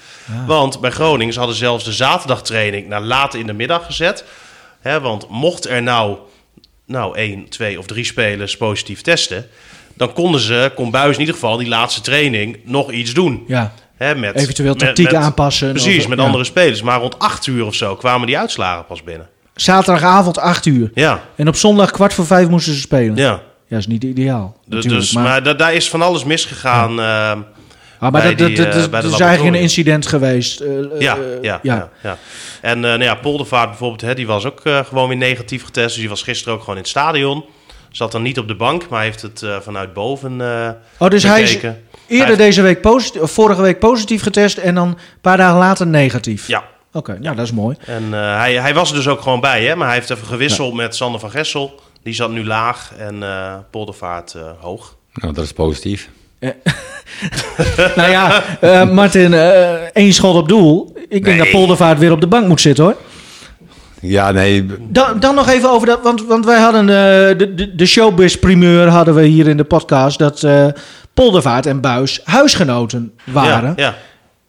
Want 0.46 0.80
bij 0.80 0.90
Groningen 0.90 1.32
ze 1.32 1.38
hadden 1.38 1.56
zelfs 1.56 1.84
de 1.84 1.92
zaterdagtraining 1.92 2.88
naar 2.88 3.00
laat 3.02 3.34
in 3.34 3.46
de 3.46 3.52
middag 3.52 3.86
gezet. 3.86 4.24
Hè, 4.80 5.00
want 5.00 5.28
mocht 5.28 5.68
er 5.68 5.82
nou, 5.82 6.16
nou 6.86 7.16
één, 7.16 7.48
twee 7.48 7.78
of 7.78 7.86
drie 7.86 8.04
spelers 8.04 8.56
positief 8.56 9.00
testen... 9.00 9.46
dan 9.94 10.12
konden 10.12 10.40
ze, 10.40 10.72
kon 10.74 10.90
Buis 10.90 11.14
in 11.14 11.20
ieder 11.20 11.34
geval 11.34 11.56
die 11.56 11.68
laatste 11.68 12.00
training 12.00 12.58
nog 12.64 12.90
iets 12.92 13.14
doen. 13.14 13.44
Ja. 13.46 13.72
Hè, 13.96 14.14
met, 14.14 14.34
Eventueel 14.34 14.68
met- 14.74 14.78
tactiek 14.78 15.10
met- 15.10 15.14
aanpassen. 15.20 15.70
Precies, 15.70 16.02
Of- 16.02 16.08
met 16.08 16.18
ja. 16.18 16.24
andere 16.24 16.44
spelers. 16.44 16.82
Maar 16.82 17.00
rond 17.00 17.18
acht 17.18 17.46
uur 17.46 17.66
of 17.66 17.74
zo 17.74 17.96
kwamen 17.96 18.26
die 18.26 18.38
uitslagen 18.38 18.86
pas 18.86 19.02
binnen. 19.02 19.28
Zaterdagavond 19.54 20.38
8 20.38 20.66
uur. 20.66 20.90
Ja, 20.94 21.20
En 21.36 21.48
op 21.48 21.56
zondag 21.56 21.90
kwart 21.90 22.14
voor 22.14 22.26
vijf 22.26 22.48
moesten 22.48 22.74
ze 22.74 22.80
spelen. 22.80 23.16
Ja, 23.16 23.40
ja. 23.66 23.76
is 23.76 23.86
niet 23.86 24.04
ideaal. 24.04 24.56
Dus, 24.66 24.84
dus, 24.84 25.12
maar, 25.12 25.42
da- 25.42 25.54
daar 25.54 25.74
is 25.74 25.90
van 25.90 26.02
alles 26.02 26.24
misgegaan. 26.24 27.00
ehm, 27.00 27.38
Ah, 27.98 28.12
maar 28.12 28.20
bij 28.22 28.30
dat, 28.30 28.38
dat, 28.38 28.46
die, 28.46 28.56
dat, 28.56 28.66
eh, 28.66 28.90
dat- 28.90 29.04
is 29.04 29.20
eigenlijk 29.20 29.54
een 29.56 29.62
incident 29.62 30.06
geweest. 30.06 30.60
eh, 30.60 30.78
eh, 30.78 30.84
ja, 30.98 31.16
eh, 31.16 31.22
ja, 31.42 31.58
ja, 31.62 31.88
ja. 32.02 32.18
En 32.60 32.76
eh 32.76 32.82
nou 32.90 33.02
ja, 33.02 33.14
Poldervaart 33.14 33.68
bijvoorbeeld, 33.68 34.00
hè, 34.00 34.14
die 34.14 34.26
was 34.26 34.44
ook 34.46 34.60
eh, 34.64 34.78
gewoon 34.84 35.08
weer 35.08 35.16
negatief 35.16 35.64
getest. 35.64 35.86
Dus 35.88 35.96
die 35.96 36.08
was 36.08 36.22
gisteren 36.22 36.54
ook 36.54 36.60
gewoon 36.60 36.74
in 36.74 36.80
het 36.80 36.90
stadion. 36.90 37.44
Zat 37.90 38.12
dan 38.12 38.22
niet 38.22 38.38
op 38.38 38.48
de 38.48 38.54
bank, 38.56 38.88
maar 38.88 39.02
heeft 39.02 39.22
het 39.22 39.42
eh, 39.42 39.56
vanuit 39.60 39.92
boven 39.92 40.40
eh 40.40 40.68
Oh, 40.98 41.08
dus 41.08 41.22
hij 41.22 41.42
is 41.42 41.58
eerder 42.06 42.26
Hij- 42.26 42.36
deze 42.36 42.62
week 42.62 42.80
positief, 42.80 43.22
vorige 43.24 43.62
week 43.62 43.78
positief 43.78 44.22
getest 44.22 44.58
en 44.58 44.74
dan 44.74 44.88
een 44.88 44.96
paar 45.20 45.36
dagen 45.36 45.58
later 45.58 45.86
negatief. 45.86 46.46
Ja, 46.48 46.64
Oké, 46.92 47.18
nou 47.20 47.36
dat 47.36 47.44
is 47.44 47.52
mooi. 47.52 47.76
en 47.86 48.02
eh, 48.14 48.36
hij, 48.38 48.54
hij 48.54 48.74
was 48.74 48.90
er 48.90 48.96
dus 48.96 49.08
ook 49.08 49.20
gewoon 49.20 49.40
bij, 49.40 49.64
hè, 49.64 49.74
maar 49.76 49.86
hij 49.86 49.96
heeft 49.96 50.10
even 50.10 50.26
gewisseld 50.26 50.74
met 50.74 50.94
Sander 50.94 51.20
van 51.20 51.30
Gessel. 51.30 51.80
Die 52.02 52.14
zat 52.14 52.30
nu 52.30 52.44
laag 52.44 52.92
en 52.98 53.22
eh 53.22 53.54
Poldervaart 53.70 54.34
eh, 54.34 54.42
hoog. 54.60 54.96
Nou, 55.14 55.32
dat 55.34 55.44
is 55.44 55.52
positief. 55.52 56.08
nou 57.96 58.10
ja, 58.10 58.42
eh, 58.60 58.90
Martin, 58.90 59.34
eh, 59.34 59.72
één 59.92 60.12
schot 60.12 60.36
op 60.36 60.48
doel. 60.48 60.92
Ik 61.08 61.24
denk 61.24 61.24
Nee. 61.24 61.38
dat 61.38 61.50
Poldervaart 61.50 61.98
weer 61.98 62.12
op 62.12 62.20
de 62.20 62.26
bank 62.26 62.46
moet 62.46 62.60
zitten 62.60 62.84
hoor. 62.84 62.96
Ja, 64.00 64.30
nee. 64.30 64.66
Dan, 64.88 65.20
dan 65.20 65.34
nog 65.34 65.48
even 65.48 65.70
over 65.70 65.86
dat, 65.86 66.02
want, 66.02 66.24
want 66.26 66.44
wij 66.44 66.60
hadden 66.60 66.80
eh, 66.88 67.38
de, 67.38 67.52
de, 67.54 67.74
de 67.74 67.86
showbiz 67.86 68.34
primeur 68.36 68.88
hadden 68.88 69.14
we 69.14 69.22
hier 69.24 69.48
in 69.48 69.56
de 69.56 69.64
podcast 69.64 70.18
dat 70.18 70.42
eh, 70.42 70.66
Poldervaart 71.14 71.66
en 71.66 71.80
Buis 71.80 72.20
huisgenoten 72.24 73.12
waren. 73.24 73.72
Ja, 73.76 73.84
ja. 73.84 73.94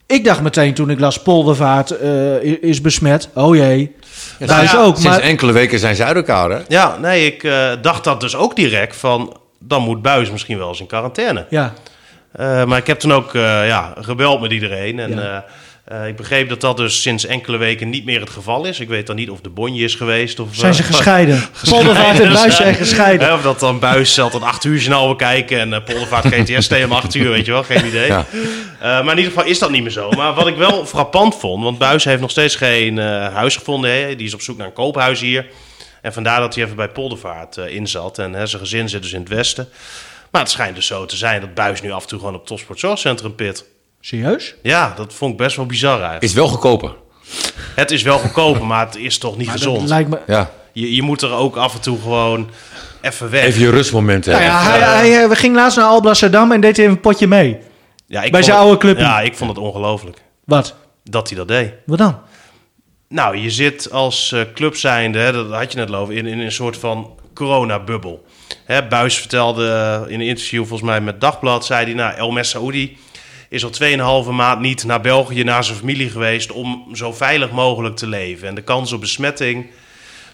Ik 0.06 0.24
dacht 0.24 0.40
meteen 0.40 0.74
toen 0.74 0.90
ik 0.90 1.00
las 1.00 1.22
Poldervaart 1.22 1.90
eh, 1.90 2.42
is 2.42 2.80
besmet. 2.80 3.28
Oh 3.34 3.56
jee. 3.56 3.96
Ja, 4.38 4.76
ook. 4.76 4.96
Sinds 4.96 5.08
Maar, 5.08 5.20
enkele 5.20 5.52
weken 5.52 5.78
zijn 5.78 5.96
ze 5.96 6.04
uit 6.04 6.16
elkaar, 6.16 6.50
hè? 6.50 6.58
ja 6.68 6.96
nee, 6.96 7.26
ik 7.26 7.42
eh, 7.44 7.72
dacht 7.82 8.04
dat 8.04 8.20
dus 8.20 8.36
ook 8.36 8.56
direct 8.56 8.96
van... 8.96 9.36
dan 9.58 9.82
moet 9.82 10.02
Buis 10.02 10.30
misschien 10.30 10.58
wel 10.58 10.68
eens 10.68 10.80
in 10.80 10.86
quarantaine. 10.86 11.46
ja. 11.50 11.72
Eh, 12.32 12.64
maar 12.64 12.78
ik 12.78 12.86
heb 12.86 12.98
toen 12.98 13.12
ook 13.12 13.34
eh, 13.34 13.66
ja, 13.66 13.94
gebeld 14.00 14.40
met 14.40 14.50
iedereen. 14.50 14.98
En 14.98 15.10
Ja. 15.10 15.44
Eh, 15.84 16.06
ik 16.06 16.16
begreep 16.16 16.48
dat 16.48 16.60
dat 16.60 16.76
dus 16.76 17.02
sinds 17.02 17.26
enkele 17.26 17.56
weken 17.56 17.90
niet 17.90 18.04
meer 18.04 18.20
het 18.20 18.30
geval 18.30 18.64
is. 18.64 18.80
Ik 18.80 18.88
weet 18.88 19.06
dan 19.06 19.16
niet 19.16 19.30
of 19.30 19.40
de 19.40 19.48
bonje 19.48 19.84
is 19.84 19.94
geweest. 19.94 20.40
Of, 20.40 20.48
Zijn 20.52 20.74
ze 20.74 20.82
eh, 20.82 20.88
gescheiden? 20.88 21.42
Poldervaart 21.70 22.20
en 22.20 22.32
Buis 22.32 22.56
zijn 22.56 22.74
gescheiden. 22.74 23.32
Of 23.32 23.42
dat 23.42 23.60
dan 23.60 23.78
Buis 23.78 24.14
zat 24.14 24.34
een 24.34 24.42
acht 24.42 24.64
uur 24.64 24.78
journaal 24.78 25.08
bekijken 25.08 25.58
en 25.58 25.70
uh, 25.70 25.84
Poldervaart 25.84 26.26
GTS 26.34 26.68
om 26.84 26.92
acht 26.92 27.14
uur, 27.14 27.30
weet 27.30 27.46
je 27.46 27.52
wel, 27.52 27.62
geen 27.62 27.86
idee. 27.86 28.06
Ja. 28.06 28.26
Maar 28.80 29.12
in 29.12 29.18
ieder 29.18 29.32
geval 29.32 29.44
is 29.44 29.58
dat 29.58 29.70
niet 29.70 29.82
meer 29.82 29.90
zo. 29.90 30.10
Maar 30.10 30.34
wat 30.34 30.46
ik 30.46 30.56
wel 30.56 30.86
frappant 30.86 31.36
vond, 31.36 31.62
want 31.62 31.78
Buis 31.78 32.04
heeft 32.04 32.20
nog 32.20 32.30
steeds 32.30 32.56
geen 32.56 32.98
huis 32.98 33.56
gevonden. 33.56 33.90
Hè. 33.90 34.16
Die 34.16 34.26
is 34.26 34.34
op 34.34 34.40
zoek 34.40 34.56
naar 34.56 34.66
een 34.66 34.72
koophuis 34.72 35.20
hier. 35.20 35.46
En 36.02 36.12
vandaar 36.12 36.40
dat 36.40 36.54
hij 36.54 36.64
even 36.64 36.76
bij 36.76 36.88
Poldervaart 36.88 37.56
in 37.56 37.86
zat. 37.86 38.18
En 38.18 38.34
hè, 38.34 38.46
zijn 38.46 38.62
gezin 38.62 38.88
zit 38.88 39.02
dus 39.02 39.12
in 39.12 39.20
het 39.20 39.28
westen. 39.28 39.68
Maar 40.30 40.42
het 40.42 40.50
schijnt 40.50 40.74
dus 40.74 40.86
zo 40.86 41.06
te 41.06 41.16
zijn 41.16 41.40
dat 41.40 41.54
Buis 41.54 41.82
nu 41.82 41.90
af 41.90 42.02
en 42.02 42.08
toe 42.08 42.18
gewoon 42.18 42.34
op 42.34 42.46
Topsport 42.46 42.78
Zorgcentrum 42.78 43.34
pit. 43.34 43.73
Serieus? 44.08 44.54
Ja, 44.62 44.92
dat 44.96 45.14
vond 45.14 45.32
ik 45.32 45.38
best 45.38 45.56
wel 45.56 45.66
bizar 45.66 45.92
eigenlijk. 45.92 46.22
Is 46.22 46.32
wel 46.32 46.48
goedkoper. 46.48 46.94
Het 47.74 47.90
is 47.90 48.02
wel 48.02 48.18
goedkoper, 48.18 48.66
maar 48.66 48.86
het 48.86 48.96
is 48.96 49.18
toch 49.18 49.36
niet 49.36 49.46
Maar 49.46 49.56
dat 49.58 49.64
gezond. 49.64 49.88
lijkt 49.88 50.10
me... 50.10 50.18
Ja. 50.26 50.50
Je, 50.72 50.94
je 50.94 51.02
moet 51.02 51.22
er 51.22 51.32
ook 51.32 51.56
af 51.56 51.74
en 51.74 51.80
toe 51.80 52.00
gewoon 52.00 52.50
even 53.00 53.30
weg. 53.30 53.44
Even 53.44 53.60
je 53.60 53.70
rustmomenten. 53.70 54.32
Nou 54.32 54.44
ja, 54.44 54.62
hebben. 54.62 54.88
hij, 54.88 55.08
hij, 55.10 55.26
hij 55.26 55.36
ging 55.36 55.54
laatst 55.56 55.76
naar 55.76 55.86
Alblasserdam 55.86 56.52
en 56.52 56.60
deed 56.60 56.78
even 56.78 56.90
een 56.90 57.00
potje 57.00 57.26
mee. 57.26 57.58
Ja, 58.06 58.22
ik 58.22 58.30
Bij 58.30 58.30
vond 58.30 58.44
zijn 58.44 58.56
het- 58.56 58.64
oude 58.66 58.78
clubje. 58.80 59.02
Ja, 59.02 59.20
ik 59.20 59.36
vond 59.36 59.50
het 59.50 59.58
ongelooflijk 59.58 60.22
Wat? 60.44 60.74
dat 61.04 61.28
hij 61.28 61.38
dat 61.38 61.48
deed. 61.48 61.72
Wat 61.86 61.98
dan? 61.98 62.18
Nou, 63.08 63.36
je 63.36 63.50
zit 63.50 63.90
als 63.90 64.32
eh, 64.32 64.40
club 64.54 64.76
zijnde, 64.76 65.18
hè, 65.18 65.32
dat 65.32 65.50
had 65.50 65.72
je 65.72 65.78
net 65.78 65.94
over, 65.94 66.14
in, 66.16 66.26
in 66.26 66.38
een 66.38 66.52
soort 66.52 66.76
van 66.76 67.10
coronabubbel. 67.34 68.24
Hè, 68.64 68.86
Buis 68.86 69.18
vertelde 69.18 69.68
eh, 69.68 70.12
in 70.12 70.20
een 70.20 70.26
interview 70.26 70.60
volgens 70.60 70.88
mij 70.90 71.00
met 71.00 71.20
Dagblad, 71.20 71.66
zei 71.66 71.84
hij, 71.84 71.94
nou, 71.94 72.14
El 72.16 72.30
Messaoudi 72.30 72.96
is 73.54 73.64
al 73.64 74.22
2,5 74.24 74.30
maand 74.30 74.60
niet 74.60 74.84
naar 74.84 75.00
België, 75.00 75.44
naar 75.44 75.64
zijn 75.64 75.76
familie 75.78 76.10
geweest 76.10 76.52
om 76.52 76.88
zo 76.92 77.12
veilig 77.12 77.50
mogelijk 77.50 77.96
te 77.96 78.06
leven. 78.06 78.48
En 78.48 78.54
de 78.54 78.62
kans 78.62 78.92
op 78.92 79.00
besmetting 79.00 79.66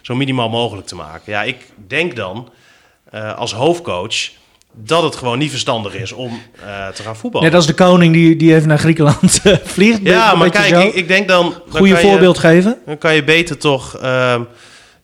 zo 0.00 0.14
minimaal 0.14 0.48
mogelijk 0.48 0.86
te 0.86 0.94
maken. 0.94 1.32
Ja, 1.32 1.42
ik 1.42 1.56
denk 1.86 2.16
dan 2.16 2.48
eh, 3.10 3.36
als 3.36 3.52
hoofdcoach 3.52 4.28
dat 4.72 5.02
het 5.02 5.16
gewoon 5.16 5.38
niet 5.38 5.50
verstandig 5.50 5.94
is 5.94 6.12
om 6.12 6.40
eh, 6.66 6.88
te 6.88 7.02
gaan 7.02 7.16
voetballen. 7.16 7.46
Net 7.46 7.56
als 7.56 7.66
de 7.66 7.74
koning 7.74 8.12
die, 8.12 8.36
die 8.36 8.54
even 8.54 8.68
naar 8.68 8.78
Griekenland 8.78 9.40
eh, 9.44 9.56
vliegt. 9.64 10.00
ja, 10.02 10.34
maar 10.34 10.50
kijk, 10.50 10.84
ik, 10.84 10.94
ik 10.94 11.08
denk 11.08 11.28
dan... 11.28 11.54
je- 11.82 11.96
voorbeeld 11.96 12.38
geven. 12.38 12.78
dan 12.86 12.98
kan 12.98 13.14
je 13.14 13.24
beter 13.24 13.58
toch 13.58 13.96
ehm, 13.96 14.42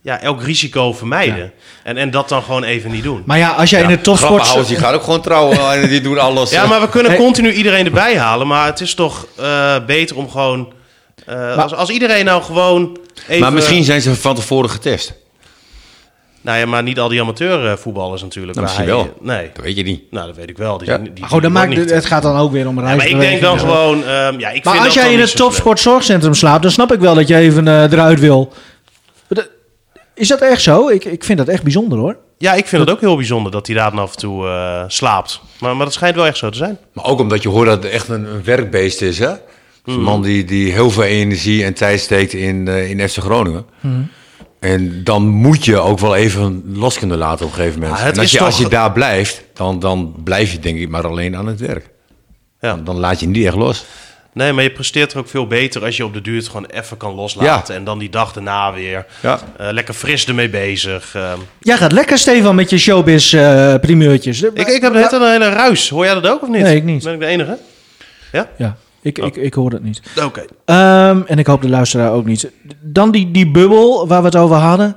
ja, 0.07 0.21
elk 0.21 0.43
risico 0.43 0.93
vermijden. 0.93 1.53
En, 1.83 1.97
en 1.97 2.11
dat 2.11 2.29
dan 2.29 2.43
gewoon 2.43 2.65
even 2.65 2.91
niet 2.91 3.03
doen. 3.03 3.23
Maar 3.25 3.39
ja, 3.39 3.51
als 3.51 3.71
jij 3.71 3.83
in 3.83 3.91
het 3.91 4.03
topsport... 4.05 4.67
Die 4.69 4.77
gaan 4.77 4.95
ook 4.95 5.03
gewoon 5.03 5.21
trouwen 5.21 5.59
en 5.83 5.89
die 5.89 6.01
doen 6.01 6.19
alles. 6.19 6.51
Ja, 6.51 6.67
maar 6.67 6.81
we 6.81 6.89
kunnen 6.89 7.11
Hey. 7.13 7.21
continu 7.21 7.53
iedereen 7.53 7.85
erbij 7.85 8.19
halen. 8.19 8.47
Maar 8.47 8.67
het 8.67 8.81
is 8.81 8.95
toch 8.95 9.27
eh, 9.37 9.75
beter 9.87 10.17
om 10.17 10.31
gewoon... 10.31 10.73
eh, 11.27 11.57
als, 11.59 11.75
als 11.75 11.89
iedereen 11.91 12.25
nou 12.25 12.43
gewoon 12.43 12.99
even... 13.29 13.41
Maar 13.41 13.53
misschien 13.53 13.85
zijn 13.85 14.01
ze 14.01 14.15
van 14.15 14.35
tevoren 14.35 14.71
getest. 14.71 15.13
Nou 16.41 16.59
ja, 16.59 16.67
maar 16.67 16.83
niet 16.83 16.99
al 16.99 17.09
die 17.09 17.21
amateurvoetballers 17.21 18.23
natuurlijk. 18.23 18.59
Nou, 18.59 18.67
waar 18.67 18.77
misschien 18.77 18.97
hij- 18.99 19.05
wel. 19.25 19.37
Nee. 19.37 19.51
Dat 19.55 19.65
weet 19.65 19.77
je 19.77 19.83
niet. 19.83 20.03
Nou, 20.11 20.27
dat 20.27 20.37
weet 20.37 20.49
ik 20.49 20.57
wel. 20.59 20.79
Die, 20.79 20.89
Ja. 20.89 20.99
die, 20.99 21.09
Goed, 21.21 21.31
dan 21.31 21.41
die 21.41 21.51
maakt 21.51 21.69
het, 21.69 21.79
niet 21.79 21.91
het 21.91 22.05
gaat 22.07 22.23
dan 22.23 22.37
ook 22.37 22.53
weer 22.53 22.69
om 22.69 22.77
Ja, 22.81 22.95
maar 22.97 23.07
ik 23.07 23.21
denk 23.21 23.41
dan 23.41 23.59
gewoon... 23.59 24.05
ehm, 24.05 24.39
ja, 24.39 24.51
ik 24.51 24.65
Maar 24.65 24.73
vind 24.75 24.85
als 24.87 24.95
dat 24.95 25.03
jij 25.05 25.13
in 25.13 25.21
het 25.21 25.29
zo 25.29 25.37
slim. 25.37 25.49
topsport 25.49 25.81
zorgcentrum 25.81 26.35
slaapt, 26.35 26.63
dan 26.63 26.71
snap 26.71 26.93
ik 26.93 27.01
wel 27.01 27.15
dat 27.15 27.29
je 27.29 27.37
even 27.37 27.69
eh, 27.69 27.83
eruit 27.93 28.21
wil. 28.21 28.53
Is 30.17 30.29
dat 30.29 30.41
echt 30.41 30.63
zo? 30.63 30.89
Ik, 30.89 31.05
ik 31.05 31.25
vind 31.25 31.39
dat 31.39 31.49
echt 31.49 31.63
bijzonder 31.63 31.99
hoor. 31.99 32.17
Ja, 32.39 32.53
ik 32.53 32.67
vind 32.67 32.83
het 32.83 32.91
ook 32.91 33.01
heel 33.01 33.17
bijzonder 33.17 33.53
dat 33.53 33.67
hij 33.67 33.77
daar 33.77 33.91
dan 33.91 33.99
af 34.01 34.13
en 34.13 34.19
toe 34.19 34.47
eh, 34.47 34.85
slaapt. 34.87 35.41
Maar, 35.61 35.77
maar 35.77 35.85
dat 35.85 35.95
schijnt 35.95 36.17
wel 36.17 36.27
echt 36.27 36.37
zo 36.37 36.51
te 36.51 36.57
zijn. 36.57 36.79
Maar 36.93 37.05
ook 37.05 37.21
omdat 37.21 37.43
je 37.43 37.49
hoort 37.49 37.67
dat 37.69 37.83
het 37.83 37.93
echt 37.93 38.09
een, 38.09 38.25
een 38.25 38.45
werkbeest 38.45 39.03
is, 39.03 39.19
hè? 39.19 39.33
Dus 39.85 39.95
Een 39.95 40.03
man 40.03 40.23
die, 40.23 40.45
die 40.45 40.73
heel 40.73 40.91
veel 40.91 41.03
energie 41.03 41.65
en 41.65 41.75
tijd 41.75 42.01
steekt 42.01 42.33
in, 42.33 42.69
eh, 42.69 42.91
in 42.91 43.09
FC 43.09 43.19
Groningen. 43.19 43.67
En 44.61 45.05
dan 45.05 45.29
moet 45.29 45.65
je 45.65 45.79
ook 45.79 45.99
wel 45.99 46.15
even 46.15 46.63
los 46.75 46.99
kunnen 46.99 47.19
laten 47.19 47.47
op 47.47 47.51
een 47.53 47.59
gegeven 47.59 47.81
moment. 47.81 47.99
Ja, 47.99 48.07
en 48.07 48.19
als 48.19 48.31
je, 48.31 48.41
als 48.41 48.59
je 48.59 48.69
daar 48.69 48.93
blijft, 48.93 49.45
dan, 49.53 49.79
dan 49.79 50.15
blijf 50.25 50.53
je 50.53 50.59
denk 50.59 50.79
ik 50.79 50.89
maar 50.89 51.07
alleen 51.07 51.37
aan 51.37 51.47
het 51.47 51.61
werk. 51.61 51.91
Ja. 52.61 52.75
Dan, 52.75 52.85
dan 52.85 52.97
laat 52.97 53.21
je 53.21 53.27
niet 53.27 53.47
echt 53.47 53.57
los. 53.57 53.85
Nee, 54.37 54.53
maar 54.53 54.63
je 54.63 54.71
presteert 54.71 55.13
er 55.13 55.19
ook 55.19 55.29
veel 55.29 55.47
beter 55.47 55.85
als 55.85 55.97
je 55.97 56.05
op 56.05 56.15
de 56.15 56.21
duur 56.21 56.37
het 56.37 56.47
gewoon 56.47 56.67
even 56.67 56.97
kan 56.97 57.15
loslaten. 57.15 57.75
En 57.75 57.85
dan 57.85 57.99
die 57.99 58.11
dag 58.11 58.33
daarna 58.33 58.73
weer 58.73 59.07
Ja. 59.23 59.39
eh, 59.59 59.69
lekker 59.71 59.95
fris 59.95 60.27
ermee 60.27 60.49
bezig. 60.49 61.15
Ehm, 61.15 61.39
Jij 61.61 61.77
gaat 61.77 61.93
lekker, 61.93 62.19
Stefan, 62.19 62.55
met 62.55 62.71
je 62.71 62.79
showbiz 62.79 63.35
eh 63.35 63.75
primeurtjes. 63.81 64.43
ik, 64.43 64.69
ik 64.69 64.83
heb 64.83 64.93
net 64.93 65.13
een 65.13 65.31
hele 65.31 65.49
ruis. 65.49 65.89
Hoor 65.89 66.05
jij 66.05 66.15
dat 66.15 66.27
ook 66.29 66.43
of 66.43 66.49
niet? 66.49 66.63
Nee, 66.63 66.77
ik 66.77 66.85
niet. 66.85 67.03
Ben 67.05 67.13
ik 67.15 67.21
de 67.21 67.27
enige? 67.27 67.59
Ja, 68.59 68.77
ik, 69.03 69.19
ik, 69.19 69.37
ik 69.37 69.55
hoor 69.55 69.71
het 69.71 69.83
niet. 69.83 70.01
Oké. 70.25 70.45
Ehm, 70.65 71.21
en 71.27 71.39
ik 71.39 71.47
hoop 71.47 71.63
de 71.63 71.69
luisteraar 71.69 72.13
ook 72.13 72.25
niet. 72.27 72.51
Dan 72.81 73.11
die, 73.11 73.31
die 73.31 73.51
bubbel 73.51 74.07
waar 74.09 74.21
we 74.21 74.27
het 74.27 74.37
over 74.37 74.57
hadden. 74.57 74.97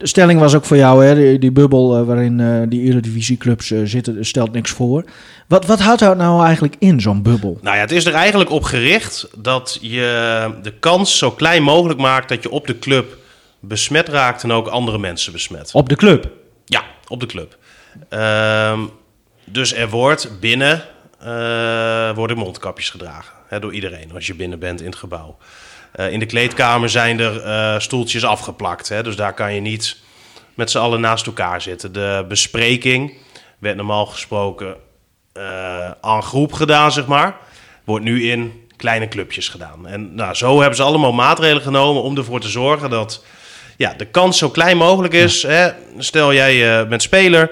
De 0.00 0.06
stelling 0.06 0.40
was 0.40 0.54
ook 0.54 0.64
voor 0.64 0.76
jou, 0.76 1.04
hè? 1.04 1.14
Die, 1.14 1.38
die 1.38 1.52
bubbel 1.52 1.96
eh, 1.96 2.04
waarin 2.04 2.40
eh, 2.40 2.62
die 2.68 2.82
Eredivisieclubs 2.82 3.70
eh 3.70 3.80
zitten, 3.84 4.26
stelt 4.26 4.52
niks 4.52 4.70
voor. 4.70 5.04
Wat, 5.46 5.66
wat 5.66 5.80
houdt 5.80 6.00
dat 6.00 6.16
nou 6.16 6.44
eigenlijk 6.44 6.76
in, 6.78 7.00
zo'n 7.00 7.22
bubbel? 7.22 7.58
Nou 7.62 7.76
ja, 7.76 7.80
het 7.80 7.90
is 7.90 8.04
er 8.04 8.14
eigenlijk 8.14 8.50
op 8.50 8.62
gericht 8.62 9.28
dat 9.36 9.78
je 9.80 10.50
de 10.62 10.72
kans 10.72 11.18
zo 11.18 11.30
klein 11.30 11.62
mogelijk 11.62 12.00
maakt 12.00 12.28
dat 12.28 12.42
je 12.42 12.50
op 12.50 12.66
de 12.66 12.78
club 12.78 13.16
besmet 13.60 14.08
raakt 14.08 14.42
en 14.42 14.52
ook 14.52 14.66
andere 14.66 14.98
mensen 14.98 15.32
besmet. 15.32 15.70
Op 15.72 15.88
de 15.88 15.96
club. 15.96 16.30
Ja, 16.64 16.82
op 17.08 17.20
de 17.20 17.26
club. 17.26 17.58
Ehm, 18.08 18.80
dus 19.44 19.74
er 19.74 19.88
wordt 19.90 20.30
binnen 20.40 20.84
worden 22.14 22.36
mondkapjes 22.36 22.90
gedragen 22.90 23.34
hè, 23.48 23.60
door 23.60 23.74
iedereen 23.74 24.12
als 24.14 24.26
je 24.26 24.34
binnen 24.34 24.58
bent 24.58 24.80
in 24.80 24.86
het 24.86 24.96
gebouw. 24.96 25.36
Eh, 25.92 26.12
in 26.12 26.18
de 26.18 26.26
kleedkamer 26.26 26.88
zijn 26.88 27.20
er 27.20 27.42
eh, 27.42 27.78
stoeltjes 27.78 28.24
afgeplakt, 28.24 28.88
hè, 28.88 29.02
dus 29.02 29.16
daar 29.16 29.34
kan 29.34 29.54
je 29.54 29.60
niet 29.60 29.96
met 30.54 30.70
z'n 30.70 30.78
allen 30.78 31.00
naast 31.00 31.26
elkaar 31.26 31.60
zitten. 31.62 31.92
De 31.92 32.24
bespreking 32.28 33.12
werd 33.58 33.76
normaal 33.76 34.06
gesproken 34.06 34.76
eh 35.32 35.90
aan 36.00 36.22
groep 36.22 36.52
gedaan, 36.52 36.92
zeg 36.92 37.06
maar. 37.06 37.36
Wordt 37.84 38.04
nu 38.04 38.30
in 38.30 38.68
kleine 38.76 39.08
clubjes 39.08 39.48
gedaan. 39.48 39.86
En 39.86 40.14
nou, 40.14 40.34
zo 40.34 40.58
hebben 40.58 40.76
ze 40.76 40.82
allemaal 40.82 41.12
maatregelen 41.12 41.62
genomen 41.62 42.02
om 42.02 42.16
ervoor 42.16 42.40
te 42.40 42.48
zorgen 42.48 42.90
dat 42.90 43.24
ja, 43.76 43.94
de 43.96 44.04
kans 44.04 44.38
zo 44.38 44.50
klein 44.50 44.76
mogelijk 44.76 45.14
is. 45.14 45.42
Hè? 45.42 45.70
Stel 45.98 46.32
jij 46.34 46.80
eh, 46.80 46.88
bent 46.88 47.02
speler 47.02 47.50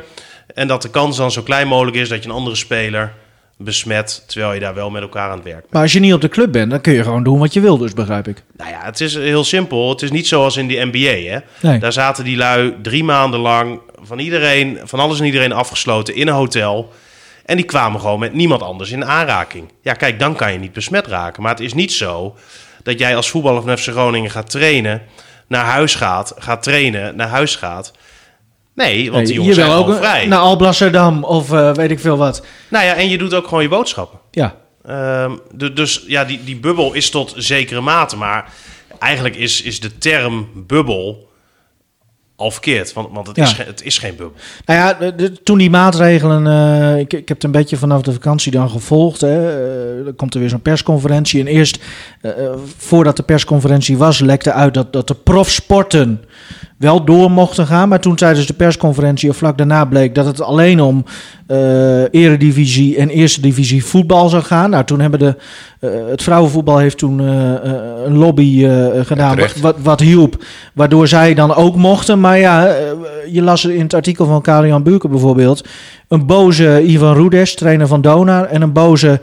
en 0.54 0.68
dat 0.68 0.82
de 0.82 0.90
kans 0.90 1.16
dan 1.16 1.30
zo 1.30 1.42
klein 1.42 1.68
mogelijk 1.68 1.96
is 1.96 2.08
dat 2.08 2.22
je 2.22 2.28
een 2.28 2.34
andere 2.34 2.56
speler 2.56 3.14
besmet, 3.58 4.24
terwijl 4.26 4.54
je 4.54 4.60
daar 4.60 4.74
wel 4.74 4.90
met 4.90 5.02
elkaar 5.02 5.30
aan 5.30 5.36
het 5.36 5.44
werk 5.44 5.60
bent. 5.60 5.72
Maar 5.72 5.82
als 5.82 5.92
je 5.92 6.00
niet 6.00 6.14
op 6.14 6.20
de 6.20 6.28
club 6.28 6.52
bent, 6.52 6.70
dan 6.70 6.80
kun 6.80 6.92
je 6.92 7.02
gewoon 7.02 7.22
doen 7.22 7.38
wat 7.38 7.52
je 7.52 7.60
wil, 7.60 7.78
dus 7.78 7.92
begrijp 7.92 8.28
ik. 8.28 8.42
Nou 8.56 8.70
ja, 8.70 8.84
het 8.84 9.00
is 9.00 9.14
heel 9.14 9.44
simpel. 9.44 9.90
Het 9.90 10.02
is 10.02 10.10
niet 10.10 10.26
zoals 10.26 10.56
in 10.56 10.68
de 10.68 10.88
NBA. 10.92 11.30
Hè? 11.30 11.38
Nee. 11.68 11.78
Daar 11.78 11.92
zaten 11.92 12.24
die 12.24 12.36
lui 12.36 12.74
drie 12.82 13.04
maanden 13.04 13.40
lang 13.40 13.80
van 14.02 14.18
iedereen, 14.18 14.78
van 14.84 15.00
alles 15.00 15.18
en 15.18 15.24
iedereen 15.24 15.52
afgesloten 15.52 16.14
in 16.14 16.28
een 16.28 16.34
hotel. 16.34 16.92
En 17.44 17.56
die 17.56 17.64
kwamen 17.64 18.00
gewoon 18.00 18.18
met 18.18 18.32
niemand 18.32 18.62
anders 18.62 18.90
in 18.90 19.04
aanraking. 19.04 19.72
Ja, 19.82 19.92
kijk, 19.92 20.18
dan 20.18 20.34
kan 20.34 20.52
je 20.52 20.58
niet 20.58 20.72
besmet 20.72 21.06
raken. 21.06 21.42
Maar 21.42 21.50
het 21.50 21.60
is 21.60 21.74
niet 21.74 21.92
zo 21.92 22.36
dat 22.82 22.98
jij 22.98 23.16
als 23.16 23.30
voetballer 23.30 23.62
van 23.62 23.78
FC 23.78 23.88
Groningen 23.88 24.30
gaat 24.30 24.50
trainen, 24.50 25.02
naar 25.46 25.64
huis 25.64 25.94
gaat, 25.94 26.34
gaat 26.38 26.62
trainen, 26.62 27.16
naar 27.16 27.28
huis 27.28 27.56
gaat. 27.56 27.92
Nee, 28.78 29.10
want 29.12 29.26
die 29.26 29.34
jongens 29.34 29.56
je 29.56 29.62
zijn 29.62 29.72
gewoon 29.74 29.90
ook 29.92 29.96
vrij. 29.98 30.26
naar 30.26 30.38
Alblasserdam 30.38 31.24
of 31.24 31.52
eh, 31.52 31.74
weet 31.74 31.90
ik 31.90 32.00
veel 32.00 32.16
wat. 32.16 32.42
Nou 32.68 32.84
ja, 32.84 32.94
en 32.94 33.08
je 33.08 33.18
doet 33.18 33.34
ook 33.34 33.48
gewoon 33.48 33.62
je 33.62 33.68
boodschappen. 33.68 34.18
Ja, 34.30 34.54
Ehm, 34.86 35.32
du- 35.54 35.72
dus 35.72 36.04
ja, 36.06 36.24
die, 36.24 36.40
die 36.44 36.56
bubbel 36.56 36.92
is 36.92 37.10
tot 37.10 37.32
zekere 37.36 37.80
mate. 37.80 38.16
Maar 38.16 38.52
eigenlijk 38.98 39.36
is, 39.36 39.62
is 39.62 39.80
de 39.80 39.98
term 39.98 40.48
bubbel 40.66 41.28
al 42.36 42.50
verkeerd. 42.50 42.92
Want, 42.92 43.08
want 43.12 43.26
het, 43.26 43.36
Ja. 43.36 43.42
is, 43.42 43.56
het 43.56 43.82
is 43.84 43.98
geen 43.98 44.16
bubbel. 44.16 44.36
Nou 44.64 44.78
ja, 44.80 44.94
de- 44.94 45.14
de- 45.14 45.42
toen 45.42 45.58
die 45.58 45.70
maatregelen, 45.70 46.46
eh, 46.46 46.98
ik, 46.98 47.12
ik 47.12 47.28
heb 47.28 47.36
het 47.36 47.44
een 47.44 47.50
beetje 47.50 47.76
vanaf 47.76 48.02
de 48.02 48.12
vakantie 48.12 48.52
dan 48.52 48.70
gevolgd. 48.70 49.20
Hè. 49.20 49.48
Eh, 49.98 50.04
dan 50.04 50.14
komt 50.14 50.34
er 50.34 50.40
weer 50.40 50.48
zo'n 50.48 50.60
persconferentie. 50.62 51.40
En 51.40 51.46
eerst, 51.46 51.78
voordat 52.76 53.16
de 53.16 53.22
persconferentie 53.22 53.96
was, 53.98 54.18
lekte 54.20 54.52
uit 54.52 54.74
dat, 54.74 54.92
dat 54.92 55.08
de 55.08 55.14
profsporten 55.14 56.24
wel 56.78 57.04
door 57.04 57.30
mochten 57.30 57.66
gaan. 57.66 57.88
Maar 57.88 58.00
toen 58.00 58.16
tijdens 58.16 58.46
de 58.46 58.52
persconferentie 58.52 59.30
of 59.30 59.36
vlak 59.36 59.58
daarna 59.58 59.84
bleek 59.84 60.14
dat 60.14 60.26
het 60.26 60.40
alleen 60.40 60.80
om 60.80 61.04
eh, 61.46 62.02
eredivisie 62.02 62.96
en 62.96 63.08
eerste 63.08 63.40
divisie 63.40 63.84
voetbal 63.84 64.28
zou 64.28 64.42
gaan. 64.42 64.70
Nou, 64.70 64.84
toen 64.84 65.00
hebben 65.00 65.18
de, 65.18 65.36
eh, 65.80 65.90
het 66.10 66.22
vrouwenvoetbal 66.22 66.78
heeft 66.78 66.98
toen 66.98 67.20
eh, 67.20 67.26
een 68.04 68.16
lobby 68.16 68.66
gedaan 69.02 69.38
wat, 69.60 69.76
wat 69.82 70.00
hielp. 70.00 70.44
Waardoor 70.74 71.08
zij 71.08 71.34
dan 71.34 71.54
ook 71.54 71.76
mochten. 71.76 72.20
Maar 72.20 72.38
ja, 72.38 72.76
je 73.30 73.42
las 73.42 73.64
in 73.64 73.80
het 73.80 73.94
artikel 73.94 74.26
van 74.26 74.42
Karian 74.42 74.82
Buurken 74.82 75.10
bijvoorbeeld. 75.10 75.68
Een 76.08 76.26
boze 76.26 76.82
Ivan 76.82 77.14
Rudes, 77.14 77.54
trainer 77.54 77.86
van 77.86 78.00
Donar. 78.00 78.44
En 78.44 78.62
een 78.62 78.72
boze 78.72 79.20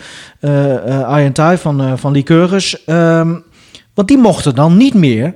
Arjen 1.05 1.33
Thai 1.33 1.57
van, 1.57 1.97
van 1.97 2.11
Lycurgus. 2.11 2.83
Ehm, 2.85 3.33
want 3.93 4.07
die 4.07 4.17
mochten 4.17 4.55
dan 4.55 4.77
niet 4.77 4.93
meer. 4.93 5.33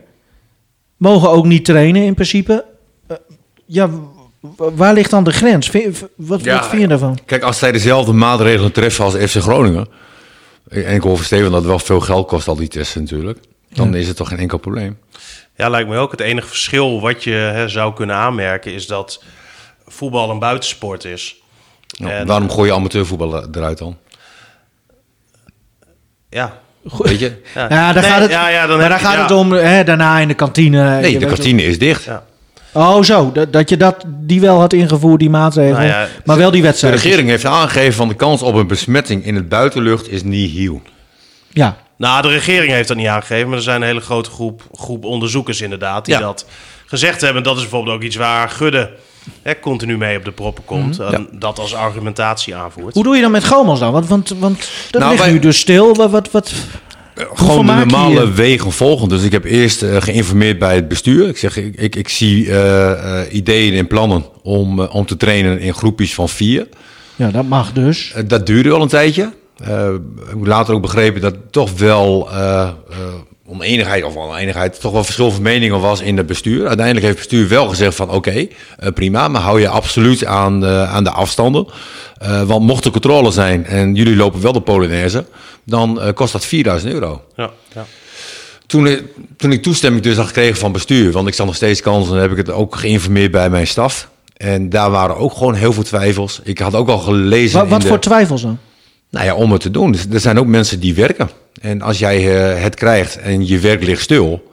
Mogen 0.99 1.29
ook 1.29 1.45
niet 1.45 1.65
trainen 1.65 2.03
in 2.03 2.13
principe. 2.13 2.65
Eh, 3.07 3.17
ja, 3.65 3.89
waar 4.57 4.93
ligt 4.93 5.09
dan 5.09 5.23
de 5.23 5.31
grens? 5.31 5.69
Vind- 5.69 6.07
wat, 6.15 6.43
Ja, 6.43 6.55
wat 6.59 6.67
vind 6.67 6.81
je 6.81 6.87
daarvan? 6.87 7.19
Kijk, 7.25 7.43
als 7.43 7.57
zij 7.59 7.71
dezelfde 7.71 8.11
maatregelen 8.13 8.71
treffen 8.71 9.03
als 9.05 9.13
FC 9.15 9.35
Groningen. 9.41 9.87
En 10.69 10.95
ik 10.95 11.01
hoor 11.01 11.15
van 11.15 11.25
Steven 11.25 11.45
dat 11.51 11.59
het 11.59 11.65
wel 11.69 11.79
veel 11.79 11.99
geld 11.99 12.27
kost, 12.27 12.47
al 12.47 12.55
die 12.55 12.67
testen 12.67 13.01
natuurlijk. 13.01 13.39
Dan 13.73 13.95
is 13.95 14.07
het 14.07 14.17
toch 14.17 14.27
geen 14.27 14.37
enkel 14.37 14.57
probleem. 14.57 14.97
Ja, 15.55 15.69
lijkt 15.69 15.89
me 15.89 15.97
ook. 15.97 16.11
Het 16.11 16.19
enige 16.19 16.47
verschil 16.47 17.01
wat 17.01 17.23
je 17.23 17.31
hè, 17.31 17.67
zou 17.67 17.93
kunnen 17.93 18.15
aanmerken 18.15 18.73
is 18.73 18.87
dat 18.87 19.23
voetbal 19.87 20.29
een 20.29 20.39
buitensport 20.39 21.05
is. 21.05 21.41
Nou, 21.99 22.11
En- 22.13 22.27
waarom 22.27 22.49
gooi 22.49 22.69
je 22.69 22.75
amateurvoetbal 22.75 23.47
eruit 23.51 23.77
dan? 23.77 23.97
Ja. 26.29 26.61
Weet 26.83 27.19
je? 27.19 27.31
Ja, 27.55 27.61
Ja, 27.69 27.93
daar 27.93 28.01
Nee, 28.01 28.11
gaat 28.11 28.21
het, 28.21 28.31
ja, 28.31 28.49
ja, 28.49 28.67
dan 28.67 28.77
maar 28.79 28.89
daar 28.89 28.99
gaat 28.99 29.13
ja. 29.13 29.21
het 29.21 29.31
om 29.31 29.51
hè, 29.51 29.83
daarna 29.83 30.19
in 30.19 30.27
de 30.27 30.33
kantine. 30.33 30.99
Nee, 30.99 31.19
de 31.19 31.25
kantine 31.25 31.63
is 31.63 31.79
dicht. 31.79 32.03
Ja. 32.03 32.23
Oh, 32.73 33.03
zo. 33.03 33.31
Dat, 33.31 33.53
dat 33.53 33.69
je 33.69 33.77
dat, 33.77 34.03
die 34.07 34.41
wel 34.41 34.59
had 34.59 34.73
ingevoerd, 34.73 35.19
die 35.19 35.29
maatregel. 35.29 35.73
Nou 35.77 35.87
ja, 35.87 36.07
maar 36.25 36.37
wel 36.37 36.51
die 36.51 36.61
De 36.61 36.67
wedstrijd. 36.67 36.93
regering 36.93 37.29
heeft 37.29 37.45
aangegeven 37.45 37.93
van 37.93 38.07
de 38.07 38.13
kans 38.15 38.41
op 38.41 38.55
een 38.55 38.67
besmetting 38.67 39.25
in 39.25 39.35
het 39.35 39.49
buitenlucht 39.49 40.09
is 40.11 40.23
nihil. 40.23 40.81
Ja. 41.49 41.77
Nou, 41.97 42.21
de 42.21 42.27
regering 42.27 42.71
heeft 42.71 42.87
dat 42.87 42.97
niet 42.97 43.07
aangegeven, 43.07 43.47
maar 43.47 43.57
er 43.57 43.63
zijn 43.63 43.81
een 43.81 43.87
hele 43.87 43.99
grote 44.01 44.29
groep, 44.29 44.61
groep 44.73 45.03
onderzoekers 45.05 45.61
inderdaad 45.61 46.05
die 46.05 46.13
Ja. 46.13 46.19
dat 46.19 46.45
gezegd 46.85 47.21
hebben. 47.21 47.43
Dat 47.43 47.55
is 47.55 47.61
bijvoorbeeld 47.61 47.95
ook 47.95 48.03
iets 48.03 48.15
waar 48.15 48.49
Gudde 48.49 48.89
hè, 49.41 49.59
continu 49.59 49.97
mee 49.97 50.17
op 50.17 50.25
de 50.25 50.31
proppen 50.31 50.65
komt. 50.65 50.99
en 50.99 51.27
Dat 51.31 51.59
als 51.59 51.73
argumentatie 51.75 52.55
aanvoert. 52.55 52.93
Hoe 52.93 53.03
doe 53.03 53.15
je 53.15 53.21
dan 53.21 53.31
met 53.31 53.45
Gomels 53.47 53.79
dan? 53.79 53.91
Want, 53.91 54.07
want, 54.07 54.33
want 54.39 54.69
dat 54.91 55.01
Nou, 55.01 55.11
ligt 55.13 55.23
wij- 55.23 55.33
nu 55.33 55.39
dus 55.39 55.59
stil. 55.59 55.95
Wat, 55.95 56.11
wat, 56.11 56.31
wat, 56.31 56.53
Gewoon 57.33 57.65
de 57.65 57.73
normale 57.73 58.31
wegen 58.31 58.71
volgen. 58.71 59.09
Dus 59.09 59.23
ik 59.23 59.31
heb 59.31 59.43
eerst 59.43 59.81
eh, 59.83 59.95
geïnformeerd 60.01 60.59
bij 60.59 60.75
het 60.75 60.87
bestuur. 60.87 61.27
Ik 61.27 61.37
zeg, 61.37 61.57
ik, 61.57 61.75
ik, 61.75 61.95
ik 61.95 62.09
zie 62.09 62.49
eh, 62.51 63.21
eh, 63.21 63.33
ideeën 63.33 63.73
en 63.73 63.87
plannen 63.87 64.25
om, 64.41 64.81
eh, 64.81 64.95
om 64.95 65.05
te 65.05 65.17
trainen 65.17 65.59
in 65.59 65.73
groepjes 65.73 66.13
van 66.13 66.29
vier. 66.29 66.67
Ja, 67.15 67.31
dat 67.31 67.45
mag 67.47 67.71
dus. 67.73 68.11
Eh, 68.15 68.23
dat 68.27 68.45
duurde 68.45 68.69
wel 68.69 68.81
een 68.81 68.87
tijdje. 68.87 69.33
Eh, 69.57 69.87
ik 69.93 70.29
heb 70.29 70.45
later 70.45 70.73
ook 70.73 70.81
begrepen 70.81 71.21
dat 71.21 71.35
toch 71.51 71.71
wel 71.77 72.29
oneenigheid, 73.49 74.03
of 74.03 74.15
oneenigheid, 74.15 74.79
toch 74.79 74.91
wel 74.91 75.03
verschil 75.03 75.31
van 75.31 75.41
meningen 75.41 75.79
was 75.79 76.01
in 76.01 76.17
het 76.17 76.25
bestuur. 76.25 76.67
Uiteindelijk 76.67 77.05
heeft 77.05 77.19
het 77.19 77.27
bestuur 77.29 77.47
wel 77.49 77.67
gezegd 77.67 77.95
van 77.95 78.09
oké, 78.11 78.47
eh, 78.77 78.91
prima, 78.93 79.27
maar 79.27 79.41
hou 79.41 79.59
je 79.59 79.67
absoluut 79.69 80.25
aan, 80.25 80.65
eh, 80.65 80.93
aan 80.93 81.03
de 81.03 81.11
afstanden. 81.11 81.67
Eh, 82.17 82.41
want 82.43 82.65
mocht 82.65 82.85
er 82.85 82.91
controle 82.91 83.31
zijn 83.31 83.65
en 83.65 83.95
jullie 83.95 84.15
lopen 84.15 84.41
wel 84.41 84.51
de 84.51 84.61
Polonaise, 84.61 85.25
dan 85.63 86.01
eh, 86.01 86.13
kost 86.13 86.31
dat 86.33 86.45
4000 86.45 86.93
euro. 86.93 87.21
Ja, 87.35 87.49
ja. 87.75 87.85
Toen, 88.65 88.87
ik- 88.87 89.03
toen 89.37 89.51
ik 89.51 89.63
toestemming 89.63 90.03
dus 90.03 90.15
had 90.15 90.25
gekregen 90.27 90.57
van 90.57 90.71
bestuur, 90.71 91.11
want 91.11 91.27
ik 91.27 91.33
zag 91.33 91.45
nog 91.45 91.55
steeds 91.55 91.81
kansen, 91.81 92.13
dan 92.13 92.21
heb 92.21 92.31
ik 92.31 92.37
het 92.37 92.49
ook 92.51 92.75
geïnformeerd 92.75 93.31
bij 93.31 93.49
mijn 93.49 93.67
staf. 93.67 94.09
En 94.37 94.69
daar 94.69 94.91
waren 94.91 95.17
ook 95.17 95.33
gewoon 95.33 95.53
heel 95.53 95.73
veel 95.73 95.83
twijfels. 95.83 96.39
Ik 96.43 96.59
had 96.59 96.75
ook 96.75 96.87
al 96.89 96.97
gelezen. 96.99 97.53
Wat, 97.57 97.63
in 97.65 97.69
wat 97.71 97.81
de- 97.81 97.87
voor 97.87 97.99
twijfels 97.99 98.41
dan? 98.41 98.57
Nou 99.09 99.25
ja, 99.25 99.35
om 99.35 99.51
het 99.51 99.61
te 99.61 99.71
doen. 99.71 99.91
Dus 99.91 100.05
er 100.11 100.19
zijn 100.19 100.39
ook 100.39 100.47
mensen 100.47 100.79
die 100.79 100.95
werken. 100.95 101.29
En 101.61 101.81
als 101.81 101.99
jij 101.99 102.17
eh, 102.17 102.63
het 102.63 102.75
krijgt 102.75 103.17
en 103.17 103.47
je 103.47 103.59
werk 103.59 103.83
ligt 103.83 104.01
stil, 104.01 104.51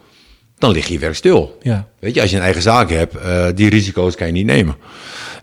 dan 0.58 0.70
ligt 0.70 0.88
je 0.88 0.98
werk 0.98 1.14
stil. 1.14 1.58
Ja. 1.62 1.86
Weet 1.98 2.14
je, 2.14 2.20
als 2.20 2.30
je 2.30 2.36
een 2.36 2.42
eigen 2.42 2.62
zaak 2.62 2.90
hebt, 2.90 3.14
eh, 3.16 3.46
die 3.54 3.70
risico's 3.70 4.14
kan 4.14 4.26
je 4.26 4.32
niet 4.32 4.46
nemen. 4.46 4.76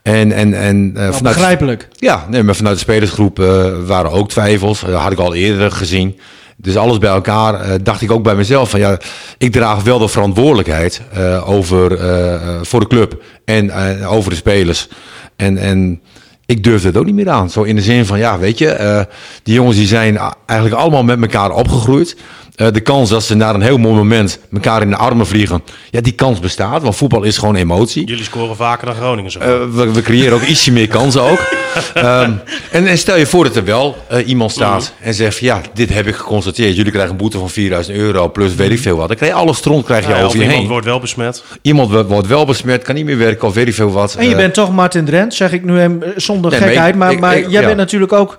En, 0.02 0.32
en, 0.32 0.54
en 0.54 0.92
eh, 0.96 1.02
Nou, 1.02 1.14
vanuit, 1.14 1.36
begrijpelijk. 1.36 1.88
ja, 1.96 2.26
nee, 2.30 2.44
maar 2.44 2.56
vanuit 2.56 2.76
de 2.76 2.82
spelersgroep 2.82 3.38
waren 3.86 4.12
ook 4.12 4.30
twijfels. 4.30 4.80
Dat 4.80 5.02
had 5.02 5.12
ik 5.12 5.20
al 5.20 5.34
eerder 5.34 5.72
gezien. 5.72 6.20
Dus 6.58 6.78
alles 6.78 6.98
bij 6.98 7.10
elkaar 7.10 7.84
dacht 7.84 8.02
ik 8.02 8.12
ook 8.12 8.24
bij 8.24 8.36
mezelf 8.36 8.70
van 8.70 8.80
ja, 8.80 8.98
ik 9.38 9.52
draag 9.52 9.84
wel 9.84 10.00
de 10.00 10.08
verantwoordelijkheid 10.08 11.02
over, 11.46 12.00
voor 12.66 12.80
de 12.80 12.88
club 12.88 13.24
en 13.46 13.72
over 14.06 14.30
de 14.30 14.36
spelers. 14.36 14.88
En, 15.36 15.58
en 15.58 16.02
ik 16.46 16.64
durfde 16.64 16.88
het 16.88 16.98
ook 16.98 17.06
niet 17.06 17.16
meer 17.16 17.30
aan. 17.30 17.50
Zo 17.50 17.64
in 17.64 17.76
de 17.76 17.82
zin 17.82 18.06
van 18.06 18.20
ja, 18.20 18.40
weet 18.40 18.58
je, 18.58 18.68
eh, 18.68 19.02
die 19.44 19.54
jongens 19.54 19.78
die 19.78 19.88
zijn 19.88 20.18
eigenlijk 20.46 20.82
allemaal 20.82 21.04
met 21.04 21.22
elkaar 21.22 21.52
opgegroeid. 21.52 22.18
Eh, 22.56 22.68
de 22.72 22.80
kans 22.80 23.10
dat 23.10 23.24
ze 23.24 23.36
naar 23.36 23.56
een 23.56 23.62
heel 23.62 23.78
mooi 23.78 23.96
moment 23.96 24.40
elkaar 24.54 24.82
in 24.82 24.90
de 24.90 24.96
armen 24.96 25.28
vliegen. 25.28 25.64
Ja, 25.90 26.02
die 26.02 26.14
kans 26.14 26.40
bestaat, 26.40 26.82
want 26.82 26.96
voetbal 26.96 27.24
is 27.24 27.38
gewoon 27.38 27.56
emotie. 27.56 28.06
Jullie 28.08 28.24
scoren 28.24 28.56
vaker 28.56 28.86
dan 28.86 28.96
Groningen 28.96 29.32
zo. 29.32 29.40
Eh, 29.40 29.48
we, 29.74 29.92
we 29.92 30.02
creëren 30.02 30.34
ook 30.34 30.42
ietsje 30.42 30.72
meer 30.72 30.88
kansen 30.88 31.22
ook. 31.22 31.40
Ehm, 31.94 32.32
en, 32.72 32.88
en 32.88 32.98
stel 32.98 33.18
je 33.18 33.26
voor 33.26 33.44
dat 33.44 33.56
er 33.56 33.64
wel 33.66 33.98
eh, 34.10 34.28
iemand 34.28 34.52
staat 34.52 34.94
en 35.00 35.14
zegt 35.14 35.38
ja, 35.38 35.62
dit 35.74 35.94
heb 35.94 36.08
ik 36.08 36.16
geconstateerd. 36.16 36.76
Jullie 36.76 36.92
krijgen 36.92 37.12
een 37.12 37.18
boete 37.18 37.38
van 37.38 37.50
4000 37.50 37.98
euro 37.98 38.30
plus 38.30 38.56
weet 38.56 38.72
ik 38.72 38.80
veel 38.80 38.98
wat. 38.98 39.08
Dan 39.08 39.18
krijg 39.18 39.32
je 39.32 39.38
alle 39.38 39.54
stront 39.54 39.86
krijg 39.86 40.08
je 40.08 40.14
ja, 40.14 40.24
over 40.24 40.36
je 40.38 40.42
iemand 40.44 40.60
heen. 40.60 40.70
wordt 40.70 40.86
wel 40.86 41.00
besmet. 41.00 41.44
Iemand 41.62 41.92
wo- 41.92 42.04
wordt 42.06 42.28
wel 42.28 42.46
besmet, 42.46 42.84
kan 42.84 42.96
niet 42.96 43.06
meer 43.06 43.18
werken 43.18 43.48
of 43.48 43.54
weet 43.54 43.68
ik 43.68 43.74
veel 43.74 43.92
wat. 43.92 44.16
En 44.16 44.30
je 44.30 44.36
bent 44.36 44.54
toch 44.54 44.72
Martin 44.72 45.06
Drent, 45.06 45.34
zeg 45.34 45.52
ik 45.52 45.64
nu 45.64 45.80
hem 45.80 46.04
zonder 46.16 46.52
Nee, 46.52 46.60
maar 46.60 46.70
ik- 46.70 46.76
gekheid. 46.76 46.96
Maar, 46.96 47.12
ik- 47.12 47.20
maar 47.20 47.38
ik- 47.38 47.50
jij 47.50 47.62
ja. 47.62 47.66
bent 47.68 47.78
natuurlijk 47.78 48.14
ook 48.14 48.38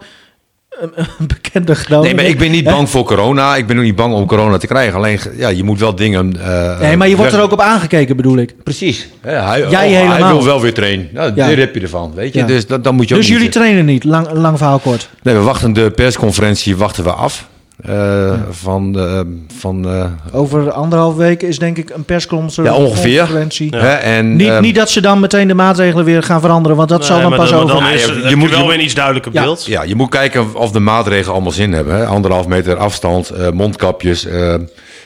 een, 0.80 0.90
bekende 1.26 1.74
Groninger. 1.74 2.14
Nee, 2.14 2.24
maar 2.24 2.32
ik 2.32 2.38
ben 2.38 2.50
niet 2.50 2.64
bang 2.64 2.90
voor 2.90 3.04
corona. 3.04 3.56
Ik 3.56 3.66
ben 3.66 3.76
ook 3.76 3.82
niet 3.82 3.96
bang 3.96 4.14
om 4.14 4.26
corona 4.26 4.56
te 4.56 4.66
krijgen. 4.66 4.94
Alleen, 4.94 5.18
ja, 5.36 5.48
je 5.48 5.64
moet 5.64 5.78
wel 5.78 5.94
dingen... 5.94 6.40
eh, 6.40 6.80
Nee, 6.80 6.96
maar 6.96 7.08
je 7.08 7.16
wordt 7.16 7.32
er 7.32 7.40
ook 7.40 7.52
op 7.52 7.60
aangekeken, 7.60 8.16
bedoel 8.16 8.36
ik. 8.36 8.54
Precies. 8.62 9.08
Hè, 9.20 9.32
hij, 9.32 9.58
Jij 9.58 9.66
oh, 9.68 9.72
hij 9.72 9.88
helemaal. 9.88 10.32
wil 10.36 10.44
wel 10.44 10.60
weer 10.60 10.74
trainen. 10.74 11.08
Nou, 11.12 11.32
Ja. 11.34 11.46
Daar 11.46 11.56
heb 11.56 11.74
je 11.74 11.80
ervan, 11.80 12.12
weet 12.14 12.32
je. 12.32 12.38
Ja. 12.38 12.46
Dus 12.46 12.66
dat, 12.66 12.84
dan 12.84 12.94
moet 12.94 13.08
je 13.08 13.14
Dus 13.14 13.28
jullie 13.28 13.48
trainen 13.48 13.84
niet, 13.84 14.04
lang, 14.04 14.32
lang 14.32 14.56
verhaal 14.58 14.78
kort. 14.78 15.08
Nee, 15.22 15.34
we 15.34 15.40
wachten 15.40 15.72
de 15.72 15.90
persconferentie 15.90 16.76
wachten 16.76 17.04
we 17.04 17.10
af. 17.12 17.48
Eh, 17.82 18.32
Van, 18.50 18.98
eh, 18.98 19.20
van 19.58 19.88
eh, 19.88 20.04
Over 20.32 20.70
anderhalf 20.72 21.16
week 21.16 21.42
is 21.42 21.58
denk 21.58 21.76
ik 21.78 21.90
een 21.90 22.04
persconferentie. 22.04 22.80
ja, 22.82 22.88
ongeveer. 22.88 23.28
Hè, 23.70 23.92
en, 23.94 24.36
Niet, 24.36 24.48
ehm, 24.48 24.62
niet 24.62 24.74
dat 24.74 24.90
ze 24.90 25.00
dan 25.00 25.20
meteen 25.20 25.48
de 25.48 25.54
maatregelen 25.54 26.04
weer 26.04 26.22
gaan 26.22 26.40
veranderen, 26.40 26.76
want 26.76 26.88
dat 26.88 27.04
zal 27.04 27.20
dan 27.20 27.30
maar 27.30 27.38
pas 27.38 27.50
dan, 27.50 27.62
over. 27.62 27.74
dan 27.74 27.88
is, 27.90 28.04
je, 28.04 28.28
je 28.28 28.36
moet 28.36 28.50
wel 28.50 28.68
weer 28.68 28.80
iets 28.80 28.94
duidelijker 28.94 29.32
Ja. 29.32 29.42
beeld. 29.42 29.66
Ja, 29.66 29.82
je 29.82 29.94
moet 29.94 30.10
kijken 30.10 30.54
of 30.54 30.70
de 30.70 30.80
maatregelen 30.80 31.32
allemaal 31.32 31.52
zin 31.52 31.72
hebben. 31.72 31.94
Hè? 31.96 32.06
Anderhalf 32.06 32.46
meter 32.46 32.76
afstand, 32.76 33.30
eh, 33.30 33.50
mondkapjes. 33.50 34.26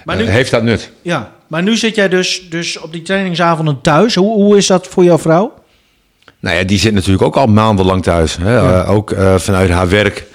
Maar 0.05 0.17
nu- 0.17 0.25
heeft 0.25 0.51
dat 0.51 0.63
nut? 0.63 0.91
Ja, 1.03 1.31
maar 1.47 1.63
nu 1.63 1.77
zit 1.77 1.95
jij 1.95 2.09
dus, 2.09 2.47
dus 2.51 2.79
op 2.79 2.93
die 2.93 3.03
trainingsavonden 3.03 3.81
thuis. 3.81 4.15
Hoe, 4.15 4.35
hoe 4.35 4.57
is 4.57 4.67
dat 4.67 4.87
voor 4.87 5.05
jouw 5.05 5.19
vrouw? 5.19 5.53
Nou 6.41 6.57
ja, 6.57 6.65
die 6.65 6.79
zit 6.79 6.95
natuurlijk 6.95 7.23
ook 7.23 7.37
al 7.37 7.47
maandenlang 7.47 8.03
thuis. 8.03 8.37
Hè? 8.41 8.87
Ook 8.89 9.11
eh, 9.11 9.35
vanuit 9.35 9.71
haar 9.71 9.89
werk 9.89 10.27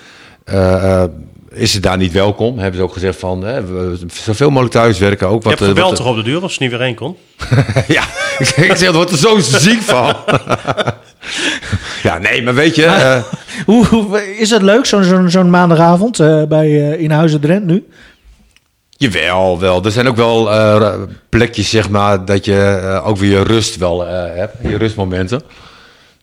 eh, 0.44 1.02
eh, 1.04 1.10
is 1.54 1.72
ze 1.72 1.80
daar 1.80 1.98
niet 1.98 2.12
welkom. 2.12 2.58
Hebben 2.60 2.78
ze 2.80 2.84
ook 2.86 2.94
gezegd 2.94 3.20
van 3.20 3.44
hè, 3.44 3.64
we, 3.66 3.98
zoveel 4.24 4.50
mogelijk 4.50 4.74
thuiswerken. 4.74 5.28
Ook 5.28 5.44
Je 5.44 5.50
wat, 5.50 5.60
hebt 5.60 5.62
eh, 5.62 5.68
gebeld 5.68 5.88
wat- 5.90 5.98
toch 5.98 6.08
op 6.08 6.16
de 6.16 6.24
deur 6.32 6.42
als 6.42 6.54
ze 6.54 6.62
niet 6.64 6.72
weer 6.72 6.82
heen 6.82 6.96
kon? 6.96 7.18
ja, 7.88 8.04
ik 8.40 8.46
zeg, 8.46 8.58
ik 8.58 8.76
zeg, 8.76 8.88
er 8.88 8.94
wordt 8.94 9.12
er 9.12 9.18
zo 9.18 9.40
ziek 9.40 9.82
van. 9.82 10.16
ja, 12.04 12.18
nee, 12.18 12.44
maar 12.44 12.54
weet 12.54 12.76
je... 12.76 12.86
eh, 12.86 13.24
Hoe, 13.66 13.86
hoe- 13.86 14.38
is 14.38 14.50
dat 14.50 14.62
leuk, 14.62 14.86
zo'n 14.86 15.04
zo'n 15.04 15.30
zo'n 15.30 15.50
maandagavond 15.50 16.20
eh, 16.20 16.44
bij, 16.44 16.66
eh, 16.92 17.00
in 17.00 17.12
Huizen 17.12 17.40
Drent 17.42 17.66
nu? 17.66 17.88
Jawel, 18.90 19.60
wel. 19.60 19.84
Er 19.86 19.92
zijn 19.92 20.08
ook 20.08 20.16
wel 20.16 20.52
eh, 20.52 20.94
plekjes, 21.30 21.70
zeg 21.70 21.90
maar, 21.90 22.26
dat 22.26 22.46
je 22.46 22.80
eh, 22.84 23.08
ook 23.08 23.18
weer 23.18 23.30
je 23.32 23.44
rust 23.44 23.78
wel 23.78 24.08
eh, 24.08 24.36
hebt. 24.36 24.56
Je 24.62 24.78
rustmomenten. 24.78 25.42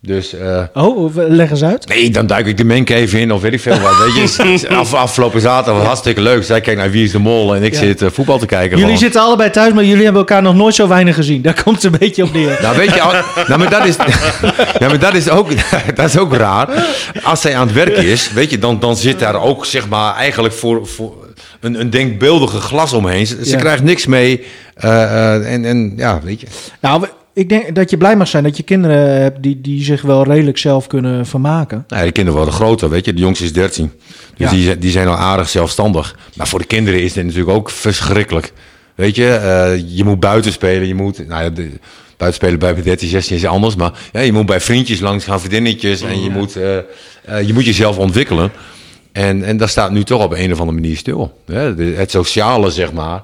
Dus 0.03 0.35
eh, 0.35 0.63
Oh, 0.75 1.15
leg 1.15 1.51
eens 1.51 1.63
uit. 1.63 1.89
nee, 1.89 2.11
dan 2.11 2.27
duik 2.27 2.47
ik 2.47 2.57
de 2.57 2.65
menk 2.65 2.91
even 2.91 3.19
in 3.21 3.33
of 3.33 3.41
weet 3.41 3.53
ik 3.53 3.61
veel 3.61 3.81
wat. 3.81 3.93
Weet 4.15 4.35
je, 4.61 4.69
Af, 4.77 4.95
afgelopen 4.95 5.41
zaterdag 5.41 5.77
was 5.77 5.87
hartstikke 5.87 6.21
leuk. 6.21 6.45
Zij 6.45 6.61
kijkt 6.61 6.81
naar 6.81 6.91
Wie 6.91 7.05
is 7.05 7.11
de 7.13 7.19
Mol 7.19 7.55
en 7.55 7.63
ik 7.63 7.73
Ja. 7.73 7.79
zit 7.79 8.03
eh, 8.03 8.09
voetbal 8.11 8.39
te 8.39 8.47
kijken. 8.47 8.69
Jullie 8.71 8.85
gewoon. 8.85 8.99
zitten 8.99 9.21
allebei 9.21 9.51
thuis, 9.51 9.73
maar 9.73 9.85
jullie 9.85 10.03
hebben 10.05 10.21
elkaar 10.21 10.43
nog 10.43 10.55
nooit 10.55 10.75
zo 10.75 10.89
weinig 10.89 11.15
gezien. 11.15 11.43
Daar 11.43 11.63
komt 11.65 11.83
het 11.83 11.93
een 11.93 11.99
beetje 11.99 12.23
op 12.23 12.33
neer. 12.33 12.59
Nou, 12.63 12.77
weet 12.77 12.95
je, 12.95 13.01
al- 13.01 13.13
nou, 13.47 13.59
maar 13.59 13.71
dat 13.71 13.85
is, 13.87 13.97
ja, 14.81 14.89
maar 14.89 14.99
dat 14.99 15.15
is, 15.15 15.29
ook, 15.31 15.49
dat 15.95 16.07
is 16.09 16.19
ook 16.19 16.35
raar. 16.35 16.69
Als 17.23 17.41
zij 17.41 17.57
aan 17.57 17.67
het 17.67 17.77
werk 17.77 17.97
is, 17.97 18.33
weet 18.33 18.51
je, 18.51 18.59
dan, 18.59 18.79
dan 18.81 18.97
zit 18.97 19.19
daar 19.19 19.43
ook, 19.43 19.67
zeg 19.67 19.89
maar, 19.89 20.15
eigenlijk 20.15 20.55
voor, 20.55 20.87
voor 20.87 21.15
een, 21.61 21.81
een 21.81 21.91
denkbeeldige 21.91 22.61
glas 22.61 22.93
omheen. 22.93 23.27
Ze, 23.27 23.37
Ja. 23.43 23.57
krijgt 23.57 23.83
niks 23.83 24.07
mee. 24.07 24.45
eh, 24.75 25.53
en, 25.53 25.65
en 25.65 25.93
ja, 25.97 26.21
weet 26.23 26.41
je. 26.41 26.47
Nou, 26.81 27.07
ik 27.41 27.49
denk 27.49 27.75
dat 27.75 27.91
je 27.91 27.97
blij 27.97 28.17
mag 28.17 28.29
zijn 28.29 28.43
dat 28.43 28.57
je 28.57 28.63
kinderen 28.63 29.21
hebt 29.23 29.43
die, 29.43 29.61
die 29.61 29.85
zich 29.85 30.03
wel 30.03 30.25
redelijk 30.25 30.59
zelf 30.59 30.87
kunnen 30.87 31.27
vermaken. 31.27 31.85
Nou, 31.89 32.01
ja, 32.01 32.07
de 32.07 32.13
kinderen 32.13 32.39
worden 32.39 32.59
groter, 32.59 32.91
weet 32.91 33.05
je. 33.05 33.15
De 33.15 33.21
jongste 33.21 33.45
is 33.45 33.53
13. 33.53 33.93
Dus 34.37 34.51
Ja. 34.51 34.57
die, 34.57 34.79
die 34.79 34.91
zijn 34.91 35.09
al 35.09 35.17
aardig 35.17 35.49
zelfstandig. 35.49 36.17
Maar 36.37 36.49
voor 36.49 36.59
de 36.59 36.65
kinderen 36.67 37.03
is 37.03 37.13
dit 37.13 37.25
natuurlijk 37.25 37.57
ook 37.57 37.71
verschrikkelijk. 37.71 38.53
Weet 38.95 39.17
je, 39.17 39.29
eh, 39.29 39.97
je 39.97 40.05
moet 40.05 40.21
buiten 40.21 40.53
spelen. 40.53 40.87
Je 40.87 40.95
moet, 40.95 41.29
nou 41.29 41.43
ja, 41.43 41.51
de, 41.51 41.71
buiten 42.17 42.41
spelen 42.41 42.59
bij 42.59 42.83
13, 42.83 43.09
16 43.09 43.37
is 43.37 43.45
anders. 43.47 43.77
Maar 43.77 43.93
ja, 44.13 44.21
je 44.21 44.33
moet 44.33 44.47
bij 44.47 44.61
vriendjes 44.61 45.01
langs 45.01 45.25
gaan, 45.25 45.41
vriendinnetjes. 45.41 46.01
En 46.03 46.23
je, 46.23 46.31
moet, 46.31 46.57
eh, 46.57 46.77
eh, 46.77 47.47
je 47.47 47.53
moet 47.53 47.65
jezelf 47.65 47.99
ontwikkelen. 47.99 48.51
En, 49.13 49.45
en 49.45 49.57
dat 49.57 49.69
staat 49.69 49.91
nu 49.91 50.05
toch 50.05 50.23
op 50.25 50.33
een 50.33 50.53
of 50.53 50.59
andere 50.61 50.81
manier 50.81 50.97
stil. 50.97 51.39
Hè? 51.47 51.75
De- 51.75 51.95
het 51.97 52.11
sociale, 52.11 52.71
zeg 52.71 52.93
maar. 52.93 53.23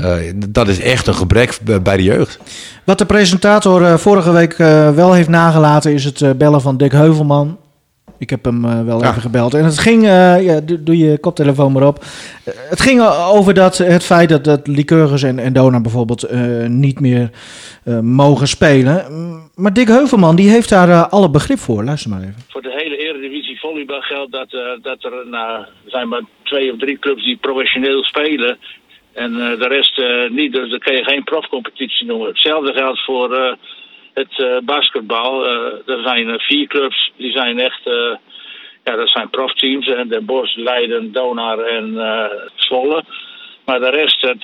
Eh, 0.00 0.32
dat 0.48 0.68
is 0.68 0.80
echt 0.80 1.06
een 1.06 1.14
gebrek 1.14 1.58
bij 1.82 1.96
de 1.96 2.02
jeugd. 2.02 2.38
Wat 2.84 2.98
de 2.98 3.06
presentator 3.06 3.82
eh, 3.84 3.94
vorige 3.96 4.32
week 4.32 4.52
eh, 4.52 4.90
wel 4.94 5.12
heeft 5.12 5.28
nagelaten 5.28 5.92
is 5.92 6.04
het 6.04 6.20
eh, 6.22 6.30
bellen 6.30 6.60
van 6.60 6.76
Dick 6.76 6.92
Heuvelman. 6.92 7.58
Ik 8.18 8.30
heb 8.30 8.44
hem 8.44 8.64
eh, 8.64 8.84
wel 8.84 9.00
Ja. 9.02 9.08
even 9.10 9.20
gebeld. 9.22 9.54
En 9.54 9.64
het 9.64 9.78
ging, 9.78 10.02
eh, 10.04 10.42
ja, 10.44 10.60
doe, 10.60 10.82
doe 10.82 10.98
je 10.98 11.18
koptelefoon 11.18 11.72
maar 11.72 11.86
op. 11.86 12.04
Het 12.44 12.80
ging 12.80 13.02
over 13.32 13.54
dat, 13.54 13.78
het 13.78 14.04
feit 14.04 14.28
dat, 14.28 14.44
dat 14.44 14.66
Lycurgus 14.66 15.22
en, 15.22 15.38
en 15.38 15.52
Dona 15.52 15.80
bijvoorbeeld 15.80 16.22
eh, 16.22 16.40
niet 16.66 17.00
meer 17.00 17.30
eh, 17.84 17.98
mogen 17.98 18.48
spelen. 18.48 19.04
Maar 19.54 19.72
Dick 19.72 19.88
Heuvelman 19.88 20.36
die 20.36 20.50
heeft 20.50 20.68
daar 20.68 20.88
eh, 20.88 21.08
alle 21.08 21.30
begrip 21.30 21.58
voor. 21.58 21.84
Luister 21.84 22.10
maar 22.10 22.20
even. 22.20 22.34
Voor 22.48 22.62
de 22.62 22.74
hele 22.82 22.96
Eredivisie 22.96 23.60
volleybal 23.60 24.00
geldt 24.00 24.32
dat, 24.32 24.52
eh, 24.52 24.60
dat 24.82 25.04
er 25.04 25.12
nou, 25.30 25.64
zijn 25.86 26.08
maar 26.08 26.22
twee 26.42 26.72
of 26.72 26.78
drie 26.78 26.98
clubs 26.98 27.24
die 27.24 27.36
professioneel 27.40 28.02
spelen. 28.04 28.58
En 29.14 29.32
eh, 29.40 29.58
de 29.60 29.68
rest 29.68 29.98
eh, 29.98 30.30
niet, 30.30 30.52
dus 30.52 30.70
dan 30.70 30.78
kun 30.78 30.96
je 30.96 31.04
geen 31.04 31.24
profcompetitie 31.24 32.06
noemen. 32.06 32.28
Hetzelfde 32.28 32.72
geldt 32.72 33.04
voor 33.04 33.34
eh, 33.34 33.52
het 34.14 34.64
basketbal. 34.64 35.46
Er 35.86 36.02
zijn 36.04 36.40
vier 36.40 36.66
clubs, 36.66 37.12
die 37.16 37.32
zijn 37.32 37.58
echt, 37.58 37.80
ja, 38.84 38.96
dat 38.96 39.08
zijn 39.08 39.30
profteams. 39.30 39.86
En 39.86 40.08
Den 40.08 40.24
Bosch, 40.24 40.56
Leiden, 40.56 41.12
Donar 41.12 41.58
en 41.58 41.94
Zwolle. 42.54 43.04
Maar 43.64 43.80
de 43.80 43.90
rest, 43.90 44.20
het, 44.20 44.42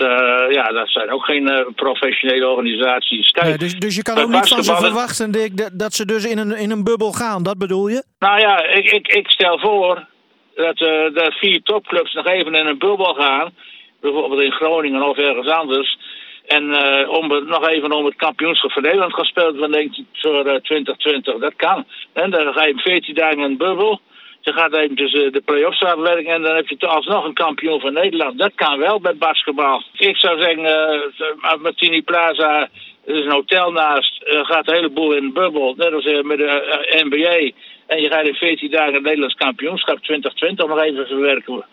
ja, 0.54 0.72
dat 0.72 0.88
zijn 0.88 1.10
ook 1.10 1.24
geen 1.24 1.72
professionele 1.74 2.48
organisaties. 2.48 3.30
Kijk, 3.30 3.60
dus, 3.60 3.78
dus 3.78 3.96
je 3.96 4.02
kan 4.02 4.18
ook 4.18 4.28
niet 4.28 4.48
van 4.48 4.64
ze 4.64 4.76
verwachten, 4.76 5.30
Dick, 5.30 5.56
dat, 5.56 5.70
dat 5.72 5.94
ze 5.94 6.04
dus 6.04 6.24
in 6.24 6.38
een, 6.38 6.56
in 6.56 6.70
een 6.70 6.84
bubbel 6.84 7.12
gaan. 7.12 7.42
Dat 7.42 7.58
bedoel 7.58 7.88
je? 7.88 8.02
Nou 8.18 8.40
ja, 8.40 8.62
ik, 8.64 8.90
ik, 8.90 9.08
ik 9.08 9.28
stel 9.30 9.58
voor 9.58 10.06
dat 10.54 10.80
eh 10.80 11.14
de 11.14 11.34
vier 11.40 11.62
topclubs 11.62 12.12
nog 12.12 12.26
even 12.26 12.54
in 12.54 12.66
een 12.66 12.78
bubbel 12.78 13.14
gaan. 13.14 13.52
Bijvoorbeeld 14.01 14.40
in 14.42 14.53
Groningen 14.53 15.09
of 15.09 15.16
ergens 15.16 15.49
anders. 15.49 15.99
En 16.46 16.74
eh, 16.74 17.09
om 17.11 17.28
nog 17.46 17.68
even 17.68 17.92
om 17.92 18.05
het 18.05 18.16
kampioenschap 18.16 18.72
van 18.72 18.82
Nederland 18.82 19.14
gespeeld 19.14 19.74
ik, 19.74 20.05
voor 20.12 20.44
eh, 20.44 20.61
2020. 20.61 21.38
Dat 21.38 21.57
kan. 21.57 21.84
En 22.12 22.30
dan 22.30 22.53
ga 22.53 22.66
je 22.66 22.78
14 22.78 23.14
dagen 23.14 23.38
in 23.38 23.44
een 23.44 23.57
bubbel. 23.57 24.01
Je 24.40 24.53
gaat 24.53 24.76
even 24.76 24.96
tussen 24.96 25.32
de 25.32 25.40
play-offs 25.40 25.82
uitwerken 25.82 26.32
en 26.32 26.42
dan 26.42 26.57
heb 26.57 26.68
je 26.68 26.86
alsnog 26.86 27.24
een 27.24 27.34
kampioen 27.34 27.80
van 27.80 27.92
Nederland. 27.92 28.38
Dat 28.38 28.53
kan 28.55 28.78
wel 28.78 29.01
bij 29.01 29.16
basketbal. 29.16 29.82
Ik 29.92 30.16
zou 30.16 30.40
zeggen, 30.40 30.64
eh 30.64 31.55
Martini 31.61 32.03
Plaza, 32.03 32.68
er 33.09 33.14
is 33.14 33.24
een 33.24 33.32
hotel 33.32 33.72
naast, 33.72 34.22
eh, 34.22 34.44
gaat 34.44 34.68
een 34.68 34.74
heleboel 34.74 35.12
in 35.12 35.24
een 35.24 35.32
bubbel. 35.32 35.74
Net 35.76 35.92
als 35.92 36.05
eh, 36.05 36.22
met 36.22 36.38
de 36.38 36.44
eh, 36.44 37.05
NBA. 37.05 37.51
En 37.86 38.01
je 38.03 38.11
gaat 38.11 38.26
in 38.26 38.34
14 38.34 38.70
dagen 38.70 38.94
het 38.94 39.03
Nederlands 39.03 39.34
kampioenschap 39.34 39.99
2020 40.03 40.66
nog 40.66 40.80
even 40.80 41.07
verwerken. 41.07 41.64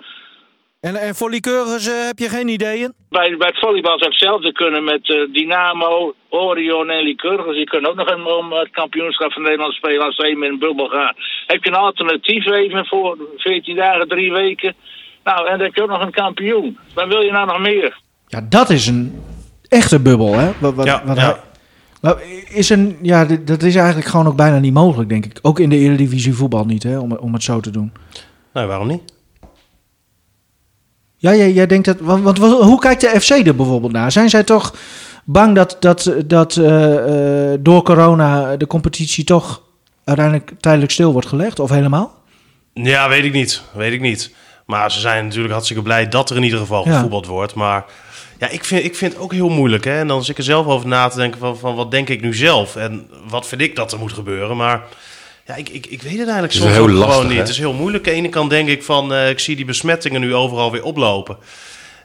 En, 0.88 0.96
en 0.96 1.16
voor 1.16 1.30
Lycurgus 1.30 1.88
eh, 1.88 2.06
heb 2.06 2.20
je 2.20 2.30
geen 2.30 2.48
ideeën? 2.48 2.94
Bij, 3.10 3.36
bij 3.38 3.48
het 3.48 3.60
volleybal 3.60 3.98
zou 3.98 4.10
hetzelfde 4.10 4.52
kunnen 4.52 4.84
met 4.84 5.10
eh, 5.10 5.34
Dynamo, 5.34 6.14
Orion 6.30 6.90
en 6.90 7.04
Lycurgus. 7.04 7.56
Die 7.56 7.66
kunnen 7.66 7.90
ook 7.90 7.96
nog 7.96 8.10
een, 8.10 8.26
om 8.26 8.52
het 8.52 8.70
kampioenschap 8.72 9.32
van 9.32 9.42
Nederland 9.42 9.74
spelen 9.74 10.06
als 10.06 10.16
ze 10.16 10.24
even 10.26 10.44
in 10.44 10.52
een 10.52 10.60
bubbel 10.60 10.88
gaan. 10.88 11.14
Heb 11.48 11.64
je 11.64 11.70
een 11.70 11.76
alternatief 11.76 12.46
even 12.46 12.86
voor 12.86 13.18
14 13.38 13.76
dagen, 13.76 14.08
drie 14.08 14.32
weken? 14.32 14.74
Nou, 15.24 15.46
en 15.48 15.58
dan 15.58 15.66
heb 15.66 15.76
je 15.76 15.82
ook 15.84 15.90
nog 15.90 16.02
een 16.02 16.12
kampioen. 16.12 16.78
Dan 16.94 17.08
wil 17.10 17.22
je 17.22 17.32
nou 17.32 17.46
nog 17.48 17.60
meer. 17.60 18.00
Ja, 18.28 18.42
dat 18.50 18.70
is 18.70 18.88
een 18.88 19.24
echte 19.70 20.02
bubbel, 20.02 20.34
hè? 20.34 20.52
Wat, 20.60 20.74
wat, 20.74 20.86
Ja, 20.86 21.02
wat 21.06 21.18
ja. 21.18 21.24
hij- 21.24 21.40
maar 22.02 22.16
is 22.54 22.70
een, 22.70 22.98
ja, 23.02 23.26
dat 23.46 23.62
is 23.64 23.76
eigenlijk 23.76 24.08
gewoon 24.08 24.28
ook 24.28 24.36
bijna 24.36 24.60
niet 24.60 24.74
mogelijk, 24.74 25.10
denk 25.10 25.26
ik. 25.26 25.40
Ook 25.42 25.60
in 25.60 25.70
de 25.70 25.78
Eredivisie 25.78 26.34
voetbal 26.34 26.66
niet, 26.66 26.84
hè? 26.84 27.00
Om, 27.00 27.12
om 27.12 27.34
het 27.34 27.44
zo 27.44 27.60
te 27.60 27.72
doen. 27.72 27.94
Nou, 28.54 28.68
waarom 28.68 28.88
niet? 28.88 29.14
Ja, 31.26 31.36
jij, 31.36 31.52
jij 31.52 31.66
denkt 31.68 31.86
dat... 31.86 31.98
Want, 32.00 32.38
hoe 32.38 32.80
kijkt 32.80 33.02
de 33.02 33.22
FC 33.22 33.30
er 33.30 33.56
bijvoorbeeld 33.56 33.92
naar? 33.92 34.12
Zijn 34.12 34.30
zij 34.30 34.44
toch 34.44 34.74
bang 35.24 35.56
dat, 35.56 35.78
dat, 35.80 36.14
dat 36.26 36.56
eh, 36.58 37.54
eh, 37.54 37.60
door 37.60 37.84
corona 37.84 38.56
de 38.58 38.68
competitie 38.68 39.24
toch 39.24 39.62
uiteindelijk 40.04 40.52
tijdelijk 40.60 40.92
stil 40.92 41.12
wordt 41.12 41.28
gelegd? 41.28 41.60
Of 41.60 41.70
helemaal? 41.70 42.14
Ja, 42.74 43.10
weet 43.10 43.24
ik 43.24 43.34
niet. 43.34 43.62
Weet 43.74 43.94
ik 43.94 44.02
niet. 44.02 44.34
Maar 44.66 44.92
ze 44.92 45.00
zijn 45.00 45.24
natuurlijk 45.26 45.54
hartstikke 45.54 45.84
blij 45.84 46.08
dat 46.08 46.30
er 46.30 46.36
in 46.36 46.44
ieder 46.44 46.60
geval 46.60 46.86
Ja. 46.88 46.94
gevoetbald 46.94 47.26
wordt. 47.26 47.56
Maar 47.56 47.86
ja, 48.40 48.50
ik 48.50 48.64
vind, 48.66 48.84
ik 48.84 48.96
vind 48.96 49.14
het 49.14 49.22
ook 49.22 49.34
heel 49.34 49.50
moeilijk. 49.50 49.84
Hè? 49.84 50.00
En 50.00 50.08
dan 50.08 50.22
zit 50.22 50.30
ik 50.30 50.38
er 50.38 50.44
zelf 50.44 50.66
over 50.66 50.88
na 50.88 51.08
te 51.08 51.18
denken 51.18 51.40
van, 51.40 51.58
van 51.58 51.76
wat 51.76 51.92
denk 51.92 52.10
ik 52.10 52.22
nu 52.22 52.34
zelf? 52.36 52.76
En 52.76 53.08
wat 53.30 53.48
vind 53.48 53.62
ik 53.62 53.76
dat 53.76 53.92
er 53.92 54.00
moet 54.00 54.14
gebeuren? 54.14 54.58
Maar 54.58 54.82
ja, 55.46 55.56
ik, 55.56 55.70
ik, 55.70 55.86
ik 55.86 56.02
weet 56.02 56.18
het 56.18 56.24
eigenlijk 56.24 56.54
soms 56.54 56.78
lastig, 56.78 57.14
gewoon 57.14 57.24
niet. 57.24 57.34
hè? 57.34 57.40
Het 57.40 57.50
is 57.50 57.58
heel 57.58 57.74
moeilijk. 57.74 58.08
Aan 58.08 58.14
de 58.14 58.20
ene 58.20 58.30
kant 58.30 58.50
denk 58.50 58.70
ik 58.70 58.84
van, 58.84 59.14
eh, 59.14 59.30
ik 59.30 59.40
zie 59.40 59.56
die 59.56 59.66
besmettingen 59.66 60.22
nu 60.22 60.36
overal 60.36 60.72
weer 60.72 60.84
oplopen. 60.84 61.38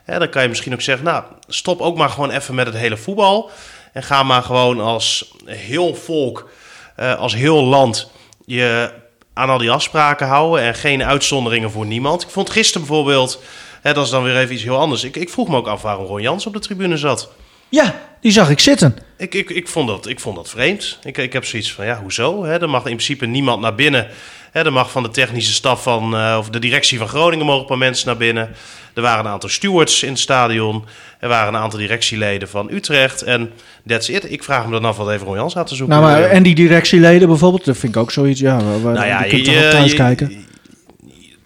Hè, 0.03 0.19
dan 0.19 0.29
kan 0.29 0.41
je 0.41 0.47
misschien 0.49 0.73
ook 0.73 0.81
zeggen, 0.81 1.05
nou, 1.05 1.23
stop 1.47 1.81
ook 1.81 1.97
maar 1.97 2.09
gewoon 2.09 2.31
even 2.31 2.55
met 2.55 2.65
het 2.65 2.75
hele 2.75 2.97
voetbal. 2.97 3.49
En 3.93 4.03
ga 4.03 4.23
maar 4.23 4.43
gewoon 4.43 4.79
als 4.79 5.33
heel 5.45 5.95
volk, 5.95 6.49
eh, 6.95 7.15
als 7.15 7.35
heel 7.35 7.63
land, 7.63 8.11
je 8.45 8.91
aan 9.33 9.49
al 9.49 9.57
die 9.57 9.71
afspraken 9.71 10.27
houden. 10.27 10.63
En 10.65 10.75
geen 10.75 11.03
uitzonderingen 11.03 11.71
voor 11.71 11.85
niemand. 11.85 12.21
Ik 12.21 12.29
vond 12.29 12.49
gisteren 12.49 12.87
bijvoorbeeld, 12.87 13.41
hè, 13.81 13.93
dat 13.93 14.05
is 14.05 14.11
dan 14.11 14.23
weer 14.23 14.37
even 14.37 14.53
iets 14.53 14.63
heel 14.63 14.79
anders. 14.79 15.03
Ik, 15.03 15.15
ik 15.15 15.29
vroeg 15.29 15.47
me 15.47 15.55
ook 15.55 15.67
af 15.67 15.81
waarom 15.81 16.05
Ron 16.05 16.21
Jans 16.21 16.45
op 16.45 16.53
de 16.53 16.59
tribune 16.59 16.97
zat. 16.97 17.31
Ja, 17.71 17.95
die 18.21 18.31
zag 18.31 18.49
ik 18.49 18.59
zitten. 18.59 18.97
Ik, 19.17 19.33
ik, 19.35 19.49
ik, 19.49 19.67
vond, 19.67 19.87
dat, 19.87 20.07
ik 20.07 20.19
vond 20.19 20.35
dat 20.35 20.49
vreemd. 20.49 20.99
Ik, 21.03 21.17
ik 21.17 21.33
heb 21.33 21.45
zoiets 21.45 21.73
van, 21.73 21.85
ja, 21.85 21.99
hoezo? 22.01 22.43
Hè? 22.45 22.61
Er 22.61 22.69
mag 22.69 22.79
in 22.81 22.95
principe 22.95 23.25
niemand 23.25 23.61
naar 23.61 23.75
binnen. 23.75 24.07
Hè? 24.51 24.63
Er 24.65 24.73
mag 24.73 24.91
van 24.91 25.03
de 25.03 25.09
technische 25.09 25.53
staf 25.53 25.83
van, 25.83 26.15
eh, 26.15 26.35
of 26.39 26.49
de 26.49 26.59
directie 26.59 26.97
van 26.97 27.07
Groningen 27.07 27.45
mogen 27.45 27.61
een 27.61 27.67
paar 27.67 27.77
mensen 27.77 28.07
naar 28.07 28.17
binnen. 28.17 28.49
Er 28.93 29.01
waren 29.01 29.25
een 29.25 29.31
aantal 29.31 29.49
stewards 29.49 30.03
in 30.03 30.09
het 30.09 30.19
stadion. 30.19 30.85
Er 31.19 31.27
waren 31.29 31.53
een 31.53 31.59
aantal 31.61 31.79
directieleden 31.79 32.49
van 32.49 32.71
Utrecht. 32.71 33.21
En 33.21 33.51
that's 33.87 34.07
it. 34.09 34.31
Ik 34.31 34.43
vraag 34.43 34.65
me 34.65 34.71
dan 34.71 34.85
af 34.85 34.97
wat 34.97 35.09
even 35.11 35.25
Ron 35.27 35.35
Jans 35.35 35.53
had 35.53 35.67
te 35.67 35.75
zoeken. 35.75 35.95
Nou, 35.99 36.11
maar, 36.11 36.23
en 36.23 36.43
die 36.43 36.55
directieleden 36.55 37.27
bijvoorbeeld, 37.27 37.65
dat 37.65 37.77
vind 37.77 37.95
ik 37.95 38.01
ook 38.01 38.11
zoiets. 38.11 38.39
Ja, 38.39 38.63
waar, 38.63 38.93
Nou 38.93 39.07
ja, 39.07 39.23
je 39.23 39.29
kunt 39.29 39.45
je- 39.45 39.51
toch 39.61 39.71
thuis 39.71 39.91
je- 39.91 39.97
kijken. 39.97 40.45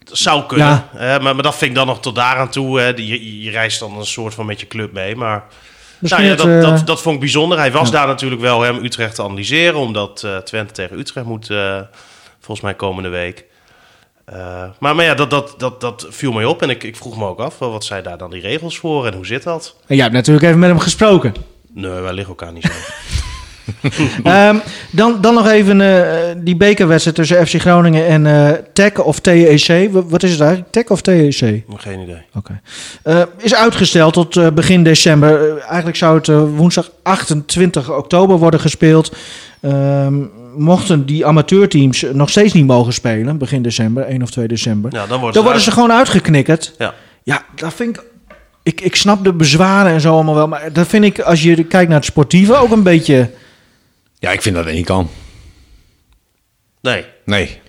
Dat 0.04 0.18
zou 0.18 0.44
kunnen. 0.46 0.68
Ja. 0.68 0.90
hè, 0.96 1.20
maar, 1.20 1.34
maar 1.34 1.44
dat 1.44 1.56
vind 1.58 1.70
ik 1.72 1.76
dan 1.78 1.88
nog 1.88 2.00
tot 2.02 2.16
daaraan 2.16 2.50
toe. 2.50 2.80
Hè. 2.80 2.88
Je, 2.88 3.42
je 3.44 3.52
reist 3.52 3.80
dan 3.80 3.98
een 3.98 4.06
soort 4.06 4.34
van 4.34 4.46
met 4.46 4.60
je 4.60 4.68
club 4.68 4.94
mee. 4.94 5.16
Maar 5.16 5.44
nou 6.00 6.24
ja, 6.24 6.30
het, 6.30 6.38
dat, 6.38 6.48
eh, 6.48 6.62
dat, 6.62 6.88
dat 6.88 7.02
vond 7.02 7.16
ik 7.16 7.22
bijzonder. 7.22 7.58
Hij 7.58 7.72
was 7.72 7.88
ja. 7.88 7.94
daar 7.94 8.08
natuurlijk 8.08 8.42
wel 8.42 8.62
hem 8.62 8.84
Utrecht 8.84 9.16
te 9.16 9.24
analyseren. 9.24 9.80
Omdat 9.80 10.24
eh, 10.24 10.38
Twente 10.38 10.74
tegen 10.74 11.00
Utrecht 11.00 11.26
moet, 11.26 11.50
eh, 11.50 11.80
volgens 12.40 12.62
mij 12.62 12.74
komende 12.74 13.10
week. 13.10 13.46
Maar, 14.80 14.96
maar 14.96 15.04
ja, 15.04 15.14
dat, 15.14 15.30
dat, 15.30 15.56
dat, 15.58 15.82
dat 15.82 16.08
viel 16.10 16.32
mij 16.32 16.46
op. 16.46 16.62
En 16.62 16.70
ik, 16.70 16.84
ik 16.84 16.96
vroeg 16.96 17.18
me 17.18 17.26
ook 17.26 17.40
af, 17.40 17.60
wat 17.60 17.86
zijn 17.86 18.04
daar 18.04 18.18
dan 18.18 18.32
die 18.32 18.42
regels 18.42 18.78
voor? 18.78 19.06
En 19.06 19.14
hoe 19.14 19.26
zit 19.26 19.44
dat? 19.44 19.76
En 19.88 19.96
jij 19.96 20.04
hebt 20.04 20.16
natuurlijk 20.16 20.46
even 20.46 20.60
met 20.60 20.70
hem 20.70 20.80
gesproken. 20.80 21.36
Nee, 21.74 21.92
wij 21.92 22.14
liggen 22.14 22.36
elkaar 22.38 22.54
niet 22.54 22.64
zo. 22.64 22.72
Ehm, 24.24 24.56
dan, 24.92 25.18
dan 25.22 25.34
nog 25.34 25.48
even 25.50 25.82
eh, 25.82 26.36
die 26.38 26.56
bekerwedstrijd 26.56 27.16
tussen 27.18 27.48
FC 27.48 27.62
Groningen 27.62 28.08
en 28.26 28.64
TEC 28.74 29.06
of 29.06 29.20
TEC. 29.20 29.90
Wa- 29.92 30.04
Wat 30.04 30.24
is 30.24 30.32
het 30.32 30.40
eigenlijk? 30.40 30.72
TEC 30.72 30.90
of 30.90 31.02
TEC? 31.02 31.64
Geen 31.76 32.00
idee. 32.00 32.22
Oké. 32.36 32.60
Eh, 33.04 33.22
is 33.38 33.56
uitgesteld 33.56 34.14
tot 34.14 34.54
begin 34.56 34.84
december. 34.84 35.58
Eigenlijk 35.58 35.98
zou 35.98 36.16
het 36.18 36.28
woensdag 36.56 36.92
28 37.04 37.92
oktober 37.92 38.38
worden 38.38 38.60
gespeeld. 38.60 39.16
Ehm, 39.62 40.14
mochten 40.58 41.06
die 41.06 41.26
amateurteams 41.26 42.06
nog 42.14 42.30
steeds 42.30 42.54
niet 42.54 42.66
mogen 42.66 42.94
spelen, 42.94 43.38
begin 43.38 43.62
december, 43.62 44.04
1 44.10 44.22
of 44.22 44.30
2 44.32 44.48
december, 44.48 44.94
Ja, 44.94 45.06
dan 45.08 45.44
worden 45.44 45.62
ze 45.62 45.72
gewoon 45.72 45.92
uitgeknikkerd. 45.92 46.74
Ja. 46.78 46.94
Ja, 47.24 47.42
dat 47.56 47.74
vind 47.74 47.98
ik, 47.98 48.04
ik. 48.64 48.82
Ik 48.82 48.96
snap 48.96 49.24
de 49.24 49.34
bezwaren 49.34 49.92
en 49.92 50.02
zo 50.02 50.14
allemaal 50.14 50.36
wel, 50.36 50.48
maar 50.48 50.74
dat 50.74 50.88
vind 50.88 51.04
ik, 51.04 51.20
als 51.20 51.44
je 51.44 51.64
kijkt 51.64 51.88
naar 51.90 51.98
het 51.98 52.08
sportieve, 52.08 52.56
ook 52.56 52.72
een 52.72 52.84
beetje. 52.84 53.30
Ja, 54.26 54.32
ik 54.32 54.42
vind 54.42 54.56
dat 54.56 54.66
één 54.66 54.84
kan. 54.84 55.10
Nee. 56.82 57.06
Nee. 57.26 57.60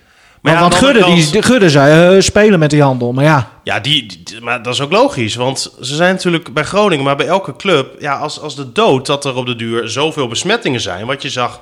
Maar 0.41 0.53
ja, 0.53 0.59
want 0.59 0.73
aan 0.73 0.79
de 0.79 0.85
Gudde, 0.85 1.31
die, 1.31 1.41
Gudde 1.43 1.69
zei 1.69 2.15
eh, 2.15 2.21
spelen 2.21 2.59
met 2.59 2.69
die 2.69 2.81
handel, 2.81 3.13
maar 3.13 3.23
ja. 3.23 3.51
Ja, 3.63 3.79
die, 3.79 4.05
die- 4.23 4.41
maar 4.41 4.61
dat 4.61 4.73
is 4.73 4.81
ook 4.81 4.91
logisch. 4.91 5.35
Want 5.35 5.59
ze 5.81 5.95
zijn 5.95 6.13
natuurlijk 6.13 6.53
bij 6.53 6.63
Groningen, 6.63 7.03
maar 7.05 7.15
bij 7.15 7.27
elke 7.27 7.55
club... 7.55 8.01
Ja, 8.01 8.17
als, 8.17 8.39
als 8.39 8.55
de 8.55 8.71
dood 8.71 9.05
dat 9.05 9.25
er 9.25 9.35
op 9.35 9.45
de 9.45 9.55
duur 9.55 9.89
zoveel 9.89 10.27
besmettingen 10.27 10.81
zijn... 10.81 11.05
wat 11.05 11.21
je 11.21 11.29
zag 11.29 11.61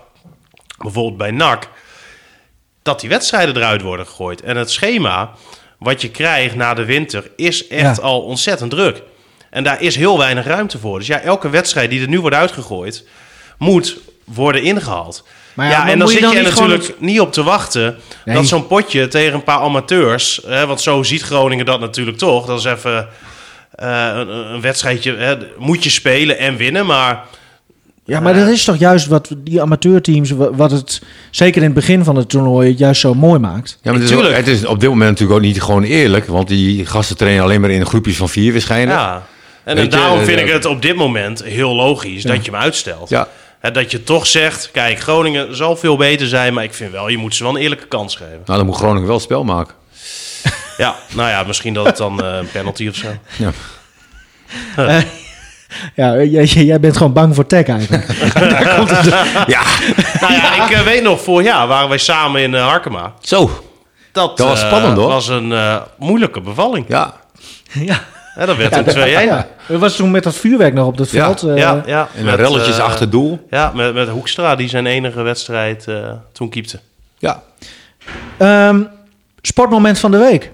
bijvoorbeeld 0.78 1.18
bij 1.18 1.32
NAC... 1.32 1.70
dat 2.84 3.00
die 3.00 3.10
wedstrijden 3.10 3.56
eruit 3.56 3.82
worden 3.82 4.06
gegooid. 4.08 4.42
En 4.42 4.58
het 4.58 4.72
schema 4.72 5.32
wat 5.80 6.02
je 6.02 6.10
krijgt 6.10 6.56
na 6.56 6.74
de 6.74 6.86
winter... 6.86 7.32
is 7.36 7.68
echt 7.68 7.98
Ja. 7.98 8.02
al 8.04 8.22
ontzettend 8.22 8.72
druk. 8.72 9.02
En 9.50 9.64
daar 9.64 9.82
is 9.82 9.96
heel 9.96 10.18
weinig 10.18 10.46
ruimte 10.46 10.80
voor. 10.80 10.98
Dus 11.00 11.08
ja, 11.08 11.20
elke 11.20 11.50
wedstrijd 11.50 11.90
die 11.90 12.02
er 12.02 12.08
nu 12.08 12.20
wordt 12.22 12.36
uitgegooid... 12.36 13.08
moet 13.58 13.98
worden 14.26 14.64
ingehaald. 14.64 15.24
Maar 15.54 15.66
ja, 15.66 15.72
ja, 15.72 15.80
maar 15.84 15.92
en 15.92 16.00
dan 16.00 16.08
je 16.08 16.14
zit 16.14 16.22
dan 16.22 16.32
je 16.32 16.38
er 16.38 16.44
natuurlijk 16.44 17.00
niet 17.00 17.20
op 17.20 17.32
te 17.34 17.44
wachten... 17.44 17.96
Nee. 18.26 18.36
dat 18.36 18.46
zo'n 18.46 18.68
potje 18.68 19.08
tegen 19.08 19.34
een 19.34 19.44
paar 19.44 19.60
amateurs... 19.60 20.42
Hè, 20.48 20.66
want 20.68 20.82
zo 20.82 21.04
ziet 21.04 21.22
Groningen 21.22 21.66
dat 21.66 21.80
natuurlijk 21.80 22.18
toch. 22.18 22.46
Dat 22.46 22.60
is 22.60 22.66
even 22.66 23.08
eh, 23.76 24.12
een, 24.16 24.54
een 24.54 24.62
wedstrijdje... 24.62 25.16
Hè, 25.16 25.36
moet 25.58 25.84
je 25.84 25.90
spelen 25.90 26.38
en 26.38 26.58
winnen, 26.58 26.86
maar... 26.86 27.24
Ja, 28.08 28.20
maar 28.20 28.34
dat 28.34 28.48
is 28.48 28.64
toch 28.64 28.78
juist 28.78 29.08
wat 29.08 29.32
die 29.38 29.62
amateurteams, 29.62 30.32
wa- 30.32 30.52
wat 30.54 30.72
het 30.72 31.02
zeker 31.32 31.62
in 31.62 31.68
het 31.68 31.74
begin 31.76 32.04
van 32.04 32.16
het 32.16 32.30
toernooi 32.30 32.70
het 32.70 32.78
juist 32.78 33.02
zo 33.02 33.14
mooi 33.14 33.40
maakt. 33.40 33.78
Ja, 33.82 33.92
maar 33.92 34.02
het 34.02 34.10
is, 34.10 34.16
ook- 34.16 34.22
Tuurlijk. 34.22 34.46
het 34.46 34.56
is 34.56 34.66
op 34.66 34.80
dit 34.80 34.90
moment 34.90 35.10
natuurlijk 35.10 35.40
ook 35.40 35.46
niet 35.46 35.62
gewoon 35.62 35.84
eerlijk. 35.84 36.26
Want 36.28 36.48
die 36.48 36.86
gasten 36.86 37.18
trainen 37.18 37.44
alleen 37.44 37.62
maar 37.62 37.70
in 37.70 37.86
groepjes 37.86 38.18
van 38.18 38.30
vier 38.30 38.52
waarschijnlijk. 38.52 39.00
Ja. 39.00 39.26
En, 39.64 39.90
daarom 39.90 40.20
je, 40.20 40.26
vind 40.26 40.40
eh, 40.40 40.46
ik 40.46 40.52
het 40.52 40.66
op 40.66 40.82
dit 40.82 40.96
moment 40.96 41.44
heel 41.44 41.76
logisch 41.76 42.24
dat 42.24 42.46
je 42.46 42.52
hem 42.52 42.60
uitstelt. 42.62 43.10
Ja. 43.10 43.28
Hè, 43.66 43.72
dat 43.72 43.92
je 43.92 44.04
toch 44.04 44.28
zegt, 44.28 44.70
kijk, 44.72 45.00
Groningen 45.00 45.56
zal 45.56 45.76
veel 45.76 45.98
beter 45.98 46.28
zijn... 46.28 46.54
maar 46.54 46.64
ik 46.64 46.74
vind 46.74 46.92
wel, 46.92 47.08
je 47.08 47.18
moet 47.18 47.36
ze 47.36 47.44
wel 47.44 47.56
een 47.56 47.62
eerlijke 47.62 47.88
kans 47.88 48.16
geven. 48.16 48.42
Nou, 48.46 48.58
dan 48.58 48.66
moet 48.66 48.76
Groningen 48.76 49.06
wel 49.06 49.16
het 49.16 49.24
spel 49.24 49.44
maken. 49.44 49.76
Ja, 50.78 50.96
nou 51.14 51.30
ja, 51.30 51.44
misschien 51.44 51.74
dat 51.74 51.86
het 51.86 51.98
dan 51.98 52.24
eh, 52.24 52.38
een 52.38 52.52
penalty 52.52 52.88
of 52.88 52.96
zo. 52.96 53.08
Ja. 53.38 53.52
Ja, 55.96 56.24
jij, 56.24 56.46
jij 56.46 56.80
bent 56.80 56.98
gewoon 56.98 57.14
bang 57.14 57.36
voor 57.36 57.46
tech 57.46 57.68
eigenlijk. 57.68 58.08
ja, 59.56 59.64
nou 60.22 60.34
ja, 60.34 60.66
ik 60.66 60.72
eh, 60.72 60.82
weet 60.82 61.04
nog, 61.04 61.22
vorig 61.22 61.48
jaar 61.48 61.68
waren 61.68 61.90
wij 61.90 61.98
samen 61.98 62.42
in 62.42 62.56
eh, 62.56 62.68
Harkema. 62.68 63.14
zo. 63.22 63.64
Dat, 64.12 64.38
Dat 64.38 64.48
was 64.48 64.62
eh, 64.62 64.68
spannend, 64.68 64.98
hoor. 64.98 65.08
was 65.08 65.28
een 65.28 65.52
eh, 65.52 65.82
moeilijke 65.98 66.42
bevalling. 66.42 66.86
Ja. 66.88 67.14
ja. 67.72 68.04
Hè, 68.36 68.46
dat 68.46 68.58
werd 68.58 68.76
een 68.78 68.84
2-1. 68.96 68.98
Ja. 68.98 69.20
Ja, 69.20 69.48
Er 69.68 69.80
was 69.80 69.96
toen 69.96 70.12
met 70.12 70.24
dat 70.24 70.36
vuurwerk 70.36 70.74
nog 70.74 70.88
op 70.88 70.98
het 70.98 71.12
Ja. 71.12 71.26
veld. 71.26 71.44
eh, 71.44 71.58
ja, 71.58 71.84
ja. 71.86 72.08
En 72.16 72.26
Met, 72.26 72.36
relletjes 72.36 72.78
eh, 72.78 72.84
achter 72.84 73.10
doel. 73.10 73.48
Ja, 73.50 73.72
met, 73.76 73.94
met 73.94 74.08
Hoekstra, 74.10 74.56
die 74.56 74.70
zijn 74.70 74.86
enige 74.86 75.22
wedstrijd 75.22 75.88
eh, 75.88 76.12
toen 76.32 76.50
keepte. 76.50 76.80
Ja. 77.18 77.44
ehm, 78.38 78.82
sportmoment 79.42 80.00
van 80.00 80.12
de 80.12 80.18
week. 80.18 80.52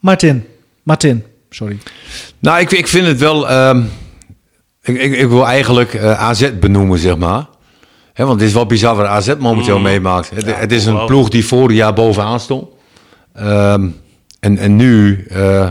Martin. 0.00 0.46
Martin, 0.82 1.24
sorry. 1.50 1.78
Nou, 2.38 2.60
ik, 2.60 2.70
ik 2.72 2.88
vind 2.88 3.06
het 3.06 3.18
wel... 3.18 3.48
ehm, 3.48 3.82
ik, 4.82 4.96
ik, 5.00 5.12
ik 5.16 5.28
wil 5.28 5.46
eigenlijk 5.46 5.96
AZ 6.04 6.50
benoemen, 6.60 6.98
zeg 6.98 7.16
maar. 7.16 7.46
Hè, 8.12 8.24
want 8.24 8.40
het 8.40 8.48
is 8.48 8.54
wel 8.54 8.66
bizar 8.66 8.96
wat 8.96 9.06
AZ 9.06 9.34
momenteel 9.38 9.78
meemaakt. 9.78 10.30
Het, 10.30 10.46
Ja, 10.46 10.52
het 10.54 10.72
is 10.72 10.86
een 10.86 11.04
ploeg 11.06 11.28
die 11.28 11.46
vorig 11.46 11.76
jaar 11.76 11.92
bovenaan 11.92 12.40
stond. 12.40 12.68
Ehm, 13.34 13.86
en, 14.40 14.58
en 14.58 14.76
nu 14.76 15.24
eh, 15.28 15.70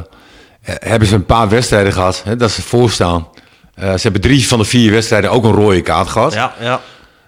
hebben 0.66 1.08
ze 1.08 1.16
een 1.16 1.26
paar 1.26 1.50
wedstrijden 1.50 1.94
gehad 1.94 2.22
hè, 2.26 2.36
dat 2.36 2.52
ze 2.52 2.62
voorstaan. 2.62 3.28
Eh, 3.76 3.94
ze 3.94 4.00
hebben 4.02 4.22
drie 4.22 4.48
van 4.48 4.60
de 4.60 4.66
vier 4.66 4.92
wedstrijden 4.92 5.32
ook 5.32 5.44
een 5.44 5.52
rode 5.52 5.82
kaart 5.82 6.08
gehad. 6.08 6.34
Ja, 6.34 6.54
ja. 6.62 6.82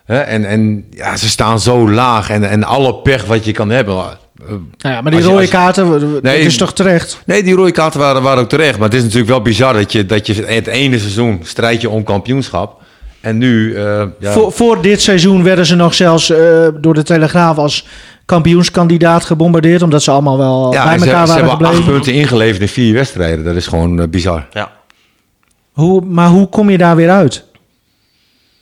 Hè, 0.06 0.20
en 0.20 0.46
en 0.46 0.86
ja, 0.92 1.18
ze 1.18 1.30
staan 1.30 1.60
zo 1.60 1.90
laag. 1.92 2.30
En, 2.30 2.50
en 2.50 2.64
alle 2.64 2.96
pech 2.96 3.26
wat 3.26 3.46
je 3.46 3.52
kan 3.52 3.70
hebben. 3.70 3.96
Eh, 3.96 4.04
Nou 4.78 4.96
ja, 4.96 5.02
maar 5.02 5.12
die 5.12 5.20
Als 5.22 5.30
rode 5.30 5.42
je- 5.42 5.48
kaarten, 5.50 5.90
Nee, 6.12 6.22
dat 6.22 6.32
is 6.52 6.58
toch 6.58 6.74
terecht? 6.74 7.22
Nee, 7.26 7.44
die 7.44 7.56
rode 7.56 7.72
kaarten 7.72 8.00
waren, 8.00 8.22
waren 8.22 8.44
ook 8.44 8.50
terecht. 8.50 8.78
Maar 8.78 8.88
het 8.88 8.98
is 8.98 9.04
natuurlijk 9.04 9.30
wel 9.30 9.42
bizar 9.42 9.74
dat 9.74 9.92
je, 9.92 10.06
dat 10.06 10.28
je 10.28 10.34
het 10.46 10.68
ene 10.68 11.00
seizoen 11.00 11.40
strijd 11.44 11.82
je 11.82 11.90
om 11.90 12.04
kampioenschap. 12.04 12.82
En 13.22 13.38
nu... 13.38 13.76
eh, 13.76 14.04
ja, 14.20 14.32
Voor, 14.32 14.52
voor 14.52 14.82
dit 14.82 15.02
seizoen 15.02 15.44
werden 15.44 15.66
ze 15.66 15.76
nog 15.76 15.94
zelfs 15.94 16.30
eh, 16.30 16.68
door 16.80 16.94
de 16.94 17.04
Telegraaf 17.04 17.58
als 17.58 17.86
kampioenskandidaat 18.28 19.26
gebombardeerd. 19.26 19.82
Omdat 19.82 20.04
ze 20.04 20.12
allemaal 20.12 20.38
wel 20.38 20.74
ja, 20.74 20.84
bij 20.84 20.98
ze, 20.98 21.06
elkaar 21.06 21.28
ze 21.28 21.34
waren 21.34 21.50
hebben 21.50 21.68
acht 21.68 21.86
punten 21.86 22.14
ingeleverd 22.14 22.62
in 22.62 22.68
vier 22.68 22.94
wedstrijden. 22.94 23.46
Dat 23.46 23.56
is 23.56 23.68
gewoon 23.68 24.02
eh, 24.02 24.08
bizar. 24.08 24.48
ja. 24.54 24.72
Hoe, 25.72 26.02
maar 26.06 26.30
hoe 26.30 26.48
kom 26.50 26.70
je 26.70 26.78
daar 26.78 26.96
weer 26.96 27.10
uit? 27.10 27.44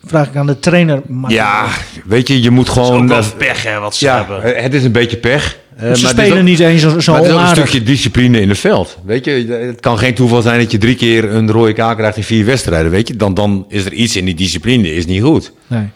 Vraag 0.05 0.27
ik 0.27 0.35
aan 0.35 0.45
de 0.47 0.59
trainer. 0.59 1.01
Ja, 1.27 1.67
weet 2.05 2.27
je, 2.27 2.41
je 2.41 2.49
moet 2.51 2.67
Het 2.67 2.75
is 2.75 2.81
ook 2.81 2.87
gewoon... 2.87 3.07
wel 3.07 3.17
eh, 3.17 3.25
pech, 3.37 3.63
hè, 3.63 3.79
wat 3.79 3.95
ze 3.95 4.05
ja, 4.05 4.15
hebben. 4.17 4.43
eh, 4.55 4.61
het 4.63 4.73
is 4.73 4.83
een 4.83 4.91
beetje 4.91 5.17
pech. 5.17 5.57
maar 5.69 5.79
ze 5.83 5.85
het 5.87 5.97
is 6.01 6.09
spelen 6.09 6.37
ook- 6.37 6.43
niet 6.43 6.59
eens 6.59 6.81
zo, 6.81 6.99
zo 6.99 7.11
Maar 7.11 7.21
het 7.21 7.29
is 7.31 7.35
ook 7.37 7.41
een 7.41 7.47
stukje 7.55 7.83
discipline 7.83 8.39
in 8.41 8.49
het 8.49 8.57
veld. 8.57 8.97
Weet 9.05 9.25
je, 9.25 9.31
het 9.67 9.79
kan 9.79 9.97
geen 9.97 10.13
toeval 10.13 10.41
zijn 10.41 10.59
dat 10.59 10.71
je 10.71 10.77
drie 10.77 10.95
keer 10.95 11.31
een 11.33 11.51
rode 11.51 11.73
kaart 11.73 11.97
krijgt 11.97 12.17
in 12.17 12.23
vier 12.23 12.45
wedstrijden. 12.45 12.91
Weet 12.91 13.07
je, 13.07 13.15
dan, 13.15 13.33
dan 13.33 13.65
is 13.69 13.85
er 13.85 13.93
iets 13.93 14.15
in 14.15 14.25
die 14.25 14.35
discipline, 14.35 14.93
is 14.93 15.05
niet 15.05 15.23
goed. 15.23 15.51
Nee. 15.67 15.87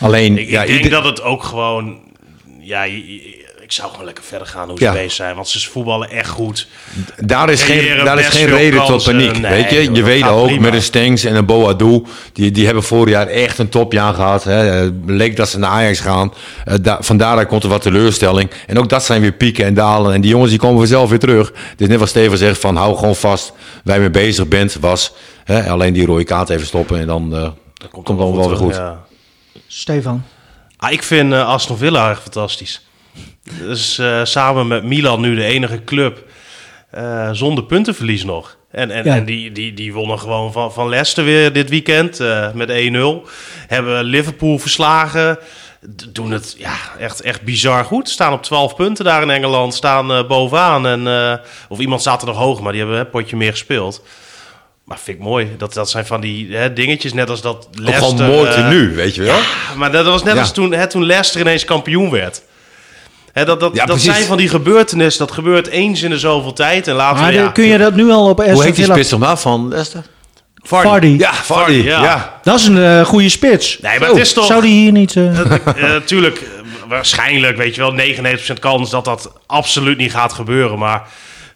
Alleen, 0.00 0.38
Ik, 0.38 0.48
ja, 0.48 0.60
ik 0.62 0.66
denk 0.68 0.84
ieder- 0.84 1.02
dat 1.02 1.04
het 1.04 1.22
ook 1.22 1.42
gewoon... 1.42 1.98
Ja, 2.66 2.84
ik 3.62 3.72
zou 3.72 3.90
gewoon 3.90 4.04
lekker 4.04 4.24
verder 4.24 4.46
gaan 4.46 4.68
hoe 4.68 4.78
ze 4.78 4.84
Ja. 4.84 4.92
bezig 4.92 5.12
zijn. 5.12 5.34
Want 5.34 5.48
ze 5.48 5.70
voetballen 5.70 6.10
echt 6.10 6.28
goed. 6.28 6.66
Daar 7.16 7.50
is 7.50 7.62
geen, 7.62 8.04
daar 8.04 8.18
is 8.18 8.26
geen 8.26 8.46
reden 8.46 8.84
tot 8.84 9.04
paniek. 9.04 9.38
Nee, 9.40 9.50
weet 9.50 9.70
je, 9.70 9.84
joh, 9.84 9.94
je 9.96 10.02
weet 10.02 10.28
ook 10.28 10.46
prima. 10.46 10.60
met 10.60 10.74
een 10.74 10.82
Stengs 10.82 11.24
en 11.24 11.34
een 11.34 11.46
Boadu, 11.46 12.02
die, 12.32 12.50
die 12.50 12.64
hebben 12.64 12.82
vorig 12.82 13.12
jaar 13.12 13.26
echt 13.26 13.58
een 13.58 13.68
topjaar 13.68 14.14
gehad. 14.14 14.44
Hè. 14.44 14.82
Eh, 14.84 14.90
Leek 15.06 15.36
dat 15.36 15.48
ze 15.48 15.58
naar 15.58 15.70
Ajax 15.70 16.00
gaan. 16.00 16.32
Eh, 16.64 16.74
da, 16.82 16.98
vandaar 17.00 17.46
komt 17.46 17.62
er 17.62 17.68
wat 17.68 17.82
teleurstelling. 17.82 18.50
En 18.66 18.78
ook 18.78 18.88
dat 18.88 19.04
zijn 19.04 19.20
weer 19.20 19.32
pieken 19.32 19.64
en 19.64 19.74
dalen. 19.74 20.14
En 20.14 20.20
die 20.20 20.30
jongens 20.30 20.50
die 20.50 20.58
komen 20.60 20.78
vanzelf 20.78 21.10
weer 21.10 21.18
terug. 21.18 21.52
Dus 21.76 21.88
net 21.88 21.98
wat 21.98 22.08
Steven 22.08 22.38
zegt 22.38 22.60
van 22.60 22.76
hou 22.76 22.96
gewoon 22.96 23.16
vast 23.16 23.52
waar 23.84 23.94
je 23.94 24.00
mee 24.00 24.10
bezig 24.10 24.48
bent, 24.48 24.76
was 24.80 25.12
hè, 25.44 25.70
alleen 25.70 25.92
die 25.92 26.06
rode 26.06 26.24
kaart 26.24 26.48
even 26.48 26.66
stoppen 26.66 27.00
en 27.00 27.06
dan 27.06 27.36
eh, 27.36 27.48
komt 27.90 28.08
het 28.08 28.18
allemaal 28.18 28.36
wel 28.36 28.48
weer 28.48 28.58
goed. 28.58 28.74
Ja. 28.74 29.04
Stefan. 29.66 30.22
Ah, 30.78 30.92
ik 30.92 31.02
vind 31.02 31.32
eh, 31.32 31.48
Aston 31.48 31.76
Villa 31.76 32.08
erg 32.08 32.22
fantastisch. 32.22 32.86
Dus 33.58 33.98
eh, 33.98 34.20
samen 34.24 34.66
met 34.66 34.84
Milan 34.84 35.20
nu 35.20 35.34
de 35.34 35.44
enige 35.44 35.84
club 35.84 36.24
eh, 36.90 37.28
zonder 37.32 37.64
puntenverlies 37.64 38.24
nog. 38.24 38.56
En, 38.70 38.90
en, 38.90 39.04
Ja. 39.04 39.14
en 39.14 39.24
die, 39.24 39.52
die, 39.52 39.74
die 39.74 39.92
wonnen 39.92 40.18
gewoon 40.18 40.52
van, 40.52 40.72
van 40.72 40.88
Leicester 40.88 41.24
weer 41.24 41.52
dit 41.52 41.68
weekend 41.70 42.18
met 42.54 42.68
1-0. 42.70 43.30
Hebben 43.66 44.04
Liverpool 44.04 44.58
verslagen. 44.58 45.38
D- 45.96 46.14
Doen 46.14 46.30
het 46.30 46.54
ja, 46.58 46.74
echt, 46.98 47.20
echt 47.20 47.42
bizar 47.42 47.84
goed. 47.84 48.08
Staan 48.08 48.32
op 48.32 48.42
12 48.42 48.74
punten 48.76 49.04
daar 49.04 49.22
in 49.22 49.30
Engeland. 49.30 49.74
Staan 49.74 50.26
bovenaan. 50.26 50.86
En, 50.86 51.40
of 51.68 51.78
iemand 51.78 52.00
staat 52.00 52.20
er 52.20 52.26
nog 52.28 52.36
hoog, 52.36 52.60
maar 52.60 52.72
die 52.72 52.80
hebben 52.80 53.00
een 53.00 53.10
potje 53.10 53.36
meer 53.36 53.50
gespeeld. 53.50 54.02
Maar 54.86 54.98
vind 55.02 55.18
ik 55.18 55.22
mooi. 55.24 55.48
Dat, 55.58 55.74
dat 55.74 55.90
zijn 55.90 56.06
van 56.06 56.20
die 56.20 56.56
hè, 56.56 56.72
dingetjes, 56.72 57.12
net 57.12 57.30
als 57.30 57.40
dat 57.40 57.68
Leicester... 57.72 58.16
gewoon 58.18 58.30
mooi 58.30 58.48
eh, 58.48 58.54
tenue, 58.54 58.88
weet 58.94 59.14
je 59.14 59.22
wel? 59.22 59.38
maar 59.76 59.92
dat 59.92 60.04
was 60.06 60.22
net 60.22 60.34
Ja. 60.34 60.40
als 60.40 60.52
toen, 60.52 60.72
hè, 60.72 60.86
toen 60.86 61.04
Leicester 61.04 61.40
ineens 61.40 61.64
kampioen 61.64 62.10
werd. 62.10 62.42
Hè, 63.32 63.44
dat 63.44 63.60
dat, 63.60 63.74
Ja, 63.74 63.86
dat 63.86 64.00
zijn 64.00 64.24
van 64.24 64.36
die 64.36 64.48
gebeurtenissen. 64.48 65.26
Dat 65.26 65.34
gebeurt 65.34 65.66
eens 65.66 66.02
in 66.02 66.10
de 66.10 66.18
zoveel 66.18 66.52
tijd. 66.52 66.88
En 66.88 66.94
later 66.94 67.22
Maar 67.22 67.32
ja, 67.32 67.44
de- 67.46 67.52
kun 67.52 67.64
je 67.64 67.78
dat 67.78 67.94
nu 67.94 68.10
al 68.10 68.28
op 68.28 68.36
Hoe 68.36 68.46
Aston 68.46 68.64
heet 68.64 68.76
die 68.76 68.84
spits 68.84 69.10
nog 69.10 69.20
maar 69.20 69.38
van 69.38 69.68
Leicester? 69.68 70.02
Vardy. 70.62 70.88
Vardy. 70.88 71.06
Ja, 71.18 71.32
Vardy. 71.34 71.62
Vardy, 71.72 71.88
ja. 71.88 72.02
Ja. 72.02 72.40
Dat 72.42 72.58
is 72.60 72.66
een 72.66 72.82
eh, 72.82 73.04
goede 73.04 73.28
spits. 73.28 73.78
Nee, 73.80 73.98
maar 73.98 74.08
Zo, 74.08 74.14
het 74.14 74.22
is 74.22 74.32
toch- 74.32 74.46
Zou 74.46 74.60
die 74.62 74.72
hier 74.80 74.92
niet... 74.92 75.16
eh, 75.16 75.24
Natuurlijk, 75.80 76.42
waarschijnlijk, 76.88 77.56
weet 77.56 77.74
je 77.74 77.80
wel, 77.80 77.92
99% 77.92 78.58
kans 78.60 78.90
dat 78.90 79.04
dat 79.04 79.32
absoluut 79.46 79.96
niet 79.98 80.10
gaat 80.12 80.32
gebeuren. 80.32 80.78
Maar 80.78 81.02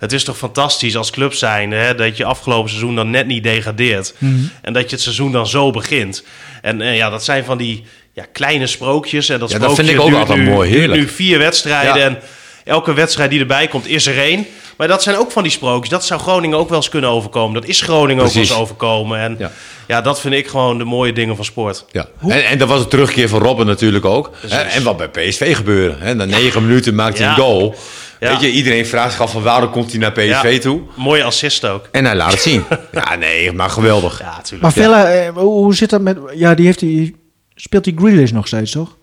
het 0.01 0.13
is 0.13 0.25
toch 0.25 0.37
fantastisch 0.37 0.97
als 0.97 1.11
club 1.11 1.35
zijn 1.35 1.71
hè, 1.71 1.95
dat 1.95 2.17
je 2.17 2.25
afgelopen 2.25 2.69
seizoen 2.71 2.95
dan 2.95 3.11
net 3.11 3.27
niet 3.27 3.43
degradeert. 3.43 4.15
Mhm. 4.19 4.35
En 4.63 4.73
dat 4.73 4.83
je 4.83 4.91
het 4.91 5.01
seizoen 5.01 5.33
dan 5.33 5.47
zo 5.47 5.71
begint. 5.71 6.25
En 6.63 6.81
eh, 6.81 6.97
ja, 6.97 7.11
dat 7.11 7.25
zijn 7.25 7.45
van 7.45 7.59
die 7.59 7.85
ja, 8.15 8.25
kleine 8.33 8.67
sprookjes. 8.67 9.29
En 9.29 9.39
dat 9.39 9.51
Ja, 9.51 9.59
dat 9.59 9.75
vind 9.75 9.89
ik 9.89 10.01
ook 10.01 10.13
altijd 10.15 10.39
nu, 10.39 10.45
mooi, 10.45 10.71
heerlijk. 10.71 11.01
nu 11.01 11.09
vier 11.09 11.39
wedstrijden 11.39 11.97
Ja. 11.99 12.05
en 12.07 12.19
elke 12.65 12.93
wedstrijd 12.93 13.31
die 13.31 13.41
erbij 13.41 13.69
komt 13.69 13.87
is 13.89 14.07
er 14.07 14.19
één. 14.19 14.47
Maar 14.77 14.89
dat 14.89 15.03
zijn 15.03 15.17
ook 15.17 15.31
van 15.33 15.43
die 15.43 15.53
sprookjes. 15.53 15.89
Dat 15.91 16.05
zou 16.05 16.21
Groningen 16.21 16.59
ook 16.59 16.69
wel 16.69 16.77
eens 16.79 16.89
kunnen 16.89 17.11
overkomen. 17.11 17.61
Dat 17.61 17.71
is 17.71 17.81
Groningen 17.81 18.25
ook 18.25 18.33
wel 18.33 18.43
eens 18.43 18.55
overkomen. 18.55 19.19
En 19.19 19.37
Ja. 19.39 19.51
ja. 19.89 20.01
dat 20.01 20.21
vind 20.21 20.35
ik 20.35 20.47
gewoon 20.49 20.79
de 20.79 20.85
mooie 20.85 21.13
dingen 21.13 21.37
van 21.37 21.45
sport. 21.45 21.85
Ja. 21.93 22.07
En, 22.29 22.45
en 22.47 22.59
dat 22.59 22.69
was 22.69 22.81
de 22.83 22.89
terugkeer 22.89 23.29
van 23.29 23.41
Robben 23.41 23.67
natuurlijk 23.67 24.05
ook. 24.05 24.31
En 24.49 24.83
wat 24.83 24.97
bij 24.97 25.09
PSV 25.09 25.57
gebeurde. 25.57 25.97
Hè. 25.99 26.15
Na 26.15 26.25
negen 26.25 26.67
minuten 26.67 26.95
maakte 26.95 27.23
hij 27.23 27.31
Ja. 27.31 27.37
een 27.37 27.43
goal. 27.43 27.75
Ja. 28.21 28.31
Weet 28.31 28.41
je, 28.41 28.51
iedereen 28.51 28.87
vraagt 28.87 29.13
zich 29.13 29.21
af 29.21 29.33
van 29.33 29.43
waarom 29.43 29.71
komt 29.71 29.91
hij 29.91 30.01
naar 30.01 30.13
PSV 30.13 30.51
Ja. 30.53 30.59
toe. 30.59 30.81
Mooie 30.95 31.25
assist 31.25 31.65
ook. 31.67 31.89
En 31.93 32.05
hij 32.05 32.17
laat 32.17 32.31
het 32.33 32.41
zien. 32.41 32.65
ja, 32.93 33.15
nee, 33.15 33.53
maar 33.53 33.71
geweldig. 33.71 34.19
Ja, 34.19 34.37
natuurlijk. 34.37 34.63
maar 34.63 34.73
Villa, 34.73 35.11
eh, 35.13 35.29
hoe 35.33 35.75
zit 35.75 35.91
dat 35.91 36.01
met... 36.01 36.19
Ja, 36.35 36.55
die 36.55 36.67
heeft 36.67 36.79
die... 36.79 37.17
Speelt 37.55 37.85
die 37.85 37.95
Grealish 37.99 38.31
nog 38.31 38.47
steeds, 38.47 38.71
toch? 38.71 38.97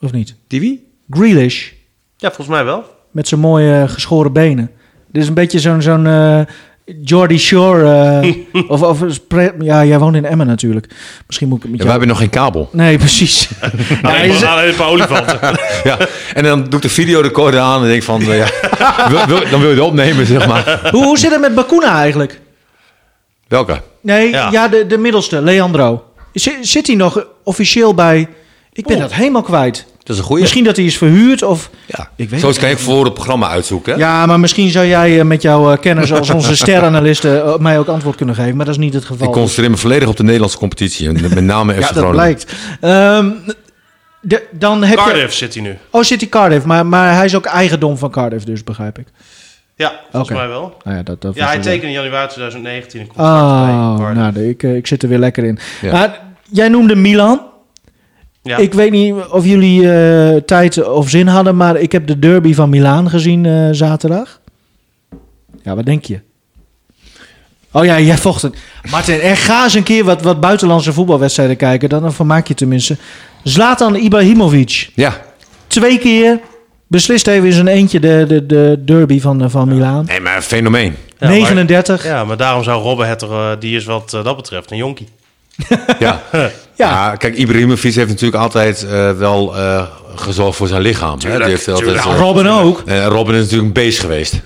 Of 0.00 0.12
niet? 0.12 0.34
Die 0.46 0.60
wie? 0.60 0.92
Grealish. 1.10 1.70
Ja, 2.16 2.28
volgens 2.28 2.48
mij 2.56 2.64
wel. 2.64 2.84
Met 3.10 3.28
zijn 3.28 3.40
mooie 3.40 3.88
geschoren 3.88 4.32
benen. 4.32 4.70
Dit 5.12 5.22
is 5.22 5.28
een 5.28 5.34
beetje 5.34 5.60
zo'n 5.60 5.82
zo'n 5.82 6.06
eh 6.06 6.40
Jordy 7.02 7.38
Shore. 7.38 8.20
eh, 8.52 8.62
of, 8.72 8.82
of 8.82 8.98
ja, 9.58 9.84
jij 9.84 9.98
woont 9.98 10.16
in 10.16 10.24
Emmen 10.24 10.46
natuurlijk. 10.46 10.86
Misschien 11.26 11.48
moet 11.48 11.56
ik 11.56 11.62
het 11.62 11.72
met 11.72 11.80
Ja, 11.80 11.86
we 11.86 11.90
jou... 11.92 11.98
hebben 12.00 12.08
nog 12.08 12.18
geen 12.18 12.30
kabel. 12.30 12.68
Nee, 12.72 12.98
precies. 12.98 13.48
ja, 14.02 14.08
Alleen 14.08 14.30
is- 14.30 14.40
maar- 14.40 14.50
alleen 14.50 14.68
een 14.68 14.74
paar 14.74 14.88
olifanten. 14.88 15.38
ja. 15.84 15.98
En 16.34 16.42
dan 16.44 16.64
doe 16.64 16.74
ik 16.74 16.82
de 16.82 16.88
videorecorder 16.88 17.60
aan 17.60 17.82
en 17.82 17.88
denk 17.88 18.02
van, 18.02 18.20
eh, 18.22 18.36
ja, 18.36 18.46
wil, 19.10 19.26
wil- 19.26 19.50
dan 19.50 19.60
wil 19.60 19.68
je 19.70 19.74
het 19.74 19.84
opnemen, 19.84 20.26
zeg 20.26 20.46
maar. 20.48 20.88
hoe, 20.90 21.04
hoe 21.04 21.18
zit 21.18 21.30
het 21.30 21.40
met 21.40 21.54
Bakuna 21.54 21.98
eigenlijk? 22.00 22.40
Welke? 23.48 23.80
Nee, 24.00 24.30
ja, 24.30 24.48
Ja. 24.50 24.68
de, 24.68 24.86
de 24.86 24.98
middelste, 24.98 25.42
Leandro. 25.42 26.04
Zit, 26.32 26.56
zit 26.60 26.86
hij 26.86 26.96
nog 26.96 27.26
officieel 27.44 27.94
bij... 27.94 28.28
Ik 28.72 28.86
ben 28.86 28.96
Oh. 28.96 29.02
dat 29.02 29.12
helemaal 29.12 29.42
kwijt. 29.42 29.86
Dat 30.06 30.16
is 30.16 30.22
een 30.22 30.28
goeie. 30.28 30.42
Misschien 30.42 30.64
dat 30.64 30.76
hij 30.76 30.84
is 30.84 30.98
verhuurd 30.98 31.42
of... 31.42 31.70
Ja. 31.86 32.10
Ik 32.16 32.30
weet 32.30 32.40
Zo 32.40 32.48
het 32.48 32.58
kan 32.58 32.68
ik 32.68 32.78
voor 32.78 33.04
het 33.04 33.14
programma 33.14 33.48
uitzoeken. 33.48 33.92
Hè? 33.92 33.98
Ja, 33.98 34.26
maar 34.26 34.40
misschien 34.40 34.70
zou 34.70 34.86
jij 34.86 35.18
eh, 35.18 35.24
met 35.24 35.42
jouw 35.42 35.72
eh, 35.72 35.78
kennis 35.80 36.12
als 36.12 36.30
onze 36.30 36.56
steranalisten 36.66 37.44
eh, 37.44 37.56
mij 37.58 37.78
ook 37.78 37.86
antwoord 37.86 38.16
kunnen 38.16 38.34
geven. 38.34 38.56
Maar 38.56 38.64
dat 38.64 38.74
is 38.74 38.80
niet 38.80 38.94
het 38.94 39.04
geval. 39.04 39.26
Ik 39.26 39.32
concentreer 39.32 39.70
me 39.70 39.76
volledig 39.76 40.08
op 40.08 40.16
de 40.16 40.22
Nederlandse 40.22 40.58
competitie. 40.58 41.12
Met 41.12 41.40
name 41.44 41.74
FC 41.74 41.80
ja, 41.88 41.92
dat 41.92 42.10
blijkt. 42.10 42.52
Ehm, 42.80 43.30
de, 44.20 44.46
dan 44.50 44.84
heb 44.84 44.96
Cardiff 44.98 45.34
zit 45.34 45.54
hij 45.54 45.62
nu. 45.62 45.78
Oh, 45.90 46.02
zit 46.02 46.20
hij 46.20 46.28
Cardiff. 46.28 46.64
Maar, 46.64 46.86
maar 46.86 47.14
hij 47.14 47.24
is 47.24 47.34
ook 47.34 47.46
eigendom 47.46 47.98
van 47.98 48.10
Cardiff, 48.10 48.44
dus 48.44 48.64
begrijp 48.64 48.98
ik. 48.98 49.06
Ja, 49.74 50.00
volgens 50.10 50.36
mij 50.38 50.48
wel. 50.48 50.76
Nou 50.84 50.96
ja, 50.96 51.02
dat, 51.02 51.20
dat 51.20 51.34
Ja, 51.34 51.46
hij 51.46 51.58
tekende 51.58 51.86
in 51.86 51.92
januari 51.92 52.28
2019 52.28 53.00
een 53.00 53.06
contract 53.06 53.40
bij 53.40 53.74
Oh, 53.74 53.96
Cardiff. 53.98 54.34
nou, 54.34 54.48
ik, 54.48 54.62
ik 54.62 54.86
zit 54.86 55.02
er 55.02 55.08
weer 55.08 55.18
lekker 55.18 55.44
in. 55.44 55.58
Ja. 55.82 55.92
Maar 55.92 56.20
jij 56.50 56.68
noemde 56.68 56.94
Milan. 56.94 57.40
Ja. 58.46 58.56
Ik 58.56 58.74
weet 58.74 58.90
niet 58.90 59.14
of 59.30 59.44
jullie 59.44 59.92
eh, 59.92 60.36
tijd 60.36 60.88
of 60.88 61.08
zin 61.08 61.26
hadden, 61.26 61.56
maar 61.56 61.76
ik 61.76 61.92
heb 61.92 62.06
de 62.06 62.18
derby 62.18 62.54
van 62.54 62.68
Milaan 62.68 63.10
gezien 63.10 63.46
eh, 63.46 63.68
zaterdag. 63.70 64.40
Ja, 65.62 65.74
wat 65.74 65.84
denk 65.84 66.04
je? 66.04 66.20
Oh 67.70 67.84
ja, 67.84 68.00
jij 68.00 68.18
vocht 68.18 68.42
het. 68.42 68.56
Martin, 68.90 69.20
en 69.20 69.36
ga 69.36 69.64
eens 69.64 69.74
een 69.74 69.82
keer 69.82 70.04
wat, 70.04 70.22
wat 70.22 70.40
buitenlandse 70.40 70.92
voetbalwedstrijden 70.92 71.56
kijken. 71.56 71.88
Dan 71.88 72.12
vermaak 72.12 72.46
je 72.48 72.54
tenminste. 72.54 72.96
Zlatan 73.42 73.94
Ibrahimovic. 73.94 74.90
Ja. 74.94 75.22
Twee 75.66 75.98
keer. 75.98 76.40
Beslist 76.86 77.26
even 77.26 77.46
in 77.46 77.52
zijn 77.52 77.66
eentje 77.66 78.00
de, 78.00 78.24
de, 78.28 78.46
de 78.46 78.82
derby 78.84 79.20
van, 79.20 79.42
eh, 79.42 79.48
van 79.48 79.68
Milaan. 79.68 80.04
Nee, 80.04 80.20
maar 80.20 80.36
een 80.36 80.42
fenomeen. 80.42 80.96
Ja, 81.18 81.28
39. 81.28 82.04
Maar, 82.04 82.12
ja, 82.12 82.24
maar 82.24 82.36
daarom 82.36 82.62
zou 82.62 82.82
Robben 82.82 83.08
het 83.08 83.22
er, 83.22 83.60
die 83.60 83.76
is 83.76 83.84
wat 83.84 84.10
dat 84.10 84.36
betreft 84.36 84.70
een 84.70 84.76
jonkie. 84.76 85.08
Ja. 85.98 86.22
ja. 86.76 87.16
kijk, 87.16 87.36
Ibrahimovic 87.36 87.94
heeft 87.94 88.08
natuurlijk 88.08 88.42
altijd 88.42 88.86
eh, 88.86 89.10
wel 89.10 89.56
eh, 89.56 89.82
gezorgd 90.14 90.56
voor 90.56 90.66
zijn 90.68 90.82
lichaam. 90.82 91.18
hè? 91.24 91.36
Die 91.38 91.46
heeft 91.46 91.68
altijd, 91.68 91.94
Ja, 92.04 92.10
eh, 92.10 92.18
Robin 92.18 92.46
ook. 92.48 92.82
eh, 92.86 93.06
Robin 93.06 93.34
is 93.34 93.40
natuurlijk 93.40 93.66
een 93.66 93.72
beest 93.72 93.98
geweest. 94.00 94.32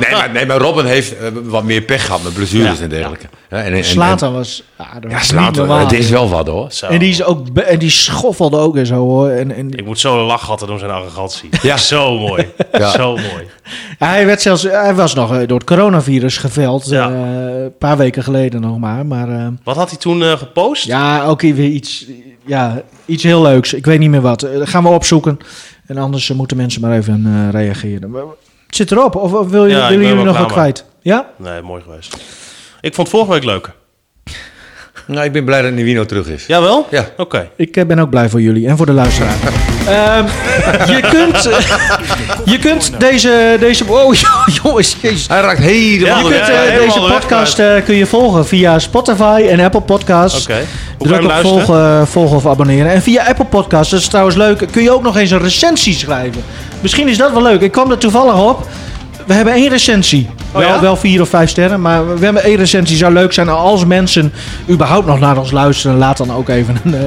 nee, 0.00 0.10
maar, 0.10 0.30
nee, 0.32 0.46
maar 0.46 0.56
Robin 0.58 0.84
heeft 0.84 1.14
wat 1.44 1.64
meer 1.64 1.80
pech 1.82 2.04
gehad 2.06 2.22
met 2.22 2.34
blessures 2.34 2.78
Ja, 2.78 2.82
en 2.84 2.88
dergelijke. 2.88 3.26
Hè, 3.48 3.60
En, 3.60 3.72
en, 3.72 3.84
Slatan 3.84 4.32
was... 4.32 4.62
Ja, 4.78 4.86
Ja, 5.28 5.50
normaal. 5.50 5.78
Het 5.78 5.92
is 5.92 6.10
wel 6.10 6.28
wat 6.28 6.46
hoor. 6.46 6.72
Zo. 6.72 6.86
En 6.86 6.98
die, 6.98 7.08
is 7.08 7.22
ook, 7.24 7.58
en 7.58 7.78
die 7.78 7.90
schoffelde 7.90 8.56
ook 8.56 8.76
en 8.76 8.86
zo 8.86 8.94
hoor. 8.94 9.28
En, 9.28 9.54
en, 9.54 9.70
Ik 9.72 9.84
moet 9.84 10.00
zo 10.00 10.24
lachen 10.26 10.48
hadden 10.48 10.70
om 10.70 10.78
zijn 10.78 10.90
arrogantie. 10.90 11.48
Ja. 11.62 11.76
Zo 11.94 12.18
mooi. 12.18 12.48
Ja. 12.72 12.90
Zo 12.90 13.10
mooi. 13.16 13.46
hij, 13.98 14.26
werd 14.26 14.42
zelfs, 14.42 14.62
hij 14.62 14.94
was 14.94 15.14
nog 15.14 15.46
door 15.46 15.58
het 15.58 15.66
coronavirus 15.66 16.36
geveld. 16.36 16.88
Ja. 16.88 17.08
eh, 17.10 17.14
een 17.62 17.76
paar 17.78 17.96
weken 17.96 18.22
geleden 18.22 18.60
nog 18.60 18.78
maar. 18.78 19.06
Maar 19.06 19.28
eh, 19.28 19.46
Wat 19.64 19.76
had 19.76 19.88
hij 19.90 19.98
toen 19.98 20.22
eh, 20.22 20.32
gepost? 20.64 20.84
ja, 20.84 21.24
ook 21.24 21.40
weer 21.40 21.68
iets, 21.68 22.06
ja, 22.46 22.82
iets 23.04 23.22
heel 23.22 23.42
leuks. 23.42 23.72
Ik 23.74 23.84
weet 23.86 23.98
niet 23.98 24.10
meer 24.10 24.20
wat. 24.20 24.42
Eh, 24.42 24.58
Dat 24.58 24.68
gaan 24.68 24.82
we 24.82 24.88
opzoeken. 24.88 25.38
En 25.86 25.96
anders 25.98 26.30
eh, 26.30 26.36
moeten 26.36 26.56
mensen 26.56 26.80
maar 26.80 26.96
even 26.96 27.22
eh, 27.26 27.50
reageren. 27.50 28.14
Het 28.66 28.76
zit 28.76 28.90
erop. 28.90 29.16
Of, 29.16 29.32
of 29.32 29.48
wil 29.50 29.66
je, 29.66 29.70
Ja, 29.76 29.88
willen 29.88 29.98
jullie 30.06 30.14
wel 30.14 30.24
nog 30.24 30.32
wat 30.38 30.42
mee. 30.46 30.52
kwijt? 30.56 30.84
Ja? 31.00 31.28
Nee, 31.38 31.62
mooi 31.62 31.82
geweest. 31.82 32.16
Ik 32.80 32.94
vond 32.94 33.08
vorige 33.08 33.30
week 33.30 33.44
leuk. 33.44 33.70
Nou, 35.06 35.24
ik 35.24 35.32
ben 35.32 35.44
blij 35.44 35.62
dat 35.62 35.72
Nivino 35.72 36.04
terug 36.04 36.26
is. 36.26 36.46
Jawel? 36.46 36.86
Ja. 36.90 37.08
Oké. 37.16 37.48
Ik 37.56 37.76
eh, 37.76 37.84
ben 37.84 37.98
ook 37.98 38.10
blij 38.10 38.28
voor 38.28 38.40
jullie 38.40 38.68
en 38.68 38.76
voor 38.76 38.86
de 38.86 38.92
luisteraar. 38.92 39.34
Ehm, 39.88 40.24
je 40.86 41.00
kunt, 41.00 41.48
je 42.44 42.58
kunt 42.58 43.00
deze, 43.00 43.56
deze... 43.60 43.84
Oh, 43.86 44.14
jongens, 44.62 44.96
jezus. 45.00 45.28
Hij 45.28 45.40
raakt 45.40 45.58
helemaal 45.58 46.28
Je 46.28 46.34
Ja, 46.34 46.38
kunt 46.38 46.46
ja, 46.46 46.52
eh, 46.52 46.70
helemaal 46.70 46.86
deze 46.86 47.12
podcast 47.12 47.58
eh, 47.58 47.84
kun 47.84 47.94
je 47.94 48.06
volgen 48.06 48.46
via 48.46 48.78
Spotify 48.78 49.46
en 49.50 49.60
Apple 49.60 49.80
Podcasts. 49.80 50.42
Oké. 50.42 50.60
Hoe 50.98 51.06
Druk 51.06 51.16
op 51.16 51.22
je 51.22 51.28
luisteren? 51.28 51.64
volgen, 51.64 52.06
volgen 52.06 52.36
of 52.36 52.46
abonneren. 52.46 52.92
En 52.92 53.02
via 53.02 53.24
Apple 53.26 53.44
Podcasts, 53.44 53.90
dat 53.90 54.00
is 54.00 54.08
trouwens 54.08 54.36
leuk, 54.36 54.66
kun 54.70 54.82
je 54.82 54.92
ook 54.92 55.02
nog 55.02 55.16
eens 55.16 55.30
een 55.30 55.42
recensie 55.42 55.94
schrijven. 55.94 56.42
Misschien 56.80 57.08
is 57.08 57.16
dat 57.16 57.32
wel 57.32 57.42
leuk. 57.42 57.60
Ik 57.60 57.72
kwam 57.72 57.90
er 57.90 57.98
toevallig 57.98 58.40
op. 58.40 58.66
We 59.26 59.32
hebben 59.34 59.54
één 59.54 59.68
recensie. 59.68 60.28
Oh 60.52 60.58
wel, 60.60 60.68
ja? 60.68 60.80
wel 60.80 60.96
vier 60.96 61.20
of 61.20 61.28
vijf 61.28 61.50
sterren, 61.50 61.80
maar 61.80 62.18
we 62.18 62.24
hebben 62.24 62.42
één 62.42 62.56
recensie. 62.56 62.96
Zou 62.96 63.12
leuk 63.12 63.32
zijn 63.32 63.48
als 63.48 63.84
mensen 63.84 64.32
überhaupt 64.70 65.06
nog 65.06 65.20
naar 65.20 65.36
ons 65.38 65.50
luisteren. 65.50 65.96
Laat 65.98 66.16
dan 66.16 66.32
ook 66.32 66.48
even 66.48 66.76
een, 66.84 66.94
eh, 66.94 67.00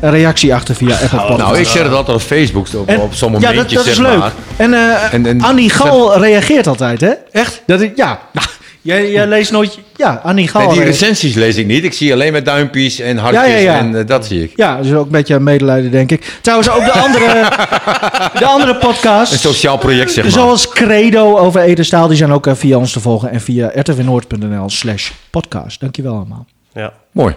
een 0.00 0.10
reactie 0.10 0.54
achter 0.54 0.74
via 0.74 0.92
Apple 0.92 1.08
Podcasts. 1.18 1.36
Nou, 1.42 1.58
ik 1.58 1.66
zeg 1.66 1.82
het 1.82 1.92
altijd 1.92 2.16
op 2.16 2.22
Facebook, 2.22 2.66
op, 2.74 2.88
En- 2.88 3.00
op 3.00 3.14
zo'n 3.14 3.32
ja, 3.32 3.38
momentje, 3.38 3.56
dat, 3.76 3.84
dat 3.84 3.84
zeg 3.84 3.92
is 3.92 4.00
leuk. 4.00 4.18
maar. 4.18 4.32
En, 4.56 4.74
eh 4.74 5.12
En- 5.14 5.26
en- 5.26 5.40
Annie 5.42 5.70
Gal 5.70 6.18
reageert 6.18 6.66
altijd, 6.66 7.00
hè? 7.00 7.10
Echt? 7.32 7.62
Dat 7.66 7.80
is, 7.80 7.88
ja. 7.94 8.18
Nou, 8.32 8.46
jij, 8.84 9.10
jij 9.10 9.26
leest 9.26 9.52
nooit... 9.52 9.78
Ja, 9.96 10.20
Annie 10.22 10.48
Gal. 10.48 10.66
Nee, 10.66 10.74
die 10.74 10.84
recensies 10.84 11.34
lees 11.34 11.56
ik 11.56 11.66
niet. 11.66 11.84
Ik 11.84 11.92
zie 11.92 12.12
alleen 12.12 12.32
maar 12.32 12.42
duimpjes 12.42 13.00
en 13.00 13.16
hartjes 13.16 13.44
Ja, 13.46 13.50
ja, 13.50 13.58
ja. 13.58 13.78
en 13.78 13.96
eh, 13.96 14.06
dat 14.06 14.26
zie 14.26 14.42
ik. 14.42 14.52
Ja, 14.56 14.82
dus 14.82 14.92
ook 14.92 15.04
een 15.04 15.12
beetje 15.12 15.40
medelijden, 15.40 15.90
denk 15.90 16.10
ik. 16.10 16.38
Trouwens, 16.40 16.70
ook 16.70 16.84
de 16.84 16.92
andere, 16.92 17.48
de 18.38 18.46
andere 18.46 18.76
podcasts. 18.76 19.32
Een 19.32 19.40
sociaal 19.52 19.78
project, 19.78 20.12
zeg 20.12 20.24
maar. 20.24 20.32
Zoals 20.32 20.68
Credo 20.68 21.38
over 21.38 21.60
Edenstaal, 21.60 22.08
die 22.08 22.16
zijn 22.16 22.32
ook 22.32 22.46
eh, 22.46 22.54
via 22.54 22.76
ons 22.76 22.92
te 22.92 23.00
volgen. 23.00 23.30
En 23.30 23.40
via 23.40 23.72
rtvnoord.nl 23.74 24.70
slash 24.70 25.10
podcast. 25.30 25.80
Dankjewel 25.80 26.14
allemaal. 26.14 26.46
Ja. 26.72 26.92
Mooi. 27.12 27.34